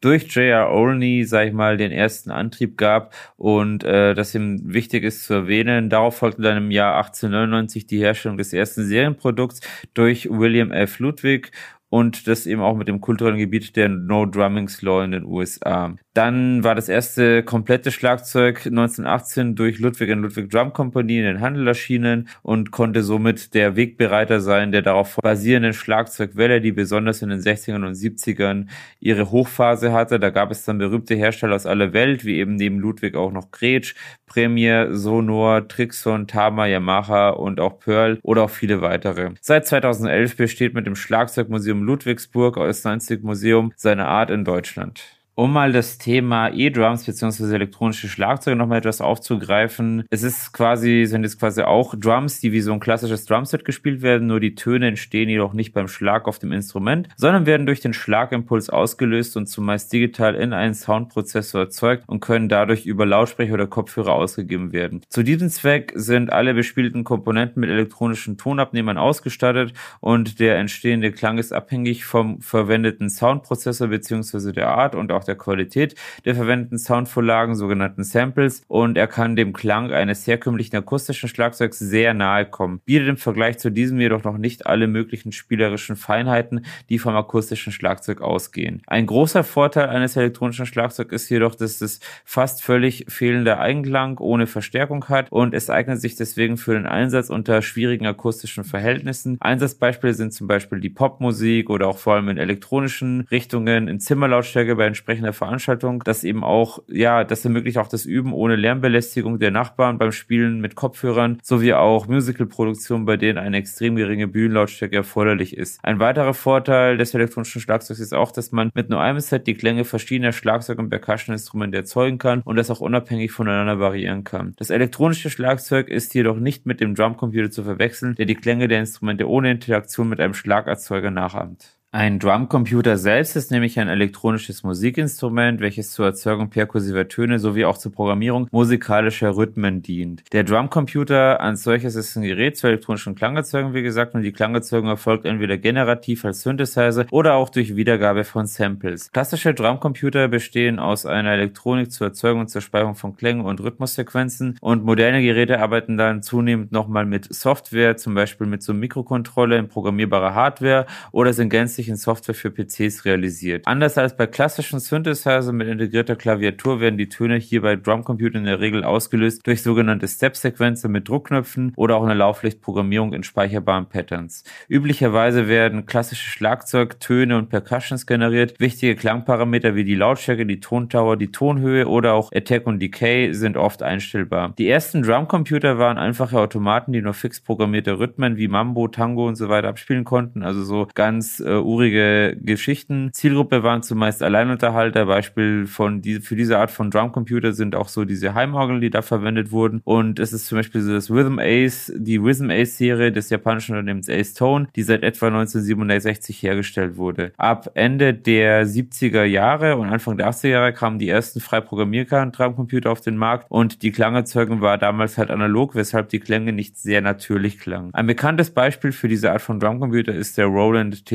durch 0.00 0.24
J.R. 0.34 0.70
Olney, 0.70 1.24
sag 1.24 1.48
ich 1.48 1.52
mal, 1.52 1.76
den 1.76 1.92
ersten 1.92 2.30
Antrieb 2.30 2.76
gab 2.76 3.14
und 3.36 3.84
äh, 3.84 4.14
das 4.14 4.34
ihm 4.34 4.60
wichtig 4.72 5.04
ist 5.04 5.24
zu 5.24 5.34
erwähnen. 5.34 5.90
Darauf 5.90 6.16
folgte 6.16 6.42
dann 6.42 6.56
im 6.56 6.70
Jahr 6.70 6.96
1899 6.96 7.86
die 7.86 7.98
Herstellung 7.98 8.36
des 8.36 8.52
ersten 8.52 8.84
Serienprodukts 8.84 9.60
durch 9.94 10.28
William 10.30 10.70
F. 10.70 10.98
Ludwig 10.98 11.52
und 11.92 12.26
das 12.26 12.46
eben 12.46 12.62
auch 12.62 12.74
mit 12.74 12.88
dem 12.88 13.02
kulturellen 13.02 13.36
Gebiet 13.36 13.76
der 13.76 13.90
No 13.90 14.24
Drummings 14.24 14.80
Law 14.80 15.04
in 15.04 15.10
den 15.10 15.26
USA. 15.26 15.94
Dann 16.14 16.64
war 16.64 16.74
das 16.74 16.88
erste 16.88 17.42
komplette 17.42 17.90
Schlagzeug 17.90 18.64
1918 18.64 19.56
durch 19.56 19.78
Ludwig 19.78 20.08
Ludwig 20.08 20.48
Drum 20.50 20.72
Company 20.72 21.18
in 21.18 21.24
den 21.24 21.40
Handel 21.42 21.68
erschienen 21.68 22.28
und 22.40 22.70
konnte 22.70 23.02
somit 23.02 23.52
der 23.52 23.76
Wegbereiter 23.76 24.40
sein 24.40 24.72
der 24.72 24.80
darauf 24.80 25.16
basierenden 25.22 25.74
Schlagzeugwelle, 25.74 26.62
die 26.62 26.72
besonders 26.72 27.20
in 27.20 27.28
den 27.28 27.40
60ern 27.40 27.86
und 27.86 27.94
70ern 27.94 28.68
ihre 28.98 29.30
Hochphase 29.30 29.92
hatte. 29.92 30.18
Da 30.18 30.30
gab 30.30 30.50
es 30.50 30.64
dann 30.64 30.78
berühmte 30.78 31.14
Hersteller 31.14 31.56
aus 31.56 31.66
aller 31.66 31.92
Welt, 31.92 32.24
wie 32.24 32.36
eben 32.36 32.56
neben 32.56 32.78
Ludwig 32.78 33.16
auch 33.16 33.32
noch 33.32 33.50
Gretsch, 33.50 33.94
Premier, 34.24 34.94
Sonor, 34.94 35.68
Trixon, 35.68 36.26
Tama, 36.26 36.66
Yamaha 36.66 37.30
und 37.30 37.60
auch 37.60 37.78
Pearl 37.78 38.18
oder 38.22 38.44
auch 38.44 38.50
viele 38.50 38.80
weitere. 38.80 39.32
Seit 39.42 39.66
2011 39.66 40.38
besteht 40.38 40.72
mit 40.72 40.86
dem 40.86 40.96
Schlagzeugmuseum 40.96 41.81
Ludwigsburg 41.82 42.56
einzig 42.86 43.22
Museum 43.22 43.72
seiner 43.76 44.08
Art 44.08 44.30
in 44.30 44.44
Deutschland. 44.44 45.21
Um 45.34 45.50
mal 45.50 45.72
das 45.72 45.96
Thema 45.96 46.50
E-Drums 46.52 47.04
bzw. 47.04 47.54
elektronische 47.54 48.06
Schlagzeuge 48.06 48.54
nochmal 48.54 48.78
etwas 48.78 49.00
aufzugreifen. 49.00 50.04
Es 50.10 50.22
ist 50.22 50.52
quasi, 50.52 51.06
sind 51.06 51.22
jetzt 51.22 51.40
quasi 51.40 51.62
auch 51.62 51.94
Drums, 51.94 52.40
die 52.40 52.52
wie 52.52 52.60
so 52.60 52.70
ein 52.74 52.80
klassisches 52.80 53.24
Drumset 53.24 53.64
gespielt 53.64 54.02
werden, 54.02 54.26
nur 54.26 54.40
die 54.40 54.54
Töne 54.54 54.88
entstehen 54.88 55.30
jedoch 55.30 55.54
nicht 55.54 55.72
beim 55.72 55.88
Schlag 55.88 56.28
auf 56.28 56.38
dem 56.38 56.52
Instrument, 56.52 57.08
sondern 57.16 57.46
werden 57.46 57.64
durch 57.64 57.80
den 57.80 57.94
Schlagimpuls 57.94 58.68
ausgelöst 58.68 59.38
und 59.38 59.46
zumeist 59.46 59.90
digital 59.94 60.34
in 60.34 60.52
einen 60.52 60.74
Soundprozessor 60.74 61.62
erzeugt 61.62 62.04
und 62.08 62.20
können 62.20 62.50
dadurch 62.50 62.84
über 62.84 63.06
Lautsprecher 63.06 63.54
oder 63.54 63.66
Kopfhörer 63.66 64.12
ausgegeben 64.12 64.72
werden. 64.72 65.00
Zu 65.08 65.22
diesem 65.22 65.48
Zweck 65.48 65.94
sind 65.94 66.30
alle 66.30 66.52
bespielten 66.52 67.04
Komponenten 67.04 67.60
mit 67.60 67.70
elektronischen 67.70 68.36
Tonabnehmern 68.36 68.98
ausgestattet 68.98 69.72
und 70.00 70.40
der 70.40 70.58
entstehende 70.58 71.10
Klang 71.10 71.38
ist 71.38 71.54
abhängig 71.54 72.04
vom 72.04 72.42
verwendeten 72.42 73.08
Soundprozessor 73.08 73.88
bzw. 73.88 74.52
der 74.52 74.68
Art 74.68 74.94
und 74.94 75.10
auch 75.10 75.21
auch 75.22 75.24
der 75.24 75.36
Qualität 75.36 75.94
der 76.24 76.34
verwendeten 76.34 76.78
Soundvorlagen, 76.78 77.54
sogenannten 77.54 78.04
Samples, 78.04 78.62
und 78.68 78.98
er 78.98 79.06
kann 79.06 79.36
dem 79.36 79.52
Klang 79.52 79.92
eines 79.92 80.26
herkömmlichen 80.26 80.76
akustischen 80.76 81.28
Schlagzeugs 81.28 81.78
sehr 81.78 82.14
nahe 82.14 82.44
kommen, 82.44 82.80
bietet 82.84 83.08
im 83.08 83.16
Vergleich 83.16 83.58
zu 83.58 83.70
diesem 83.70 84.00
jedoch 84.00 84.24
noch 84.24 84.38
nicht 84.38 84.66
alle 84.66 84.86
möglichen 84.86 85.32
spielerischen 85.32 85.96
Feinheiten, 85.96 86.66
die 86.88 86.98
vom 86.98 87.14
akustischen 87.14 87.72
Schlagzeug 87.72 88.20
ausgehen. 88.20 88.82
Ein 88.86 89.06
großer 89.06 89.44
Vorteil 89.44 89.88
eines 89.88 90.16
elektronischen 90.16 90.66
Schlagzeugs 90.66 91.12
ist 91.12 91.28
jedoch, 91.28 91.54
dass 91.54 91.80
es 91.80 92.00
fast 92.24 92.62
völlig 92.62 93.06
fehlender 93.08 93.60
Eigenklang 93.60 94.18
ohne 94.18 94.46
Verstärkung 94.46 95.08
hat 95.08 95.30
und 95.30 95.54
es 95.54 95.70
eignet 95.70 96.00
sich 96.00 96.16
deswegen 96.16 96.56
für 96.56 96.74
den 96.74 96.86
Einsatz 96.86 97.30
unter 97.30 97.62
schwierigen 97.62 98.06
akustischen 98.06 98.64
Verhältnissen. 98.64 99.36
Einsatzbeispiele 99.40 100.14
sind 100.14 100.32
zum 100.32 100.46
Beispiel 100.46 100.80
die 100.80 100.90
Popmusik 100.90 101.70
oder 101.70 101.88
auch 101.88 101.98
vor 101.98 102.14
allem 102.14 102.28
in 102.28 102.38
elektronischen 102.38 103.26
Richtungen 103.30 103.88
in 103.88 104.00
Zimmerlautstärke 104.00 104.74
bei 104.76 104.86
entsprechenden 104.86 105.11
entsprechender 105.12 105.32
Veranstaltung, 105.32 106.02
das 106.04 106.24
eben 106.24 106.42
auch, 106.42 106.82
ja, 106.88 107.24
das 107.24 107.44
ermöglicht 107.44 107.78
auch 107.78 107.88
das 107.88 108.06
Üben 108.06 108.32
ohne 108.32 108.56
Lärmbelästigung 108.56 109.38
der 109.38 109.50
Nachbarn 109.50 109.98
beim 109.98 110.12
Spielen 110.12 110.60
mit 110.60 110.74
Kopfhörern, 110.74 111.38
sowie 111.42 111.74
auch 111.74 112.06
Musicalproduktionen, 112.08 113.04
bei 113.04 113.16
denen 113.16 113.38
eine 113.38 113.58
extrem 113.58 113.96
geringe 113.96 114.28
Bühnenlautstärke 114.28 114.96
erforderlich 114.96 115.56
ist. 115.56 115.80
Ein 115.82 115.98
weiterer 115.98 116.34
Vorteil 116.34 116.96
des 116.96 117.14
elektronischen 117.14 117.60
Schlagzeugs 117.60 118.00
ist 118.00 118.14
auch, 118.14 118.32
dass 118.32 118.52
man 118.52 118.70
mit 118.74 118.88
nur 118.88 119.00
einem 119.00 119.20
Set 119.20 119.46
die 119.46 119.54
Klänge 119.54 119.84
verschiedener 119.84 120.32
Schlagzeug- 120.32 120.78
und 120.78 120.88
Percussion-Instrumente 120.88 121.76
erzeugen 121.76 122.18
kann 122.18 122.40
und 122.42 122.56
das 122.56 122.70
auch 122.70 122.80
unabhängig 122.80 123.32
voneinander 123.32 123.78
variieren 123.78 124.24
kann. 124.24 124.54
Das 124.56 124.70
elektronische 124.70 125.30
Schlagzeug 125.30 125.88
ist 125.88 126.14
jedoch 126.14 126.36
nicht 126.36 126.64
mit 126.66 126.80
dem 126.80 126.94
Drumcomputer 126.94 127.50
zu 127.50 127.64
verwechseln, 127.64 128.14
der 128.14 128.26
die 128.26 128.34
Klänge 128.34 128.68
der 128.68 128.80
Instrumente 128.80 129.28
ohne 129.28 129.50
Interaktion 129.50 130.08
mit 130.08 130.20
einem 130.20 130.34
Schlagerzeuger 130.34 131.10
nachahmt. 131.10 131.81
Ein 131.94 132.18
Drumcomputer 132.18 132.96
selbst 132.96 133.36
ist 133.36 133.50
nämlich 133.50 133.78
ein 133.78 133.88
elektronisches 133.88 134.62
Musikinstrument, 134.62 135.60
welches 135.60 135.90
zur 135.90 136.06
Erzeugung 136.06 136.48
perkussiver 136.48 137.06
Töne 137.06 137.38
sowie 137.38 137.66
auch 137.66 137.76
zur 137.76 137.92
Programmierung 137.92 138.48
musikalischer 138.50 139.36
Rhythmen 139.36 139.82
dient. 139.82 140.24
Der 140.32 140.42
Drumcomputer 140.42 141.42
an 141.42 141.56
solches 141.56 141.94
ist 141.94 142.16
ein 142.16 142.22
Gerät 142.22 142.56
zur 142.56 142.70
elektronischen 142.70 143.14
Klangerzeugung, 143.14 143.74
wie 143.74 143.82
gesagt, 143.82 144.14
und 144.14 144.22
die 144.22 144.32
Klangerzeugung 144.32 144.88
erfolgt 144.88 145.26
entweder 145.26 145.58
generativ 145.58 146.24
als 146.24 146.40
Synthesizer 146.40 147.04
oder 147.10 147.34
auch 147.34 147.50
durch 147.50 147.76
Wiedergabe 147.76 148.24
von 148.24 148.46
Samples. 148.46 149.12
Klassische 149.12 149.52
Drumcomputer 149.52 150.28
bestehen 150.28 150.78
aus 150.78 151.04
einer 151.04 151.32
Elektronik 151.32 151.92
zur 151.92 152.06
Erzeugung 152.06 152.40
und 152.40 152.48
zur 152.48 152.62
Speicherung 152.62 152.94
von 152.94 153.16
Klängen 153.16 153.44
und 153.44 153.60
Rhythmussequenzen 153.60 154.56
und 154.62 154.82
moderne 154.82 155.20
Geräte 155.20 155.60
arbeiten 155.60 155.98
dann 155.98 156.22
zunehmend 156.22 156.72
nochmal 156.72 157.04
mit 157.04 157.34
Software, 157.34 157.98
zum 157.98 158.14
Beispiel 158.14 158.46
mit 158.46 158.62
so 158.62 158.72
Mikrocontroller 158.72 159.58
in 159.58 159.68
programmierbarer 159.68 160.34
Hardware 160.34 160.86
oder 161.10 161.34
sind 161.34 161.50
gänzlich 161.50 161.81
zusätzlich 161.82 161.88
in 161.88 161.96
Software 161.96 162.34
für 162.34 162.50
PCs 162.50 163.04
realisiert. 163.04 163.66
Anders 163.66 163.98
als 163.98 164.16
bei 164.16 164.26
klassischen 164.26 164.80
Synthesizer 164.80 165.52
mit 165.52 165.68
integrierter 165.68 166.16
Klaviatur 166.16 166.80
werden 166.80 166.98
die 166.98 167.08
Töne 167.08 167.36
hier 167.36 167.62
bei 167.62 167.76
Drumcomputern 167.76 168.42
in 168.42 168.46
der 168.46 168.60
Regel 168.60 168.84
ausgelöst 168.84 169.40
durch 169.44 169.62
sogenannte 169.62 170.08
Step-Sequenzen 170.08 170.90
mit 170.90 171.08
Druckknöpfen 171.08 171.72
oder 171.76 171.96
auch 171.96 172.04
eine 172.04 172.14
Lauflichtprogrammierung 172.14 173.12
in 173.12 173.22
speicherbaren 173.22 173.86
Patterns. 173.86 174.44
Üblicherweise 174.68 175.48
werden 175.48 175.86
klassische 175.86 176.28
Schlagzeugtöne 176.30 177.36
und 177.36 177.48
Percussions 177.48 178.06
generiert. 178.06 178.54
Wichtige 178.58 178.96
Klangparameter 178.96 179.74
wie 179.74 179.84
die 179.84 179.94
Lautstärke, 179.94 180.46
die 180.46 180.60
Tontower, 180.60 181.16
die 181.16 181.32
Tonhöhe 181.32 181.86
oder 181.86 182.14
auch 182.14 182.30
Attack 182.32 182.66
und 182.66 182.80
Decay 182.80 183.32
sind 183.32 183.56
oft 183.56 183.82
einstellbar. 183.82 184.54
Die 184.58 184.68
ersten 184.68 185.02
Drumcomputer 185.02 185.78
waren 185.78 185.98
einfache 185.98 186.38
Automaten, 186.38 186.92
die 186.92 187.02
nur 187.02 187.14
fix 187.14 187.40
programmierte 187.40 187.98
Rhythmen 187.98 188.36
wie 188.36 188.48
Mambo, 188.48 188.88
Tango 188.88 189.26
und 189.26 189.36
so 189.36 189.48
weiter 189.48 189.68
abspielen 189.68 190.04
konnten, 190.04 190.42
also 190.42 190.62
so 190.64 190.88
ganz 190.94 191.40
äh, 191.40 191.52
urige 191.72 192.36
Geschichten. 192.40 193.10
Zielgruppe 193.12 193.62
waren 193.62 193.82
zumeist 193.82 194.22
Alleinunterhalter. 194.22 195.06
Beispiel 195.06 195.66
von 195.66 196.02
die, 196.02 196.20
für 196.20 196.36
diese 196.36 196.58
Art 196.58 196.70
von 196.70 196.90
Drumcomputer 196.90 197.52
sind 197.52 197.74
auch 197.74 197.88
so 197.88 198.04
diese 198.04 198.34
Heimorgeln, 198.34 198.80
die 198.80 198.90
da 198.90 199.02
verwendet 199.02 199.52
wurden. 199.52 199.80
Und 199.84 200.18
es 200.18 200.32
ist 200.32 200.46
zum 200.46 200.58
Beispiel 200.58 200.82
so 200.82 200.92
das 200.92 201.10
Rhythm 201.10 201.38
Ace, 201.38 201.92
die 201.96 202.16
Rhythm 202.16 202.50
Ace 202.50 202.76
Serie 202.76 203.12
des 203.12 203.30
japanischen 203.30 203.72
Unternehmens 203.72 204.08
Ace 204.08 204.34
Tone, 204.34 204.68
die 204.76 204.82
seit 204.82 205.02
etwa 205.02 205.26
1967 205.26 206.42
hergestellt 206.42 206.96
wurde. 206.96 207.32
Ab 207.36 207.70
Ende 207.74 208.14
der 208.14 208.66
70er 208.66 209.24
Jahre 209.24 209.76
und 209.76 209.88
Anfang 209.88 210.16
der 210.16 210.30
80er 210.30 210.48
Jahre 210.48 210.72
kamen 210.72 210.98
die 210.98 211.08
ersten 211.08 211.40
frei 211.40 211.60
programmierbaren 211.60 212.32
Drumcomputer 212.32 212.90
auf 212.90 213.00
den 213.00 213.16
Markt 213.16 213.46
und 213.48 213.82
die 213.82 213.92
Klangerzeugung 213.92 214.60
war 214.60 214.78
damals 214.78 215.18
halt 215.18 215.30
analog, 215.30 215.74
weshalb 215.74 216.08
die 216.10 216.20
Klänge 216.20 216.52
nicht 216.52 216.76
sehr 216.76 217.00
natürlich 217.00 217.58
klangen. 217.58 217.90
Ein 217.94 218.06
bekanntes 218.06 218.50
Beispiel 218.50 218.92
für 218.92 219.08
diese 219.08 219.32
Art 219.32 219.42
von 219.42 219.60
Drumcomputer 219.60 220.14
ist 220.14 220.38
der 220.38 220.46
Roland 220.46 221.06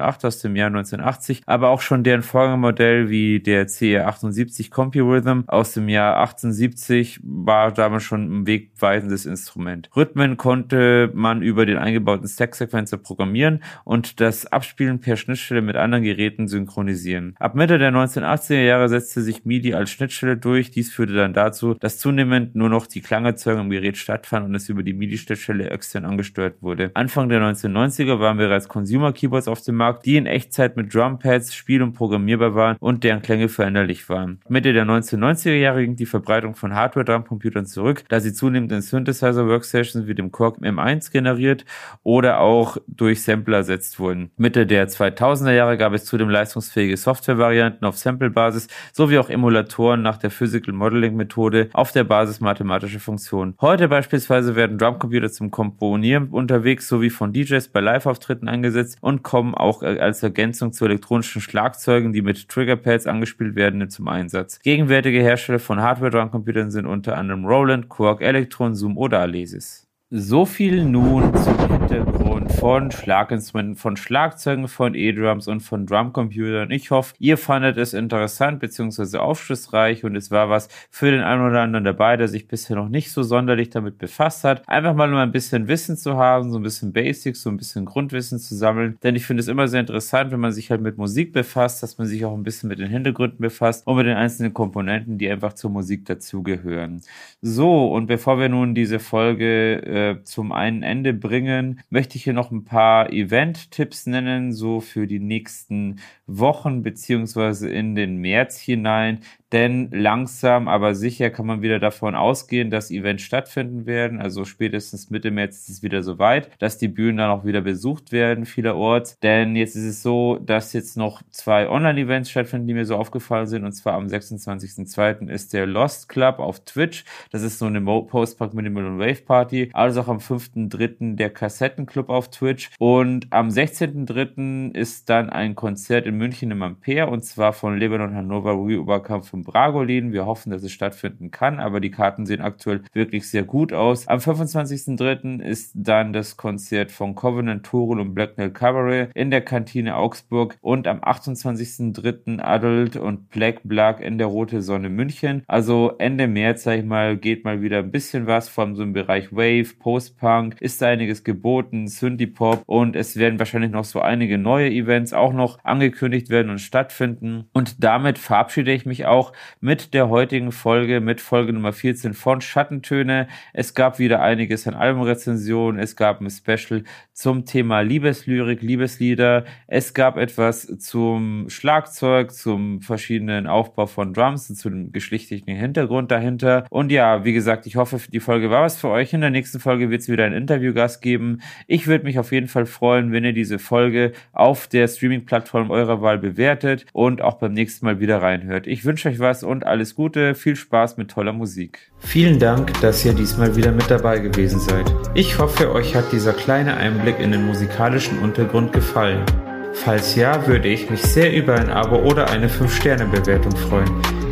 TR-808 0.00 0.26
aus 0.26 0.38
dem 0.40 0.56
Jahr 0.56 0.68
1980, 0.68 1.42
aber 1.46 1.68
auch 1.68 1.80
schon 1.80 2.04
deren 2.04 2.22
Vorgängermodell 2.22 3.10
wie 3.10 3.40
der 3.40 3.68
CR78 3.68 4.70
CompuRhythm 4.70 5.42
aus 5.46 5.72
dem 5.72 5.88
Jahr 5.88 6.18
1870 6.20 7.20
war 7.22 7.72
damals 7.72 8.02
schon 8.02 8.40
ein 8.40 8.46
wegweisendes 8.46 9.26
Instrument. 9.26 9.90
Rhythmen 9.94 10.36
konnte 10.36 11.10
man 11.14 11.42
über 11.42 11.66
den 11.66 11.78
eingebauten 11.78 12.26
Stack-Sequencer 12.28 12.98
programmieren 12.98 13.62
und 13.84 14.20
das 14.20 14.46
Abspielen 14.46 15.00
per 15.00 15.16
Schnittstelle 15.16 15.62
mit 15.62 15.76
anderen 15.76 16.04
Geräten 16.04 16.48
synchronisieren. 16.48 17.34
Ab 17.38 17.54
Mitte 17.54 17.78
der 17.78 17.92
1980er 17.92 18.62
Jahre 18.62 18.88
setzte 18.88 19.22
sich 19.22 19.44
MIDI 19.44 19.74
als 19.74 19.90
Schnittstelle 19.90 20.36
durch. 20.36 20.70
Dies 20.70 20.92
führte 20.92 21.14
dann 21.14 21.34
dazu, 21.34 21.74
dass 21.74 21.98
zunehmend 21.98 22.54
nur 22.54 22.68
noch 22.68 22.86
die 22.86 23.00
Klangerzeugung 23.00 23.64
im 23.64 23.70
Gerät 23.70 23.96
stattfand 23.96 24.46
und 24.46 24.54
es 24.54 24.68
über 24.68 24.82
die 24.82 24.92
MIDI-Schnittstelle 24.92 25.70
extern 25.70 26.04
angesteuert 26.04 26.62
wurde. 26.62 26.90
Anfang 26.94 27.28
der 27.28 27.40
1990er 27.40 28.20
waren 28.20 28.36
bereits 28.36 28.68
Consumer-Keyboards 28.68 29.48
auf 29.48 29.62
dem 29.62 29.76
Markt, 29.76 29.89
die 29.98 30.16
in 30.16 30.26
Echtzeit 30.26 30.76
mit 30.76 30.94
Drumpads 30.94 31.54
spiel- 31.54 31.82
und 31.82 31.92
programmierbar 31.92 32.54
waren 32.54 32.76
und 32.78 33.04
deren 33.04 33.22
Klänge 33.22 33.48
veränderlich 33.48 34.08
waren. 34.08 34.40
Mitte 34.48 34.72
der 34.72 34.84
1990er 34.84 35.54
Jahre 35.54 35.84
ging 35.84 35.96
die 35.96 36.06
Verbreitung 36.06 36.54
von 36.54 36.74
Hardware-Drumcomputern 36.74 37.66
zurück, 37.66 38.04
da 38.08 38.20
sie 38.20 38.32
zunehmend 38.32 38.72
in 38.72 38.80
Synthesizer-Workstations 38.80 40.06
wie 40.06 40.14
dem 40.14 40.30
Korg 40.30 40.58
M1 40.58 41.12
generiert 41.12 41.64
oder 42.02 42.40
auch 42.40 42.76
durch 42.86 43.22
Sampler 43.22 43.58
ersetzt 43.58 43.98
wurden. 43.98 44.30
Mitte 44.36 44.66
der 44.66 44.88
2000er 44.88 45.52
Jahre 45.52 45.76
gab 45.76 45.92
es 45.92 46.04
zudem 46.04 46.28
leistungsfähige 46.28 46.96
Software-Varianten 46.96 47.84
auf 47.84 47.96
Sample-Basis 47.96 48.68
sowie 48.92 49.18
auch 49.18 49.30
Emulatoren 49.30 50.02
nach 50.02 50.16
der 50.16 50.30
Physical 50.30 50.74
Modeling-Methode 50.74 51.70
auf 51.72 51.92
der 51.92 52.04
Basis 52.04 52.40
mathematischer 52.40 53.00
Funktionen. 53.00 53.54
Heute 53.60 53.88
beispielsweise 53.88 54.56
werden 54.56 54.78
Drumcomputer 54.78 55.30
zum 55.30 55.50
Komponieren 55.50 56.28
unterwegs 56.28 56.88
sowie 56.88 57.10
von 57.10 57.32
DJs 57.32 57.68
bei 57.68 57.80
Live-Auftritten 57.80 58.48
eingesetzt 58.48 58.98
und 59.00 59.22
kommen 59.22 59.54
auch 59.54 59.69
als 59.82 60.22
Ergänzung 60.22 60.72
zu 60.72 60.84
elektronischen 60.84 61.40
Schlagzeugen, 61.40 62.12
die 62.12 62.22
mit 62.22 62.48
Triggerpads 62.48 63.06
angespielt 63.06 63.56
werden, 63.56 63.88
zum 63.90 64.08
Einsatz. 64.08 64.60
Gegenwärtige 64.60 65.20
Hersteller 65.20 65.58
von 65.58 65.80
Hardware-Drumcomputern 65.80 66.70
sind 66.70 66.86
unter 66.86 67.16
anderem 67.16 67.44
Roland, 67.44 67.88
Quark, 67.88 68.20
Electron, 68.20 68.74
Zoom 68.74 68.96
oder 68.96 69.20
Alesis. 69.20 69.89
So 70.12 70.44
viel 70.44 70.84
nun 70.84 71.32
zum 71.36 71.56
Hintergrund 71.70 72.50
von 72.54 72.90
Schlaginstrumenten, 72.90 73.76
von 73.76 73.96
Schlagzeugen, 73.96 74.66
von 74.66 74.96
E-Drums 74.96 75.46
und 75.46 75.60
von 75.60 75.86
Drumcomputern. 75.86 76.72
Ich 76.72 76.90
hoffe, 76.90 77.14
ihr 77.20 77.38
fandet 77.38 77.76
es 77.76 77.94
interessant 77.94 78.58
bzw. 78.58 79.18
aufschlussreich 79.18 80.02
und 80.02 80.16
es 80.16 80.32
war 80.32 80.50
was 80.50 80.66
für 80.90 81.12
den 81.12 81.20
einen 81.20 81.46
oder 81.46 81.60
anderen 81.60 81.84
dabei, 81.84 82.16
der 82.16 82.26
sich 82.26 82.48
bisher 82.48 82.74
noch 82.74 82.88
nicht 82.88 83.12
so 83.12 83.22
sonderlich 83.22 83.70
damit 83.70 83.98
befasst 83.98 84.42
hat. 84.42 84.68
Einfach 84.68 84.96
mal 84.96 85.12
um 85.12 85.16
ein 85.16 85.30
bisschen 85.30 85.68
Wissen 85.68 85.96
zu 85.96 86.16
haben, 86.16 86.50
so 86.50 86.58
ein 86.58 86.64
bisschen 86.64 86.92
Basics, 86.92 87.42
so 87.42 87.50
ein 87.50 87.56
bisschen 87.56 87.84
Grundwissen 87.84 88.40
zu 88.40 88.56
sammeln. 88.56 88.98
Denn 89.04 89.14
ich 89.14 89.24
finde 89.24 89.42
es 89.42 89.46
immer 89.46 89.68
sehr 89.68 89.78
interessant, 89.78 90.32
wenn 90.32 90.40
man 90.40 90.50
sich 90.50 90.72
halt 90.72 90.80
mit 90.80 90.98
Musik 90.98 91.32
befasst, 91.32 91.84
dass 91.84 91.98
man 91.98 92.08
sich 92.08 92.24
auch 92.24 92.34
ein 92.34 92.42
bisschen 92.42 92.68
mit 92.68 92.80
den 92.80 92.90
Hintergründen 92.90 93.38
befasst 93.38 93.86
und 93.86 93.94
mit 93.94 94.06
den 94.06 94.16
einzelnen 94.16 94.54
Komponenten, 94.54 95.18
die 95.18 95.30
einfach 95.30 95.52
zur 95.52 95.70
Musik 95.70 96.04
dazugehören. 96.06 97.00
So, 97.42 97.92
und 97.92 98.06
bevor 98.06 98.40
wir 98.40 98.48
nun 98.48 98.74
diese 98.74 98.98
Folge 98.98 99.80
äh, 99.86 99.99
äh, 100.00 100.22
zum 100.24 100.52
einen 100.52 100.82
Ende 100.82 101.12
bringen, 101.12 101.80
möchte 101.90 102.16
ich 102.16 102.24
hier 102.24 102.32
noch 102.32 102.50
ein 102.50 102.64
paar 102.64 103.12
Event-Tipps 103.12 104.06
nennen, 104.06 104.52
so 104.52 104.80
für 104.80 105.06
die 105.06 105.20
nächsten 105.20 106.00
Wochen 106.26 106.82
beziehungsweise 106.82 107.68
in 107.68 107.94
den 107.94 108.16
März 108.16 108.58
hinein, 108.58 109.20
denn 109.52 109.90
langsam, 109.90 110.68
aber 110.68 110.94
sicher 110.94 111.30
kann 111.30 111.46
man 111.46 111.62
wieder 111.62 111.78
davon 111.78 112.14
ausgehen, 112.14 112.70
dass 112.70 112.90
Events 112.90 113.22
stattfinden 113.24 113.86
werden. 113.86 114.20
Also 114.20 114.44
spätestens 114.44 115.10
Mitte 115.10 115.30
März 115.30 115.58
ist 115.58 115.68
es 115.68 115.82
wieder 115.82 116.02
soweit, 116.02 116.50
dass 116.60 116.78
die 116.78 116.88
Bühnen 116.88 117.18
dann 117.18 117.30
auch 117.30 117.44
wieder 117.44 117.60
besucht 117.60 118.12
werden, 118.12 118.46
vielerorts. 118.46 119.18
Denn 119.20 119.56
jetzt 119.56 119.74
ist 119.74 119.84
es 119.84 120.02
so, 120.02 120.38
dass 120.38 120.72
jetzt 120.72 120.96
noch 120.96 121.22
zwei 121.30 121.68
Online-Events 121.68 122.30
stattfinden, 122.30 122.68
die 122.68 122.74
mir 122.74 122.84
so 122.84 122.96
aufgefallen 122.96 123.46
sind. 123.46 123.64
Und 123.64 123.72
zwar 123.72 123.94
am 123.94 124.06
26.02. 124.06 125.28
ist 125.28 125.52
der 125.52 125.66
Lost 125.66 126.08
Club 126.08 126.38
auf 126.38 126.60
Twitch. 126.64 127.04
Das 127.32 127.42
ist 127.42 127.58
so 127.58 127.66
eine 127.66 127.80
Postpunk 127.80 128.54
Minimal 128.54 128.86
und 128.86 128.98
Wave 128.98 129.22
Party. 129.22 129.70
Also 129.72 130.02
auch 130.02 130.08
am 130.08 130.18
5.03. 130.18 131.16
der 131.16 131.30
Kassettenclub 131.30 132.08
auf 132.08 132.30
Twitch. 132.30 132.70
Und 132.78 133.26
am 133.30 133.48
16.03. 133.48 134.74
ist 134.74 135.08
dann 135.08 135.30
ein 135.30 135.54
Konzert 135.54 136.06
in 136.06 136.16
München 136.16 136.50
im 136.50 136.62
Ampere 136.62 137.08
und 137.08 137.24
zwar 137.24 137.52
von 137.52 137.76
Lebanon 137.76 138.14
Hannover 138.14 138.52
Re-Überkampf 138.52 139.30
von 139.30 139.39
Bragolin. 139.42 140.12
Wir 140.12 140.26
hoffen, 140.26 140.50
dass 140.50 140.62
es 140.62 140.72
stattfinden 140.72 141.30
kann, 141.30 141.60
aber 141.60 141.80
die 141.80 141.90
Karten 141.90 142.26
sehen 142.26 142.40
aktuell 142.40 142.82
wirklich 142.92 143.28
sehr 143.28 143.42
gut 143.42 143.72
aus. 143.72 144.08
Am 144.08 144.18
25.03. 144.18 145.42
ist 145.42 145.72
dann 145.74 146.12
das 146.12 146.36
Konzert 146.36 146.90
von 146.90 147.14
Covenant 147.14 147.64
Torul 147.64 148.00
und 148.00 148.14
Blacknell 148.14 148.50
Cabaret 148.50 149.10
in 149.14 149.30
der 149.30 149.40
Kantine 149.40 149.96
Augsburg 149.96 150.56
und 150.60 150.86
am 150.86 151.00
28.03. 151.00 152.40
Adult 152.40 152.96
und 152.96 153.30
Black 153.30 153.60
Black 153.64 154.00
in 154.00 154.18
der 154.18 154.26
Rote 154.26 154.62
Sonne 154.62 154.88
München. 154.88 155.42
Also 155.46 155.92
Ende 155.98 156.28
März, 156.28 156.64
sag 156.64 156.78
ich 156.78 156.84
mal, 156.84 157.16
geht 157.16 157.44
mal 157.44 157.62
wieder 157.62 157.78
ein 157.78 157.90
bisschen 157.90 158.26
was 158.26 158.48
von 158.48 158.74
so 158.74 158.82
einem 158.82 158.92
Bereich 158.92 159.32
Wave, 159.32 159.74
Post-Punk, 159.78 160.56
ist 160.60 160.82
da 160.82 160.88
einiges 160.88 161.24
geboten, 161.24 161.86
Synthie-Pop 161.88 162.62
und 162.66 162.96
es 162.96 163.16
werden 163.16 163.38
wahrscheinlich 163.38 163.70
noch 163.70 163.84
so 163.84 164.00
einige 164.00 164.38
neue 164.38 164.70
Events 164.70 165.12
auch 165.12 165.32
noch 165.32 165.58
angekündigt 165.64 166.30
werden 166.30 166.50
und 166.50 166.58
stattfinden. 166.58 167.48
Und 167.52 167.82
damit 167.82 168.18
verabschiede 168.18 168.72
ich 168.72 168.86
mich 168.86 169.06
auch 169.06 169.29
mit 169.60 169.94
der 169.94 170.08
heutigen 170.08 170.52
Folge, 170.52 171.00
mit 171.00 171.20
Folge 171.20 171.52
Nummer 171.52 171.72
14 171.72 172.14
von 172.14 172.40
Schattentöne. 172.40 173.28
Es 173.52 173.74
gab 173.74 173.98
wieder 173.98 174.22
einiges 174.22 174.66
an 174.66 174.74
Albumrezensionen, 174.74 175.80
es 175.80 175.96
gab 175.96 176.20
ein 176.20 176.30
Special 176.30 176.84
zum 177.12 177.44
Thema 177.44 177.80
Liebeslyrik, 177.80 178.62
Liebeslieder, 178.62 179.44
es 179.66 179.92
gab 179.92 180.16
etwas 180.16 180.66
zum 180.78 181.46
Schlagzeug, 181.48 182.32
zum 182.32 182.80
verschiedenen 182.80 183.46
Aufbau 183.46 183.86
von 183.86 184.14
Drums 184.14 184.48
und 184.48 184.56
zu 184.56 184.70
dem 184.70 184.92
geschlechtlichen 184.92 185.54
Hintergrund 185.54 186.10
dahinter. 186.10 186.66
Und 186.70 186.90
ja, 186.90 187.24
wie 187.24 187.32
gesagt, 187.32 187.66
ich 187.66 187.76
hoffe, 187.76 188.00
die 188.10 188.20
Folge 188.20 188.50
war 188.50 188.62
was 188.62 188.78
für 188.78 188.88
euch. 188.88 189.12
In 189.12 189.20
der 189.20 189.30
nächsten 189.30 189.60
Folge 189.60 189.90
wird 189.90 190.00
es 190.00 190.08
wieder 190.08 190.24
einen 190.24 190.34
Interviewgast 190.34 191.02
geben. 191.02 191.42
Ich 191.66 191.86
würde 191.86 192.04
mich 192.04 192.18
auf 192.18 192.32
jeden 192.32 192.48
Fall 192.48 192.66
freuen, 192.66 193.12
wenn 193.12 193.24
ihr 193.24 193.32
diese 193.32 193.58
Folge 193.58 194.12
auf 194.32 194.66
der 194.66 194.88
Streaming-Plattform 194.88 195.70
eurer 195.70 196.00
Wahl 196.00 196.18
bewertet 196.18 196.86
und 196.92 197.20
auch 197.20 197.34
beim 197.34 197.52
nächsten 197.52 197.84
Mal 197.84 198.00
wieder 198.00 198.22
reinhört. 198.22 198.66
Ich 198.66 198.84
wünsche 198.84 199.10
euch 199.20 199.30
was 199.30 199.42
und 199.42 199.66
alles 199.66 199.94
Gute, 199.94 200.34
viel 200.34 200.56
Spaß 200.56 200.96
mit 200.96 201.10
toller 201.10 201.32
Musik. 201.32 201.90
Vielen 201.98 202.38
Dank, 202.38 202.80
dass 202.80 203.04
ihr 203.04 203.12
diesmal 203.12 203.56
wieder 203.56 203.72
mit 203.72 203.90
dabei 203.90 204.18
gewesen 204.18 204.60
seid. 204.60 204.92
Ich 205.14 205.38
hoffe, 205.38 205.72
euch 205.72 205.94
hat 205.94 206.12
dieser 206.12 206.32
kleine 206.32 206.76
Einblick 206.76 207.20
in 207.20 207.32
den 207.32 207.46
musikalischen 207.46 208.18
Untergrund 208.18 208.72
gefallen. 208.72 209.24
Falls 209.72 210.16
ja, 210.16 210.46
würde 210.46 210.68
ich 210.68 210.90
mich 210.90 211.02
sehr 211.02 211.32
über 211.32 211.54
ein 211.54 211.70
Abo 211.70 211.96
oder 211.96 212.30
eine 212.30 212.48
5-Sterne-Bewertung 212.48 213.54
freuen. 213.56 213.90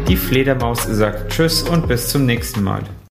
Die 0.09 0.17
Fledermaus 0.17 0.85
sagt 0.85 1.31
Tschüss 1.31 1.63
und 1.63 1.87
bis 1.87 2.09
zum 2.09 2.27
nächsten 2.27 2.63
Mal. 2.63 2.83